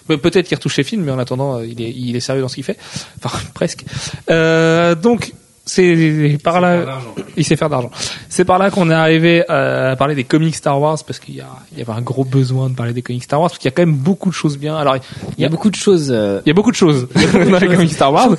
[0.08, 2.42] Pe- Peut-être qu'il retouche ses films, mais en attendant, euh, il est, il est sérieux
[2.42, 2.78] dans ce qu'il fait.
[3.24, 3.86] Enfin, presque.
[4.30, 5.34] Euh, donc,
[5.68, 7.00] c'est par là,
[7.36, 7.92] il sait faire d'argent.
[8.30, 11.36] C'est par là qu'on est arrivé euh, à parler des comics Star Wars parce qu'il
[11.36, 13.60] y, a, il y avait un gros besoin de parler des comics Star Wars parce
[13.60, 14.76] qu'il y a quand même beaucoup de choses bien.
[14.78, 14.96] Alors,
[15.38, 16.10] Il y a beaucoup de choses.
[16.12, 17.08] euh, il y a beaucoup de choses
[17.52, 18.30] dans les comics Star Wars.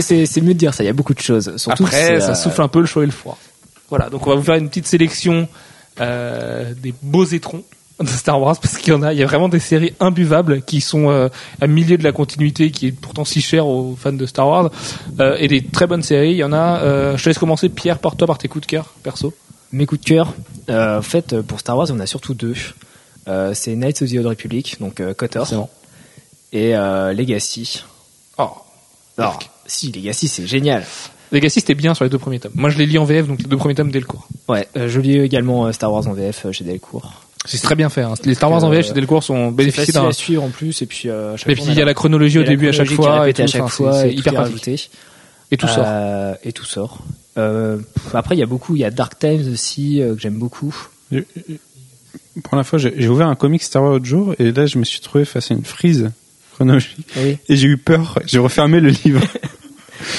[0.00, 0.82] c'est- mieux de dire ça.
[0.82, 1.56] Il y a beaucoup de choses.
[1.56, 3.38] Surtout Après, ça euh, souffle un peu le chaud et le froid.
[3.90, 5.48] Voilà, donc on va vous faire une petite sélection
[6.00, 7.62] euh, des beaux étrons
[8.00, 10.62] de Star Wars parce qu'il y en a, il y a vraiment des séries imbuvables
[10.62, 11.28] qui sont euh,
[11.60, 14.70] à milieu de la continuité qui est pourtant si chère aux fans de Star Wars
[15.20, 16.30] euh, et des très bonnes séries.
[16.32, 16.78] Il y en a.
[16.80, 19.34] euh, je te laisse commencer, Pierre, par toi par tes coups de cœur perso.
[19.72, 20.32] Mes coups de cœur.
[20.70, 22.54] Euh, en fait, euh, pour Star Wars, on a surtout deux.
[23.26, 25.68] Euh, c'est Knights of the Old Republic, donc euh, KOTOR, bon.
[26.52, 27.84] et euh, Legacy.
[28.38, 28.48] Oh,
[29.18, 30.84] Alors, si Legacy, c'est génial.
[31.30, 32.52] Legacy c'était bien sur les deux premiers tomes.
[32.54, 34.26] Moi je les lis en VF, donc les deux premiers tomes dès le cours.
[34.48, 37.12] Ouais, euh, je lis également Star Wars en VF chez Delcourt.
[37.48, 38.02] C'est très bien fait.
[38.02, 38.14] Hein.
[38.24, 40.08] Les Star Wars en VF chez Delcourt sont facile d'un.
[40.08, 42.42] à suivre en plus, et puis euh, Et puis il y a la chronologie au
[42.44, 43.26] début à chaque fois.
[43.28, 43.46] et à tout.
[43.46, 44.80] chaque fois, c'est- et c'est tout hyper rajouté.
[45.50, 45.84] Et tout sort.
[45.86, 46.98] Euh, et tout sort.
[47.38, 47.78] Euh,
[48.12, 48.76] après, il y a beaucoup.
[48.76, 50.74] Il y a Dark Times aussi que j'aime beaucoup.
[52.44, 54.78] Pour la fois, j'ai j'ai ouvert un comic Star Wars l'autre jour et là, je
[54.78, 56.10] me suis trouvé face à une frise
[56.54, 57.38] chronologique Oui.
[57.48, 58.18] et j'ai eu peur.
[58.26, 59.20] J'ai refermé le livre.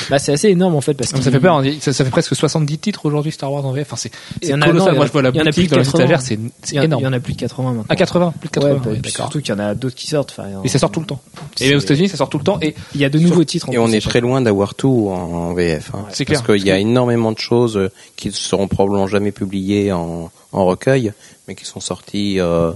[0.09, 1.63] Bah, c'est assez énorme en fait parce que Ça fait peur, hein.
[1.79, 3.87] ça, ça fait presque 70 titres aujourd'hui Star Wars en VF.
[3.87, 4.11] Enfin, c'est
[4.41, 4.95] Il y c'est en a- colossal.
[4.95, 5.99] Moi, je vois la il y en a boutique dans les 80.
[6.03, 7.03] étagères, c'est Il c'est y, en- il énorme.
[7.03, 7.85] y en a plus de 80 maintenant.
[7.89, 8.69] À 80, plus de 80.
[8.73, 10.31] Ouais, ouais, bah, puis surtout qu'il y en a d'autres qui sortent.
[10.37, 11.21] Enfin, Et ça sort tout le temps.
[11.59, 12.59] Et C'est- aux États-Unis, ça sort tout le temps.
[12.61, 13.69] Et Il y a de nouveaux titres.
[13.69, 15.15] en Et on est très loin d'avoir tout en,
[15.49, 15.91] en VF.
[15.93, 16.57] Hein, C'est parce clair.
[16.57, 20.65] qu'il y a énormément de choses euh, qui ne seront probablement jamais publiées en, en
[20.65, 21.13] recueil,
[21.47, 22.71] mais qui sont sorties euh,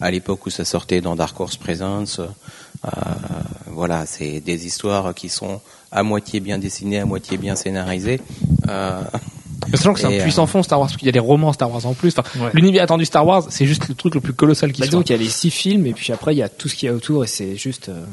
[0.00, 2.04] à l'époque où ça sortait dans Dark Horse Presents.
[2.18, 2.88] Euh,
[3.68, 5.60] voilà, c'est des histoires qui sont
[5.94, 8.20] à moitié bien dessinées, à moitié bien scénarisées.
[8.68, 9.00] Euh,
[9.72, 11.52] Sachant que c'est un euh, puissant fond Star Wars, parce qu'il y a des romans
[11.52, 12.12] Star Wars en plus.
[12.18, 12.50] Enfin, Ouais.
[12.52, 14.98] L'univers attendu Star Wars, c'est juste le truc le plus colossal qui Bah, soit.
[14.98, 16.74] donc il y a les six films et puis après il y a tout ce
[16.74, 18.04] qu'il y a autour et c'est juste euh,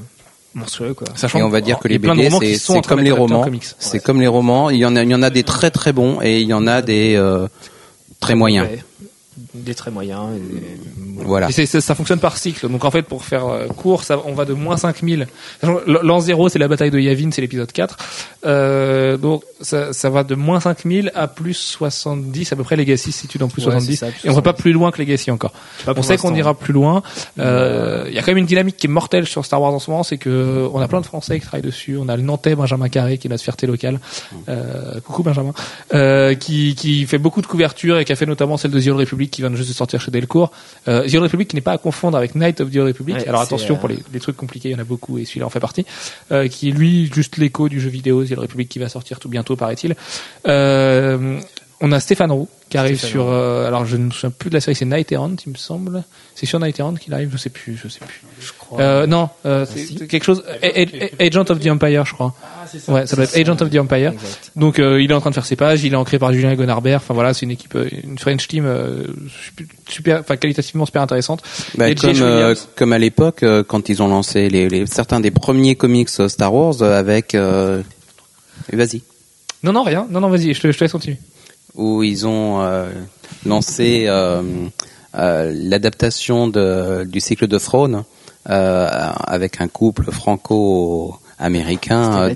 [0.53, 1.07] monstrueux quoi.
[1.15, 3.45] Sachant et on va dire que les BD, c'est comme les romans.
[3.79, 4.69] C'est comme les romans.
[4.69, 6.53] Il y en a, il y en a des très très bons et il y
[6.53, 7.47] en a des euh,
[8.21, 8.67] très moyens.
[8.69, 8.83] Ouais.
[9.53, 10.23] Des très moyens.
[10.37, 11.49] et- Voilà.
[11.55, 12.67] Et ça fonctionne par cycle.
[12.69, 15.27] Donc en fait, pour faire euh, court, ça, on va de moins 5000.
[15.59, 17.97] Sachant que L'an 0, c'est la bataille de Yavin, c'est l'épisode 4.
[18.45, 22.51] Euh, donc ça, ça va de moins 5000 à plus 70.
[22.51, 23.85] À peu près, Legacy se situe dans plus Ouais, 70.
[23.97, 24.61] c'est ça, plus et on va pas 70.
[24.61, 25.51] plus loin que Legacy encore.
[25.85, 27.03] Pas On pour sait qu'on ira plus loin.
[27.39, 29.79] Euh, Il y a quand même une dynamique qui est mortelle sur Star Wars en
[29.79, 31.97] ce moment, c'est que on a plein de Français qui travaillent dessus.
[31.99, 33.99] On a le Nantais Benjamin Carré qui est notre fierté locale.
[34.49, 35.53] Euh, coucou Benjamin,
[35.93, 38.87] euh, qui, qui fait beaucoup de couvertures et qui a fait notamment celle de The
[38.87, 40.51] Old Republic qui vient juste de sortir chez Delcourt.
[40.87, 43.17] Euh, The Old Republic qui n'est pas à confondre avec Night of the Old Republic.
[43.17, 45.25] Ouais, Alors attention euh, pour les, les trucs compliqués, il y en a beaucoup et
[45.25, 45.85] celui-là en fait partie.
[46.31, 49.19] Euh, qui est lui juste l'écho du jeu vidéo The Old Republic qui va sortir
[49.19, 49.95] tout bientôt paraît-il.
[51.83, 54.49] On a Stéphane Roux qui arrive Stéphane sur euh, alors je ne me souviens plus
[54.51, 56.03] de la série c'est Night Errant il me semble.
[56.35, 58.21] C'est sur Night Errant qu'il arrive je sais plus je sais plus.
[58.39, 58.79] Je crois.
[58.81, 62.35] euh, non euh, c'est c'est quelque chose A- A- Agent of the Empire je crois.
[62.87, 64.11] Ouais ça doit être Agent of the Empire.
[64.13, 64.51] Exact.
[64.55, 66.53] donc euh, il est en train de faire ses pages il est ancré par Julien
[66.55, 69.07] Gonarbert enfin voilà c'est une équipe une French team euh,
[69.89, 71.41] super enfin qualitativement super intéressante.
[71.77, 75.19] Bah, Et comme, euh, comme à l'époque, euh, quand ils ont lancé les, les- certains
[75.19, 77.33] des premiers comics Star Wars avec...
[77.35, 77.81] euh,
[78.71, 79.01] Vas-y.
[79.63, 80.05] non non rien.
[80.11, 81.17] Non non vas-y je te, je te laisse continuer
[81.75, 82.89] Où ils ont euh,
[83.45, 84.41] lancé euh,
[85.15, 88.03] euh, l'adaptation du cycle de Throne
[88.49, 88.87] euh,
[89.23, 92.33] avec un couple franco-américain.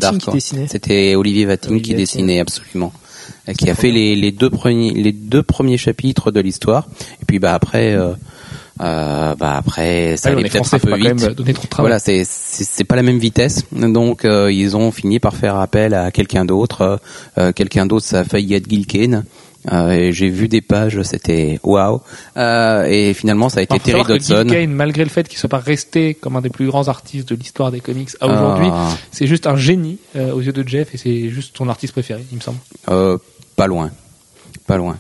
[0.67, 2.93] C'était Olivier Vatine Olivier qui dessinait absolument.
[3.57, 6.87] Qui a fait les, les deux premiers les deux premiers chapitres de l'histoire.
[7.21, 8.13] Et puis bah après euh,
[8.77, 11.21] bah après ça Ouais, on allait peut-être un peu vite.
[11.21, 14.75] même donner trop de travail Voilà, c'est c'est pas la même vitesse, donc euh, ils
[14.75, 16.81] ont fini par faire appel à quelqu'un d'autre.
[16.81, 16.97] euh,
[17.37, 19.23] euh, quelqu'un d'autre, ça a failli être Gilken.
[19.71, 21.99] Euh, j'ai vu des pages, c'était waouh.
[22.37, 24.45] Euh, et finalement, ça a été Terry Dodson.
[24.47, 27.35] Kane, malgré le fait qu'il soit pas resté comme un des plus grands artistes de
[27.35, 30.93] l'histoire des comics à aujourd'hui, Ah, c'est juste un génie euh, aux yeux de Jeff
[30.93, 32.59] et c'est juste son artiste préféré, il me semble.
[32.89, 33.17] euh,
[33.55, 33.89] pas loin,
[34.67, 34.97] pas loin.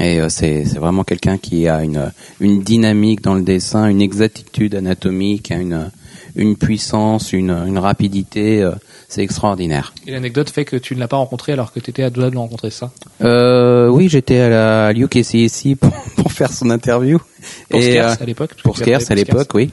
[0.00, 4.00] Et euh, c'est c'est vraiment quelqu'un qui a une une dynamique dans le dessin, une
[4.00, 5.90] exactitude anatomique, une
[6.34, 8.62] une puissance, une une rapidité.
[8.62, 8.72] euh,
[9.12, 9.92] c'est extraordinaire.
[10.06, 12.22] Et l'anecdote fait que tu ne l'as pas rencontré alors que tu étais à deux
[12.22, 12.90] doigts de le rencontrer, ça?
[13.22, 17.20] Euh, oui, j'étais à la à ici pour, pour faire son interview.
[17.68, 18.50] Pour et, Skers euh, à l'époque.
[18.62, 19.70] pour Skers à l'époque, oui.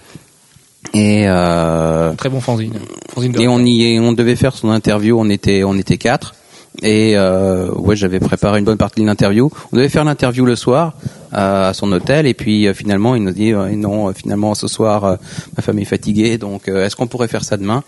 [0.93, 2.73] Et euh, Très bon fanzine.
[3.13, 5.17] fanzine et on y est, on devait faire son interview.
[5.17, 6.35] On était on était quatre.
[6.81, 9.49] Et euh, ouais, j'avais préparé une bonne partie de l'interview.
[9.71, 10.93] On devait faire l'interview le soir
[11.33, 14.55] euh, à son hôtel, et puis euh, finalement il nous dit euh, non, euh, finalement
[14.55, 15.15] ce soir euh,
[15.57, 17.83] ma femme est fatiguée, donc euh, est-ce qu'on pourrait faire ça demain?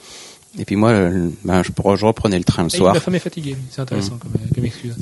[0.60, 0.92] Et puis moi,
[1.46, 2.94] ben, je, je reprenais le train le Et soir.
[2.94, 4.96] la femme est fatiguée, c'est intéressant comme, comme excuse.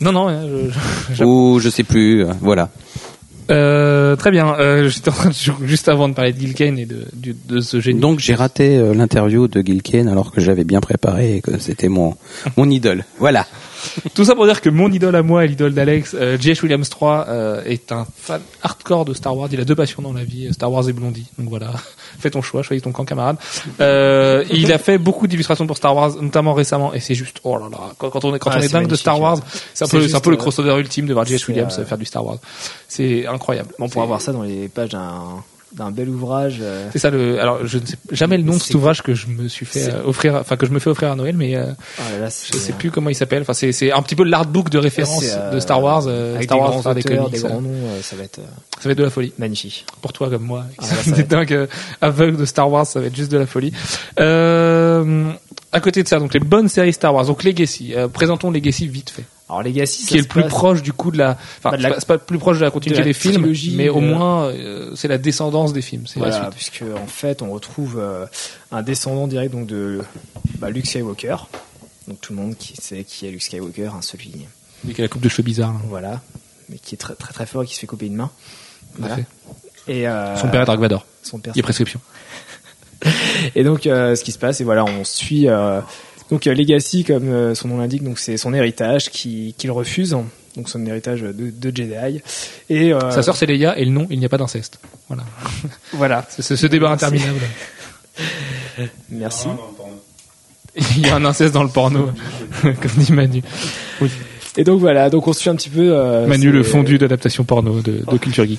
[0.00, 0.42] Non, non, hein,
[1.10, 2.70] je- je- Ou je sais plus, euh, voilà.
[3.50, 4.54] Euh, très bien.
[4.58, 5.34] Euh, J'étais en train de,
[5.66, 8.00] juste avant de parler de Gil Kane et de, du- de ce génie.
[8.00, 11.58] Donc j'ai raté euh, l'interview de Gil Kane alors que j'avais bien préparé et que
[11.58, 12.16] c'était mon
[12.56, 13.04] mon idole.
[13.18, 13.46] Voilà.
[14.14, 16.62] Tout ça pour dire que mon idole à moi et l'idole d'Alex, euh, J.H.
[16.62, 19.48] Williams 3, euh, est un fan hardcore de Star Wars.
[19.52, 21.26] Il a deux passions dans la vie, Star Wars et Blondie.
[21.38, 21.72] Donc voilà,
[22.18, 23.36] fais ton choix, choisis ton camp, camarade.
[23.80, 27.56] Euh, il a fait beaucoup d'illustrations pour Star Wars, notamment récemment, et c'est juste, oh
[27.56, 29.38] là là, quand, quand on est, quand Ah, on est dingue de Star Wars,
[29.72, 31.48] c'est un peu, juste, un peu le euh, crossover ultime de voir J.H.
[31.48, 32.38] Williams euh, faire du Star Wars.
[32.88, 33.70] C'est incroyable.
[33.78, 35.42] On pourra voir ça dans les pages d'un
[35.76, 36.58] d'un bel ouvrage.
[36.60, 37.40] euh, C'est ça le.
[37.40, 39.92] Alors, je ne sais jamais le nom de cet ouvrage que je me suis fait
[39.92, 42.52] euh, offrir, enfin que je me fais offrir à Noël, mais euh, là là, c'est-
[42.54, 43.42] je sais plus comment il s'appelle.
[43.42, 46.06] Enfin, c'est un petit peu l'artbook de référence de Star Wars.
[46.08, 47.32] avec Star des Wars, grands des comics.
[47.32, 47.70] des grands noms,
[48.02, 48.40] ça va être
[48.78, 49.32] Ça va être de la folie.
[49.38, 49.84] magnifique.
[50.00, 51.66] Pour toi comme moi, Ah, là, ça euh,
[52.00, 53.72] aveugles de Star Wars, ça va être juste de la folie.
[54.20, 55.30] Euh,
[55.72, 57.94] à côté de ça, donc les bonnes séries Star Wars, donc Legacy.
[57.96, 61.18] Euh, présentons Legacy vite fait, Alors Legacy, qui est le plus proche du coup de
[61.18, 61.32] la.
[61.58, 63.12] Enfin, Bah, la- c'est pas- pas le plus proche de la continuité de la des
[63.12, 66.06] films, mais au euh, moins euh, c'est la descendance des films.
[66.06, 66.54] C'est la Voilà, suite.
[66.54, 68.24] puisque en fait, on retrouve euh,
[68.72, 70.00] un descendant direct donc de
[70.58, 71.36] bah, Luke Skywalker.
[72.08, 74.46] Donc tout le monde qui sait qui est Luke Skywalker, hein, celui
[74.84, 75.72] Lui qui a la coupe de cheveux bizarre.
[75.74, 75.78] là.
[75.88, 76.20] voilà,
[76.70, 78.30] mais qui est très très très fort et qui se fait couper une main.
[78.98, 79.16] Voilà.
[79.16, 79.26] fait.
[79.88, 81.04] Et euh, Son père est Dark Vador.
[81.22, 81.52] son père.
[81.54, 82.00] Il y a prescription.
[83.54, 85.80] Et donc, euh, ce qui se passe, et voilà, on suit euh,
[86.30, 90.16] donc euh, Legacy, comme euh, son nom l'indique, donc c'est son héritage qui qu'il refuse,
[90.56, 92.20] donc son héritage de, de Jedi.
[92.70, 94.78] Et euh, Sa sœur c'est Leia et le nom il n'y a pas d'inceste.
[95.08, 95.24] Voilà.
[95.92, 96.26] voilà.
[96.30, 97.40] C'est ce, débat interminable.
[99.10, 99.48] Merci.
[100.96, 102.10] Il y a un inceste dans le porno,
[102.62, 103.42] comme dit Manu.
[104.56, 105.92] Et donc voilà, donc on suit un petit peu.
[105.96, 108.58] euh, Manu le fondu d'adaptation porno de, de Culture Geek.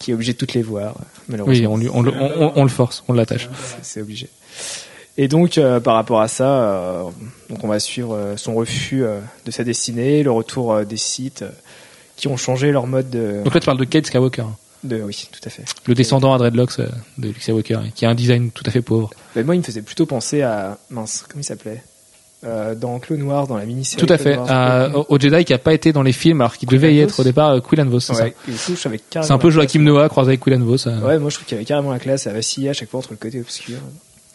[0.00, 0.96] qui est obligé de toutes les voir,
[1.28, 1.74] malheureusement.
[1.74, 3.48] Oui, on, lui- on, le- on, on- on le force, on l'attache.
[3.54, 4.28] C'est- c'est obligé.
[5.18, 7.02] Et donc, euh, par rapport à ça, euh,
[7.48, 9.04] donc on va suivre euh, son refus
[9.44, 11.44] de sa destinée, le retour des sites
[12.16, 14.56] qui ont changé leur mode de, Donc là, tu parles de Kate Skywalker, hein.
[14.84, 15.64] de oui, tout à fait.
[15.86, 19.10] le descendant à dreadlocks de Luke Skywalker, qui a un design tout à fait pauvre.
[19.34, 21.82] Moi, il me faisait plutôt penser à mince, comment il s'appelait
[22.76, 24.06] dans Clone Wars, dans la mini-série.
[24.06, 24.38] Tout à fait.
[24.48, 27.18] À- au, Jedi qui a pas été dans les films, alors qu'il devait y être
[27.18, 28.12] au départ, Quillan Vos, c'est.
[28.14, 28.34] Ouais,
[29.14, 29.80] un peu Joachim.
[29.80, 30.86] Noah croisé avec Quillan Vos.
[30.86, 33.00] Ouais, moi je trouve qu'il y avait carrément la classe à vaciller à chaque fois
[33.00, 33.78] entre le côté obscur.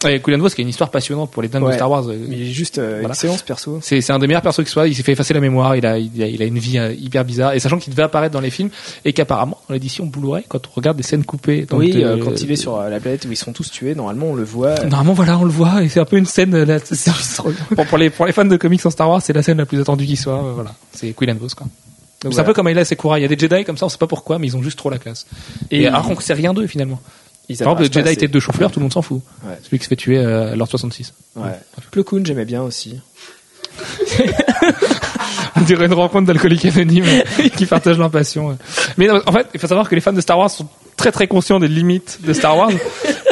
[0.04, 1.74] Ouais, Quillan Vos qui a une histoire passionnante pour les dingues de Ouais.
[1.74, 2.08] Star Wars.
[2.08, 3.14] euh, il est juste euh, Voilà.
[3.14, 3.78] excellent ce perso.
[3.82, 4.88] C'est c'est un des meilleurs persos qui soit.
[4.88, 5.76] Il s'est fait effacer la mémoire.
[5.76, 7.52] Il a, il a, il a une vie euh, hyper bizarre.
[7.54, 8.70] Et sachant qu'il devait apparaître dans les films
[9.04, 12.16] et qu'apparemment dans l'édition Blu-ray, quand on regarde des scènes coupées, donc oui, de- euh,
[12.22, 14.44] quand il est sur euh, la planète où ils sont tous tués, normalement on le
[14.44, 14.74] voit.
[14.84, 16.56] Normalement, voilà, on le voit, et c'est un peu une scène.
[16.64, 16.78] Là,
[17.76, 19.66] pour, pour les pour les fans de comics en Star Wars, c'est la scène la
[19.66, 20.40] plus attendue qui soit.
[20.54, 21.66] voilà, c'est Quillan Vos quoi.
[22.22, 23.18] Donc c'est un peu comme Ayla Sekura.
[23.18, 24.78] Il y a des Jedi comme ça, on sait pas pourquoi, mais ils ont juste
[24.78, 25.26] trop la classe.
[25.72, 27.00] Et, Et alors qu'on sait rien d'eux finalement.
[27.48, 29.20] Ils Par exemple, Jedi tête de chou-fleur, tout le monde s'en fout.
[29.44, 29.58] Ouais.
[29.62, 31.12] Celui qui se fait tuer euh, Lord 66.
[31.36, 31.50] Ouais.
[31.90, 33.00] Plo Koon, j'aimais bien aussi.
[35.56, 37.04] On dirait une rencontre d'alcooliques anonymes
[37.56, 38.56] qui partagent leur passion.
[38.96, 41.12] Mais non, en fait, il faut savoir que les fans de Star Wars sont très
[41.12, 42.70] très conscients des limites de Star Wars.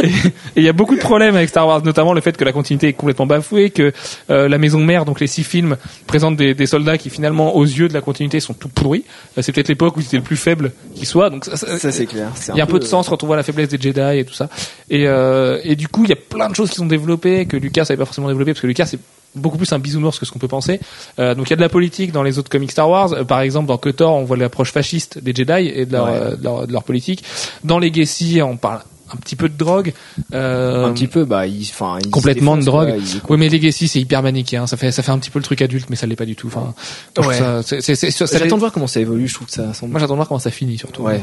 [0.56, 2.52] Et il y a beaucoup de problèmes avec Star Wars, notamment le fait que la
[2.52, 3.93] continuité est complètement bafouée, que
[4.31, 7.64] euh, la maison mère, donc les six films, présentent des, des soldats qui finalement, aux
[7.64, 9.05] yeux de la continuité, sont tout pourris.
[9.39, 11.31] Euh, C'est peut-être l'époque où c'était le plus faible qui soit.
[11.31, 12.31] Donc ça, ça- Ça c'est clair.
[12.48, 14.24] Il y a un peu de sens quand on voit la faiblesse des Jedi et
[14.24, 14.48] tout ça.
[14.89, 17.56] Et, euh, et du coup, il y a plein de choses qui sont développées que
[17.56, 18.98] Lucas n'avait pas forcément développées parce que Lucas c'est
[19.36, 20.81] beaucoup plus un bisounours que ce qu'on peut penser.
[21.20, 23.12] Euh, donc il y a de la politique dans les autres comics Star Wars.
[23.12, 26.10] Euh, par exemple, dans KOTOR, on voit l'approche fasciste des Jedi et de leur, Ouais.
[26.14, 27.22] euh, de leur, de leur politique.
[27.62, 28.81] Dans Legacy, on parle
[29.12, 29.92] un petit peu de drogue.
[30.34, 32.94] Euh, Un petit peu, bah, il, enfin, complètement de drogue.
[33.22, 34.66] quoi, Oui, mais Legacy c'est hyper manichéen.
[34.66, 36.36] Ça fait ça fait un petit peu le truc adulte, mais ça l'est pas du
[36.36, 36.46] tout.
[36.48, 36.74] Enfin,
[37.18, 37.36] Ouais.
[37.38, 39.28] ça, ça- J'attends de voir comment ça évolue.
[39.28, 39.92] Je trouve que ça semble.
[39.92, 41.02] moi j'attends de voir comment ça finit surtout.
[41.02, 41.22] Ouais.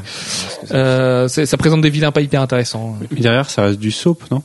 [0.72, 2.98] Euh, ça présente des vilains pas hyper intéressants.
[3.12, 4.42] Mais derrière, ça reste du soap, non?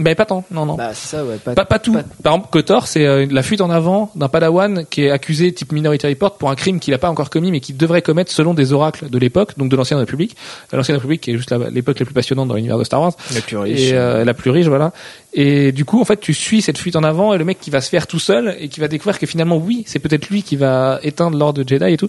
[0.00, 0.74] Mais pas tant, non non.
[0.76, 1.36] Bah, c'est ça, ouais.
[1.44, 1.92] Pas, Pas, pas tout.
[2.22, 5.72] Par exemple, Kotor, c'est euh, la fuite en avant d'un Padawan qui est accusé type
[5.72, 8.54] Minority Report pour un crime qu'il n'a pas encore commis mais qu'il devrait commettre selon
[8.54, 10.36] des oracles de l'époque, donc de l'ancienne République.
[10.72, 13.00] Euh, L'ancienne République qui est juste la- l'époque la plus passionnante dans l'univers de Star
[13.00, 13.12] Wars.
[13.34, 13.80] la plus riche.
[13.90, 14.92] Et euh, la plus riche, voilà.
[15.34, 17.70] Et du coup, en fait, tu suis cette fuite en avant et le mec qui
[17.70, 20.42] va se faire tout seul et qui va découvrir que finalement, oui, c'est peut-être lui
[20.42, 22.08] qui va éteindre l'ordre Jedi et tout.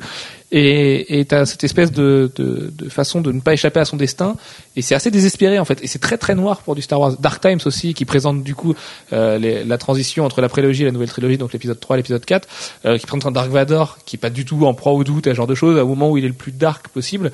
[0.51, 4.35] Et t'as cette espèce de, de, de façon de ne pas échapper à son destin.
[4.75, 5.83] Et c'est assez désespéré en fait.
[5.83, 7.17] Et c'est très très noir pour du Star Wars.
[7.19, 8.73] Dark Times aussi, qui présente du coup
[9.13, 12.25] euh, la transition entre la prélogie et la nouvelle trilogie, donc l'épisode 3 et l'épisode
[12.25, 12.47] 4,
[12.85, 15.27] euh, qui présente un Dark Vador qui est pas du tout en proie au doute,
[15.27, 17.31] à ce genre de choses, au moment où il est le plus dark possible,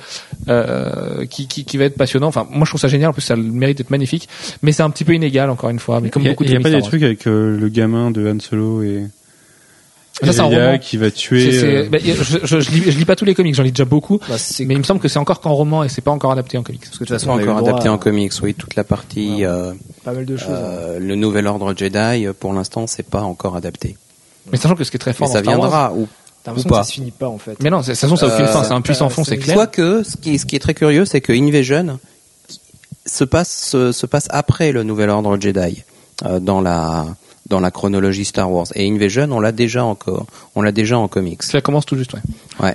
[0.48, 2.26] euh, qui, qui, qui va être passionnant.
[2.26, 3.10] Enfin, moi je trouve ça génial.
[3.10, 4.28] En plus, ça a le mérite d'être magnifique.
[4.60, 5.85] Mais c'est un petit peu inégal encore une fois.
[6.02, 7.58] Mais comme Il y a, beaucoup de il y a pas des trucs avec euh,
[7.58, 9.04] le gamin de Han Solo et,
[10.22, 10.78] Ça, c'est un roman.
[10.78, 11.52] qui va tuer.
[11.52, 12.12] c'est- euh, bah, je,
[12.44, 14.18] je, je lis, je lis pas tous les comics, j'en lis déjà beaucoup.
[14.28, 16.56] Bah, Mais il me semble que c'est encore qu'en roman et c'est pas encore adapté
[16.58, 16.80] en comics.
[16.82, 19.72] parce que de toute façon, encore adapté à- en comics, oui, toute la partie euh,
[20.04, 20.48] pas mal de choses.
[20.50, 20.98] hein.
[20.98, 23.96] Le nouvel ordre Jedi, pour l'instant, c'est pas encore adapté.
[24.50, 25.92] Mais sachant que ce qui est très Mais fort ça Wars- viendra.
[25.92, 26.08] Ou...
[26.44, 26.78] T'as ou l'impression pas.
[26.80, 27.56] que ça se finit pas en fait.
[27.60, 28.62] Mais non, de toute façon, ça n'a aucune Euh, fin.
[28.62, 29.56] C'est un puissant fond, c'est c'est clair.
[29.56, 31.98] Quoique, ce qui, ce qui est très curieux, c'est que Invasion
[33.06, 35.82] se passe, se, se passe après le nouvel ordre Jedi
[36.24, 37.06] euh, dans la
[37.48, 38.66] dans la chronologie Star Wars.
[38.74, 40.26] Et Invasion, on l'a déjà encore,
[40.56, 41.44] on l'a déjà en comics.
[41.44, 42.20] Ça commence tout juste, ouais.
[42.60, 42.74] Ouais.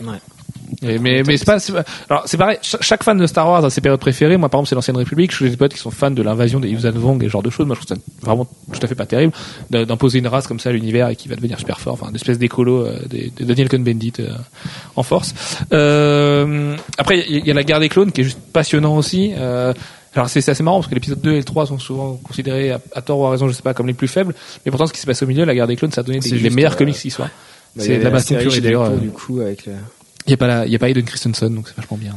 [0.83, 3.45] Et- mais mais c'est pas, c'est pas- alors c'est pareil cha- chaque fan de Star
[3.47, 5.73] Wars a ses périodes préférées moi par exemple c'est l'ancienne République je suis des potes
[5.73, 7.85] qui sont fans de l'invasion des Yuuzhan Vong et ce genre de choses moi je
[7.85, 9.33] trouve ça vraiment tout à fait pas terrible
[9.69, 12.15] d'imposer une race comme ça à l'univers et qui va devenir super fort enfin une
[12.15, 14.29] espèce d'écolo euh, des- de Daniel Cohn-Bendit euh,
[14.95, 15.33] en force
[15.73, 18.39] euh, après il y, a- il y a la guerre des clones qui est juste
[18.53, 19.73] passionnant aussi euh,
[20.15, 22.81] alors c'est assez marrant parce que l'épisode 2 et le 3 sont souvent considérés à,
[22.95, 24.33] à tort ou à raison je sais pas comme les plus faibles
[24.65, 26.19] mais pourtant ce qui se passe au milieu la guerre des clones ça a donné
[26.19, 27.29] des- les meilleurs euh, comics qui soient
[27.75, 29.73] Bah, c'est de la baston pure et d'ailleurs euh, du coup avec le...
[30.27, 32.13] il y a pas la, il y a pas Aiden Christensen donc c'est vachement bien.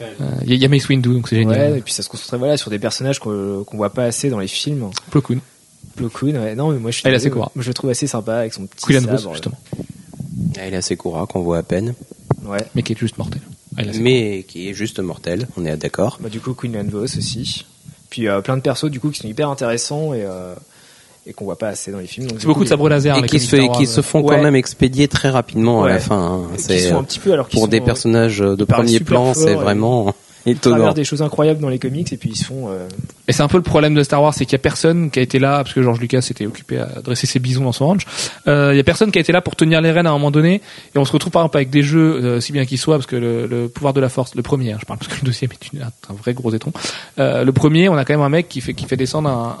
[0.00, 0.04] Euh,
[0.42, 1.72] Il y, a- il y a Mace Windu donc c'est génial.
[1.72, 4.30] Ouais, et puis ça se concentrait voilà sur des personnages qu'on qu'on voit pas assez
[4.30, 4.88] dans les films.
[5.10, 5.40] Plo Koon.
[5.96, 6.54] Plo Koon, ouais.
[6.54, 8.52] Non, mais moi je suis Elle est assez moi, je le trouve assez sympa avec
[8.54, 9.18] son petit Quillan sabre.
[9.20, 9.58] Vos justement,
[10.64, 11.94] Et la Sekura qu'on voit à peine,
[12.44, 12.58] Ouais.
[12.76, 13.40] mais qui est juste mortel.
[13.78, 15.46] Ah, mais qui est juste mortel.
[15.56, 16.18] On est d'accord.
[16.20, 17.64] Bah, du coup, Queen Vos aussi.
[18.10, 20.54] Puis euh, plein de persos du coup qui sont hyper intéressants et, euh,
[21.26, 22.28] et qu'on voit pas assez dans les films.
[22.38, 23.18] C'est beaucoup coup, de sabres laser.
[23.18, 23.76] Et qui se, Wars.
[23.76, 24.36] qui se font Ouais.
[24.36, 26.16] quand même expédier très rapidement à la fin.
[26.18, 26.56] hein.
[26.56, 29.34] qui C'est sont un petit peu alors qu'ils pour sont, des personnages de premier plan,
[29.34, 30.14] c'est et- vraiment
[30.50, 30.76] étonnant.
[30.76, 32.68] travers des choses incroyables dans les comics et puis ils se font.
[32.70, 32.86] euh,
[33.28, 35.18] Et c'est un peu le problème de Star Wars, c'est qu'il y a personne qui
[35.18, 37.86] a été là, parce que George Lucas s'était occupé à dresser ses bisons dans son
[37.86, 38.06] ranch.
[38.46, 40.14] Euh, il y a personne qui a été là pour tenir les rênes à un
[40.14, 40.60] moment donné.
[40.94, 43.06] Et on se retrouve par exemple avec des jeux, euh, si bien qu'ils soient, parce
[43.06, 45.26] que le, le pouvoir de la force, le premier, hein, je parle parce que le
[45.26, 46.72] deuxième est une- un vrai gros étron.
[47.18, 49.56] Euh, le premier, on a quand même un mec qui fait qui fait descendre un,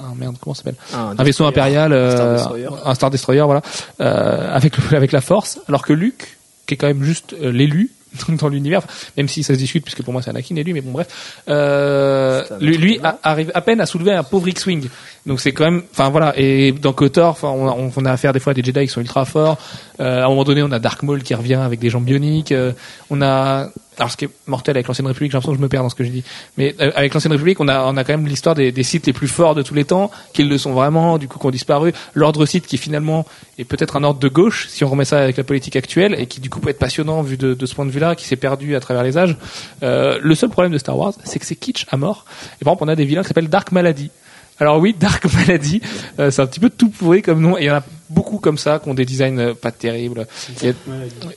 [0.00, 0.76] un, un merde, comment ça s'appelle?
[0.94, 2.68] Un, un vaisseau impérial, euh, Star Destroyer.
[2.84, 3.62] un Star Destroyer, voilà,
[4.00, 6.36] euh, avec avec la Force, alors que Luke,
[6.66, 7.90] qui est quand même juste euh, l'élu
[8.40, 8.82] dans l'univers,
[9.16, 12.44] même si ça se discute puisque pour moi c'est Anakin élu, mais bon bref, euh,
[12.60, 14.88] lui, lui arrive à peine à soulever un pauvre X-wing.
[15.30, 18.40] Donc c'est quand même, enfin voilà, et dans KOTOR, enfin on, on a affaire des
[18.40, 19.58] fois à des Jedi qui sont ultra forts.
[20.00, 22.50] Euh, à un moment donné, on a Dark Maul qui revient avec des jambes bioniques.
[22.50, 22.72] Euh,
[23.10, 25.68] on a alors ce qui est mortel avec l'ancienne République, j'ai l'impression que je me
[25.68, 26.24] perds dans ce que je dis.
[26.56, 29.06] Mais euh, avec l'ancienne République, on a on a quand même l'histoire des, des sites
[29.06, 31.50] les plus forts de tous les temps, qu'ils le sont vraiment, du coup qui ont
[31.52, 31.92] disparu.
[32.14, 33.24] L'ordre site qui finalement
[33.56, 36.26] est peut-être un ordre de gauche si on remet ça avec la politique actuelle et
[36.26, 38.34] qui du coup peut être passionnant vu de, de ce point de vue-là, qui s'est
[38.34, 39.36] perdu à travers les âges.
[39.84, 42.24] Euh, le seul problème de Star Wars, c'est que c'est kitsch à mort.
[42.60, 44.10] Et par exemple, on a des vilains qui s'appellent Dark Malady.
[44.60, 45.80] Alors oui, Dark Malady,
[46.18, 48.38] euh, c'est un petit peu tout pourri comme nom, et il y en a beaucoup
[48.38, 50.26] comme ça qui ont des designs euh, pas terribles.
[50.62, 50.74] Il y a,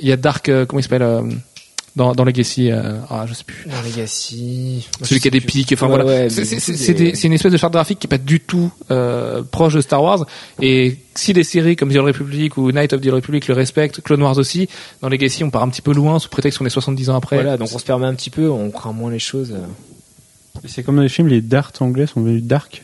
[0.02, 1.22] il y a Dark, euh, comment il s'appelle euh,
[1.96, 3.68] dans, dans Legacy, euh, ah je sais plus.
[3.70, 4.88] Dans Legacy.
[5.04, 6.06] Celui qui a des pics, enfin Ouais, voilà.
[6.06, 9.76] ouais, c'est des- une espèce de charte graphique qui est pas du tout euh, proche
[9.76, 10.26] de Star Wars.
[10.60, 13.54] Et si des séries comme The Old Republic ou Night of the Old Republic le
[13.54, 14.68] respectent, Clone Wars aussi,
[15.02, 17.36] dans Legacy on part un petit peu loin sous prétexte qu'on est 70 ans après.
[17.36, 19.54] Voilà, donc on se permet un petit peu, on craint moins les choses.
[20.66, 22.84] C'est comme dans les films, les darts anglais sont devenus dark.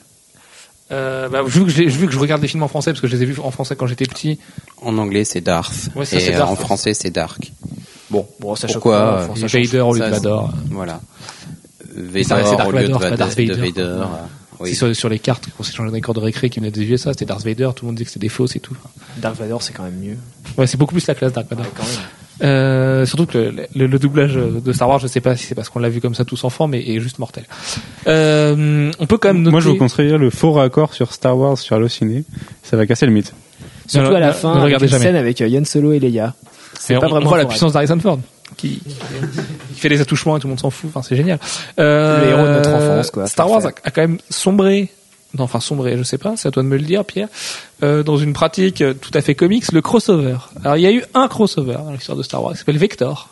[0.91, 3.07] Euh, bah, vu que j'ai- vu que je regarde des films en français parce que
[3.07, 4.39] je les ai vus en français quand j'étais petit.
[4.81, 5.89] En anglais, c'est Darth.
[5.95, 6.51] Ouais, ça, et c'est euh, Darth.
[6.51, 7.51] en français, c'est Dark.
[8.09, 10.51] Bon, Bon, ça choque Pourquoi, pas, euh, ça change Vader au lieu de Ça, Vador.
[10.71, 10.99] voilà.
[11.79, 12.23] Ça Vader
[12.57, 13.71] Dark au lieu de, Vader, de Vader, Vader.
[13.81, 14.05] euh,
[14.61, 14.69] oui.
[14.71, 16.83] C'est Sur, sur les cartes qu'on s'échangeait dans les cours de récré qui venaient des
[16.83, 18.75] USA, c'était Darth Vader, tout le monde disait que c'était des fausses et tout.
[19.17, 20.17] Dark Vador, c'est quand même mieux.
[20.57, 21.65] Ouais, c'est beaucoup plus la classe Dark Vador.
[21.65, 21.93] Ouais, quand même.
[22.41, 25.55] Euh, surtout que le, le- le doublage de Star Wars, je sais pas si c'est
[25.55, 27.43] parce qu'on l'a vu comme ça tous enfants, mais est juste mortel.
[28.07, 29.51] Euh, on peut quand même noter.
[29.51, 32.23] Moi, je vous conseillerais le faux raccord sur Star Wars sur Allociné.
[32.63, 33.33] Ça va casser le mythe.
[33.87, 36.33] Surtout à la fin, ne avec regardez une scène avec euh, Yann Solo et Leia.
[36.79, 38.19] C'est pas on, vraiment on voit la puissance d'Harrison Ford
[38.55, 38.81] qui,
[39.73, 40.89] qui fait les attouchements et tout le monde s'en fout.
[40.93, 41.39] Enfin, c'est génial.
[41.79, 43.27] Euh, Le héros de notre enfance, quoi.
[43.27, 44.89] Star Wars a quand même sombré.
[45.37, 46.33] Non, enfin sombré, je sais pas.
[46.37, 47.27] C'est à toi de me le dire, Pierre.
[47.83, 50.37] Euh, dans une pratique tout à fait comics, le crossover.
[50.63, 53.29] Alors, il y a eu un crossover dans l'histoire de Star Wars qui s'appelle Vector,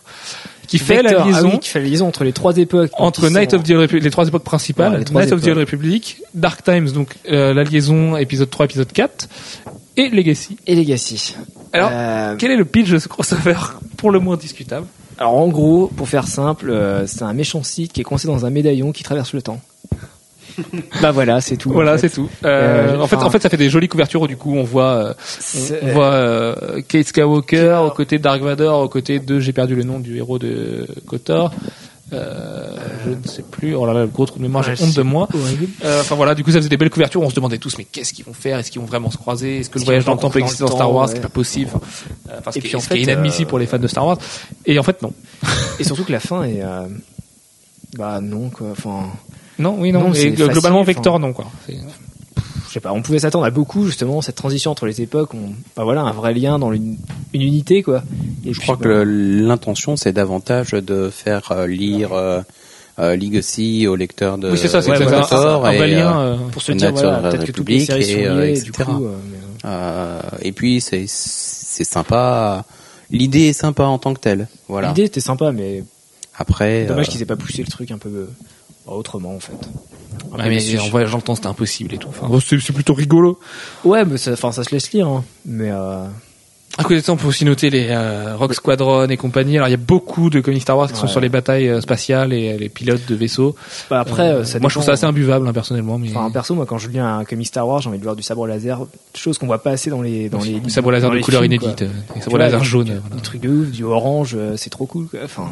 [0.68, 2.92] qui fait la ah liaison oui, qui fait la liaison entre les trois époques.
[3.00, 5.42] entre Night sont- of the Republic, les trois époques principales, Ouais, les trois Night of
[5.42, 5.58] the Old.
[5.58, 9.28] Republic, Dark Times, donc euh, la liaison épisode 3, épisode 4,
[9.98, 10.58] et Legacy.
[10.68, 11.36] et Legacy.
[11.74, 13.56] Alors, Euh, quel est le pitch de ce crossover
[13.98, 14.86] pour le moins discutable?
[15.18, 18.46] Alors en gros, pour faire simple, euh, c'est un méchant site qui est coincé dans
[18.46, 19.60] un médaillon qui traverse le temps.
[21.02, 21.70] bah voilà, c'est tout.
[21.72, 22.10] Voilà, en fait.
[22.10, 22.30] c'est tout.
[22.46, 24.64] Euh, Euh, en fait, en fait, ça fait des jolies couvertures où du coup on
[24.64, 28.90] voit, euh, C'est- on, on voit euh, Kate Skywalker aux côtés de Dark Vador, aux
[28.90, 31.52] côtés de, j'ai perdu le nom du héros de Kotor.
[32.14, 32.70] Euh,
[33.06, 33.76] je ne sais plus.
[33.76, 35.28] Oh là là, le gros trou de mémoire, j'ai Ouais, honte de moi.
[35.84, 37.22] Euh, Enfin voilà, du coup ça faisait des belles couvertures.
[37.22, 38.58] où On se demandait tous, mais qu'est-ce qu'ils vont faire?
[38.60, 39.58] Est-ce qu'ils vont vraiment se croiser?
[39.60, 41.16] Est-ce que le voyage dans le temps peut exister dans Star Wars ouais.
[41.16, 41.70] C'est pas possible.
[41.74, 41.82] Enfin,
[42.30, 43.88] euh, enfin, Et qui, puis, en ce qui est inadmissible euh, pour les fans de
[43.88, 44.18] Star Wars.
[44.66, 45.12] Et en fait non.
[45.80, 46.88] Et surtout que la fin est, euh,
[47.98, 48.68] bah non quoi.
[48.72, 49.08] Enfin,
[49.60, 50.02] Non, oui, non.
[50.10, 51.46] Non, Et globalement, facile, Vector, non quoi.
[51.66, 51.78] C'est-
[52.68, 52.92] je sais pas.
[52.94, 55.34] On pouvait s'attendre à beaucoup justement cette transition entre les époques.
[55.34, 56.98] On, bah voilà, un vrai lien dans une,
[57.34, 58.04] une unité quoi.
[58.46, 62.42] Et Je puis, crois bah, que l'intention, c'est davantage de faire euh, lire euh,
[63.00, 64.98] euh, Legacy au lecteur de oui, c'est ça, c'est ouais.
[64.98, 66.20] Un et, vrai euh, lien.
[66.20, 68.70] euh, Pour se dire, voilà, peut-être que toutes les séries et, sont euh, liées, du
[68.70, 68.84] etc.
[68.86, 69.06] coup.
[69.06, 72.66] euh, mais, euh, euh, et puis c'est c'est sympa.
[73.10, 74.48] L'idée est sympa en tant que telle.
[74.68, 74.90] Voilà.
[74.90, 75.84] L'idée était sympa, mais
[76.38, 78.28] Après, dommage euh, qu'ils aient pas poussé le truc un peu euh,
[78.96, 79.54] autrement, en fait.
[80.38, 82.10] Ouais, mais en voyageant le temps, c'était impossible et tout.
[82.10, 83.40] Enfin, bon, c'est plutôt rigolo.
[83.84, 85.24] Ouais, mais ça, enfin, ça se laisse lire, hein.
[85.46, 86.06] Mais euh,
[86.78, 89.56] À côté de ça, on peut aussi noter les euh, Rock Squadron et compagnie.
[89.58, 91.82] Alors, il y a beaucoup de comics Star Wars qui sont sur les batailles euh,
[91.82, 93.56] spatiales et les pilotes de vaisseaux.
[93.90, 95.98] bah, après, Euh, ça moi, je trouve ça assez imbuvable, hein, personnellement.
[95.98, 96.10] Mais...
[96.10, 98.22] Enfin, perso, moi, quand je lis un comic Star Wars, j'ai envie de voir du
[98.24, 98.86] sabre laser,
[99.16, 101.80] chose qu'on voit pas assez dans les dans les Le sabre laser de couleur inédite,
[101.84, 101.90] des
[102.28, 103.16] vois, laser des trucs- euh, voilà.
[103.16, 105.08] Des trucs de ouf, du orange, euh, c'est trop cool.
[105.08, 105.22] Quoi.
[105.24, 105.48] Enfin,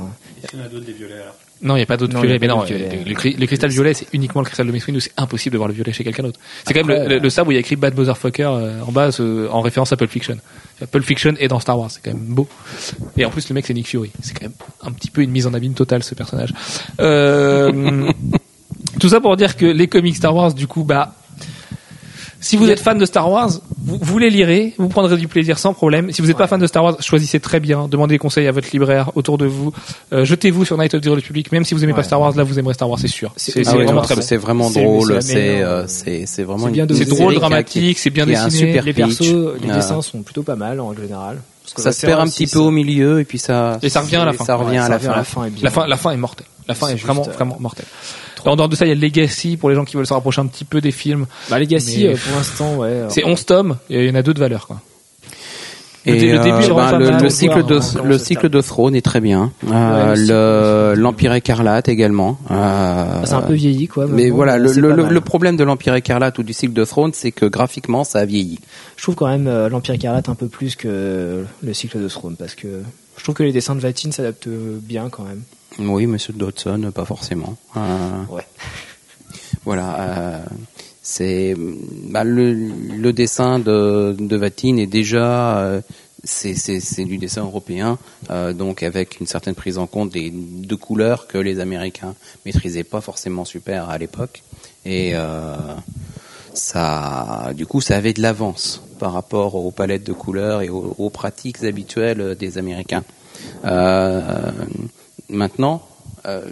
[0.54, 1.36] Il y en a d'autres des violets alors.
[1.62, 3.94] Non, il n'y a pas y a Mais non, le, le cri- le cristal violet,
[3.94, 5.00] c'est uniquement le cristal de Mace Windu.
[5.02, 6.40] C'est impossible de voir le violet chez quelqu'un d'autre.
[6.68, 8.82] C'est quand même le, le- le sabre où il y a écrit Bad Motherfucker euh,
[8.82, 9.10] en bas,
[9.52, 10.38] en référence à Pulp Fiction.
[10.92, 12.48] Pulp Fiction est dans Star Wars, c'est quand même beau.
[13.18, 14.12] Et en plus, le mec, c'est Nick Fury.
[14.22, 14.54] C'est quand même
[14.84, 16.54] un petit peu une mise en abîme totale, ce personnage.
[17.00, 18.12] Euh,
[19.00, 21.14] tout ça pour dire que les comics Star Wars, du coup, bah,
[22.46, 23.50] si vous êtes fan de Star Wars,
[23.84, 26.12] vous, vous les lirez, vous prendrez du plaisir sans problème.
[26.12, 28.68] Si vous n'êtes pas fan de Star Wars, choisissez très bien, demandez conseil à votre
[28.72, 29.74] libraire autour de vous,
[30.14, 32.04] Euh, jetez-vous sur Night of the Republic, même si vous aimez pas.
[32.04, 33.34] Star Wars, là vous aimerez Star Wars, c'est sûr.
[33.36, 34.02] C'est- Ah ouais, vraiment
[34.38, 35.22] vraiment drôle.
[35.22, 38.80] c'est euh, c'est vraiment c'est drôle, dramatique, c'est bien dessiné.
[38.80, 39.22] les persos,
[39.62, 41.42] les dessins sont plutôt pas mal en général.
[41.64, 44.02] Parce que Ça se perd un petit peu au milieu et puis ça Et ça
[44.02, 44.46] revient à la fin.
[44.46, 45.16] Ça revient à la fin.
[45.88, 46.12] la fin.
[46.12, 46.46] est mortelle.
[46.68, 47.86] La fin est vraiment, euh, vraiment mortelle.
[48.46, 50.42] En dehors de ça, il y a Legacy pour les gens qui veulent se rapprocher
[50.42, 51.26] un petit peu des films.
[51.50, 53.04] Bah, Legacy, Mais- euh, pour l'instant, ouais.
[53.10, 54.82] C'est 11 tomes, et il y en a deux de valeur, quoi.
[56.08, 59.52] Et Le début euh, ben, cycle de hein, le cycle de Throne est très bien.
[59.68, 62.38] Euh, Ouais, le le l'Empire écarlate également.
[62.52, 64.06] Euh, Bah, c'est un peu vieilli, quoi.
[64.08, 67.10] mais voilà, le, c'est le, le- problème de l'Empire écarlate ou du cycle de Throne,
[67.16, 68.60] c'est que graphiquement, ça a vieilli.
[68.98, 72.36] Je trouve quand même euh, l'Empire écarlate un peu plus que le cycle de Throne
[72.38, 72.68] parce que
[73.18, 75.42] je trouve que les dessins de Vatine s'adaptent bien quand même.
[75.80, 77.56] Oui, Monsieur Dodson, pas forcément.
[77.76, 78.46] Euh, Ouais.
[79.66, 80.46] Voilà, euh,
[81.02, 81.56] c'est
[82.10, 85.82] bah, le, le dessin de, de Vatine est déjà euh,
[86.24, 87.98] c'est du dessin européen,
[88.30, 92.16] euh, donc avec une certaine prise en compte des de couleurs que les Américains
[92.46, 94.44] maîtrisaient pas forcément super à l'époque,
[94.86, 95.56] et euh,
[96.54, 100.96] ça, du coup, ça avait de l'avance par rapport aux palettes de couleurs et aux,
[100.98, 103.04] aux pratiques habituelles des Américains.
[103.66, 104.52] Euh,
[105.30, 105.88] maintenant,
[106.26, 106.50] euh,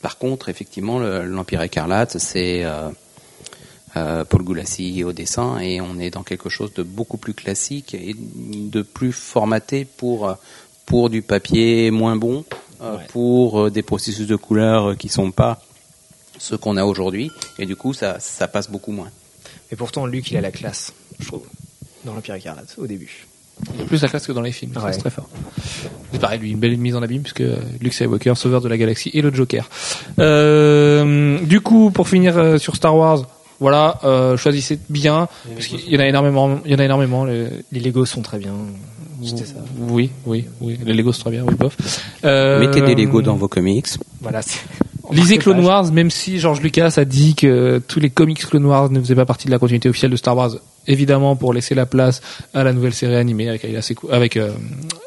[0.00, 2.88] par contre, effectivement, le- l'Empire écarlate, c'est euh,
[3.96, 7.94] euh, Paul Goulassi au dessin, et on est dans quelque chose de beaucoup plus classique
[7.94, 10.36] et de plus formaté pour
[10.86, 12.44] pour du papier moins bon,
[12.80, 13.06] Ouais.
[13.10, 15.62] pour des processus de couleurs qui sont pas
[16.38, 19.10] ceux qu'on a aujourd'hui, et du coup, ça ça passe beaucoup moins.
[19.70, 21.46] Et pourtant, Luc, il a la classe, je trouve,
[22.04, 23.26] dans l'Empire écarlate au début.
[23.74, 24.92] Il y a plus la classe que dans les films, Ouais.
[24.92, 25.28] c'est très fort.
[26.12, 27.42] C'est pareil, lui, une belle mise en abîme, puisque
[27.80, 29.68] Luke Skywalker, sauveur de la galaxie, et le Joker.
[30.18, 33.22] Euh, du coup, pour finir euh, sur Star Wars,
[33.60, 37.24] voilà, euh, choisissez bien, parce qu'il y en a énormément, il y en a énormément.
[37.24, 38.52] les- Les Legos sont très bien.
[39.24, 39.54] C'était ça.
[39.78, 40.78] Oui, oui, oui.
[40.84, 41.76] Les Legos, c'est très bien, oui, bof.
[42.24, 43.86] Euh, Mettez des Lego dans vos comics.
[44.20, 44.42] Voilà.
[44.42, 44.58] c'est-
[45.12, 48.90] Lisez Clone Wars, même si George Lucas a dit que tous les comics Clone Wars
[48.90, 50.52] ne faisaient pas partie de la continuité officielle de Star Wars,
[50.86, 52.20] évidemment pour laisser la place
[52.54, 53.66] à la nouvelle série animée avec
[54.10, 54.52] avec euh,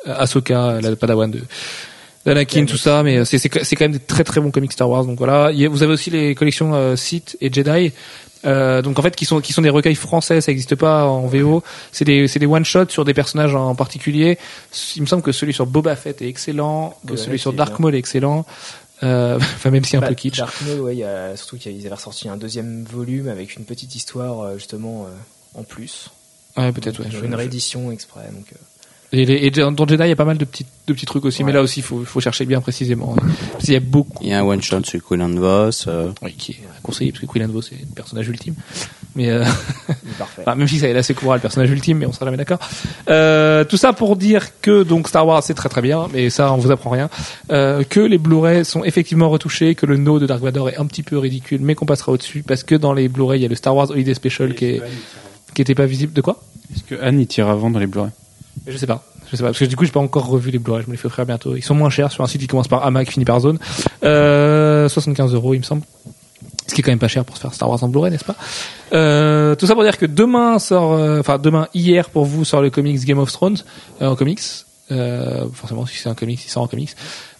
[0.05, 1.41] Ahsoka, la Padawan de
[2.25, 5.05] d'Anakin, tout ça, mais c'est c'est quand même des très très bons comics Star Wars.
[5.05, 7.91] Donc voilà, vous avez aussi les collections euh, Sith et Jedi.
[8.45, 11.27] Euh, donc en fait qui sont qui sont des recueils français, ça n'existe pas en
[11.27, 11.63] VO.
[11.91, 14.37] C'est des c'est des one shots sur des personnages en particulier.
[14.95, 17.77] Il me semble que celui sur Boba Fett est excellent, que celui sur Dark bien.
[17.79, 18.45] Maul est excellent.
[19.03, 20.37] Euh, enfin même si un Bah, peu kitsch.
[20.37, 23.65] Dark Maul, ouais, il y a, surtout qu'ils avaient ressorti un deuxième volume avec une
[23.65, 25.13] petite histoire euh, justement euh,
[25.57, 26.09] en plus.
[26.57, 27.07] Ouais, peut-être, ouais.
[27.23, 28.21] Une réédition exprès.
[28.31, 28.57] Donc, euh,
[29.11, 31.23] Et, les- et dans Jedi, il y a pas mal de petits, de petits trucs
[31.25, 33.15] aussi, mais là aussi, il faut, faut chercher bien précisément.
[33.51, 34.17] Parce qu'il y a beaucoup.
[34.23, 35.85] Il y a un one shot sur Quillan Voss.
[35.87, 38.55] euh, Oui, qui est conseillé, parce que Quillan Vos c'est le personnage ultime.
[39.15, 39.45] Mais euh,
[39.87, 40.41] il est parfait.
[40.45, 42.59] enfin, même si ça est assez courant, le personnage ultime, mais on sera jamais d'accord.
[43.09, 46.51] Euh, tout ça pour dire que donc Star Wars c'est très très bien, mais ça
[46.51, 47.09] on vous apprend rien.
[47.51, 50.85] Euh, que les Blu-ray sont effectivement retouchés, que le no de Dark Vador est un
[50.87, 53.49] petit peu ridicule, mais qu'on passera au-dessus parce que dans les Blu-ray il y a
[53.49, 54.81] le Star Wars Holiday Special qui est
[55.55, 56.13] qui était pas visible.
[56.13, 56.39] De quoi?
[56.73, 58.11] Est-ce que Anne y tire avant dans les Blu-ray?
[58.67, 59.03] Je sais pas.
[59.31, 60.83] Je sais pas parce que du coup j'ai pas encore revu les Blu-ray.
[60.83, 61.55] Je me les fais offrir bientôt.
[61.55, 63.57] Ils sont moins chers sur un site qui commence par AMA qui finit par Zone.
[64.03, 65.81] Euh, 75 euros il me semble.
[66.67, 68.23] Ce qui est quand même pas cher pour se faire Star Wars en Blu-ray, n'est-ce
[68.25, 68.35] pas?
[68.93, 72.61] Euh, Tout ça pour dire que demain sort, euh, enfin demain hier pour vous sort
[72.61, 73.57] le comics Game of Thrones
[74.01, 74.41] euh, en comics.
[74.91, 76.91] Euh, forcément, si c'est un comics, il sort en comics.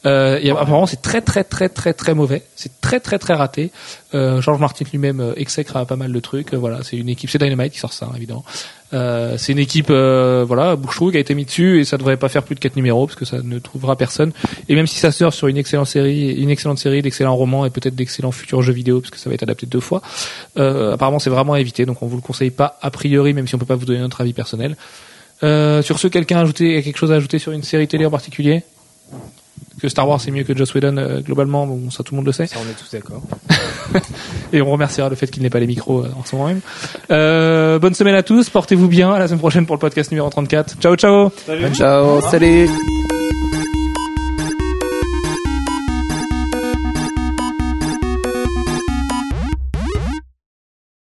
[0.05, 2.43] Euh, apparemment, c'est très très très très très mauvais.
[2.55, 3.71] C'est très très très raté.
[4.13, 6.53] Euh, George Martin lui-même euh, exècre pas mal de trucs.
[6.53, 8.45] Euh, voilà, c'est une équipe, c'est Dynamite qui sort ça, hein, évidemment.
[8.93, 12.29] Euh, c'est une équipe, voilà, Boucherou qui a été mis dessus et ça devrait pas
[12.29, 14.31] faire plus de quatre numéros parce que ça ne trouvera personne.
[14.69, 17.69] Et même si ça sort sur une excellente série, une excellente série, d'excellents romans et
[17.71, 20.01] peut-être d'excellents futurs jeux vidéo parce que ça va être adapté deux fois.
[20.55, 21.85] Apparemment, c'est vraiment à éviter.
[21.85, 23.99] Donc, on vous le conseille pas a priori, même si on peut pas vous donner
[23.99, 24.77] notre avis personnel.
[25.41, 28.63] Sur ce, quelqu'un a ajouté quelque chose à ajouter sur une série télé en particulier?
[29.81, 32.25] Que Star Wars c'est mieux que Joss Whedon euh, globalement, bon, ça tout le monde
[32.25, 32.47] le sait.
[32.47, 33.21] Ça, on est tous d'accord.
[34.53, 36.61] Et on remerciera le fait qu'il n'ait pas les micros euh, en ce moment même.
[37.11, 40.29] Euh, bonne semaine à tous, portez-vous bien, à la semaine prochaine pour le podcast numéro
[40.29, 40.77] 34.
[40.79, 41.29] Ciao ciao
[41.73, 42.69] Ciao, salut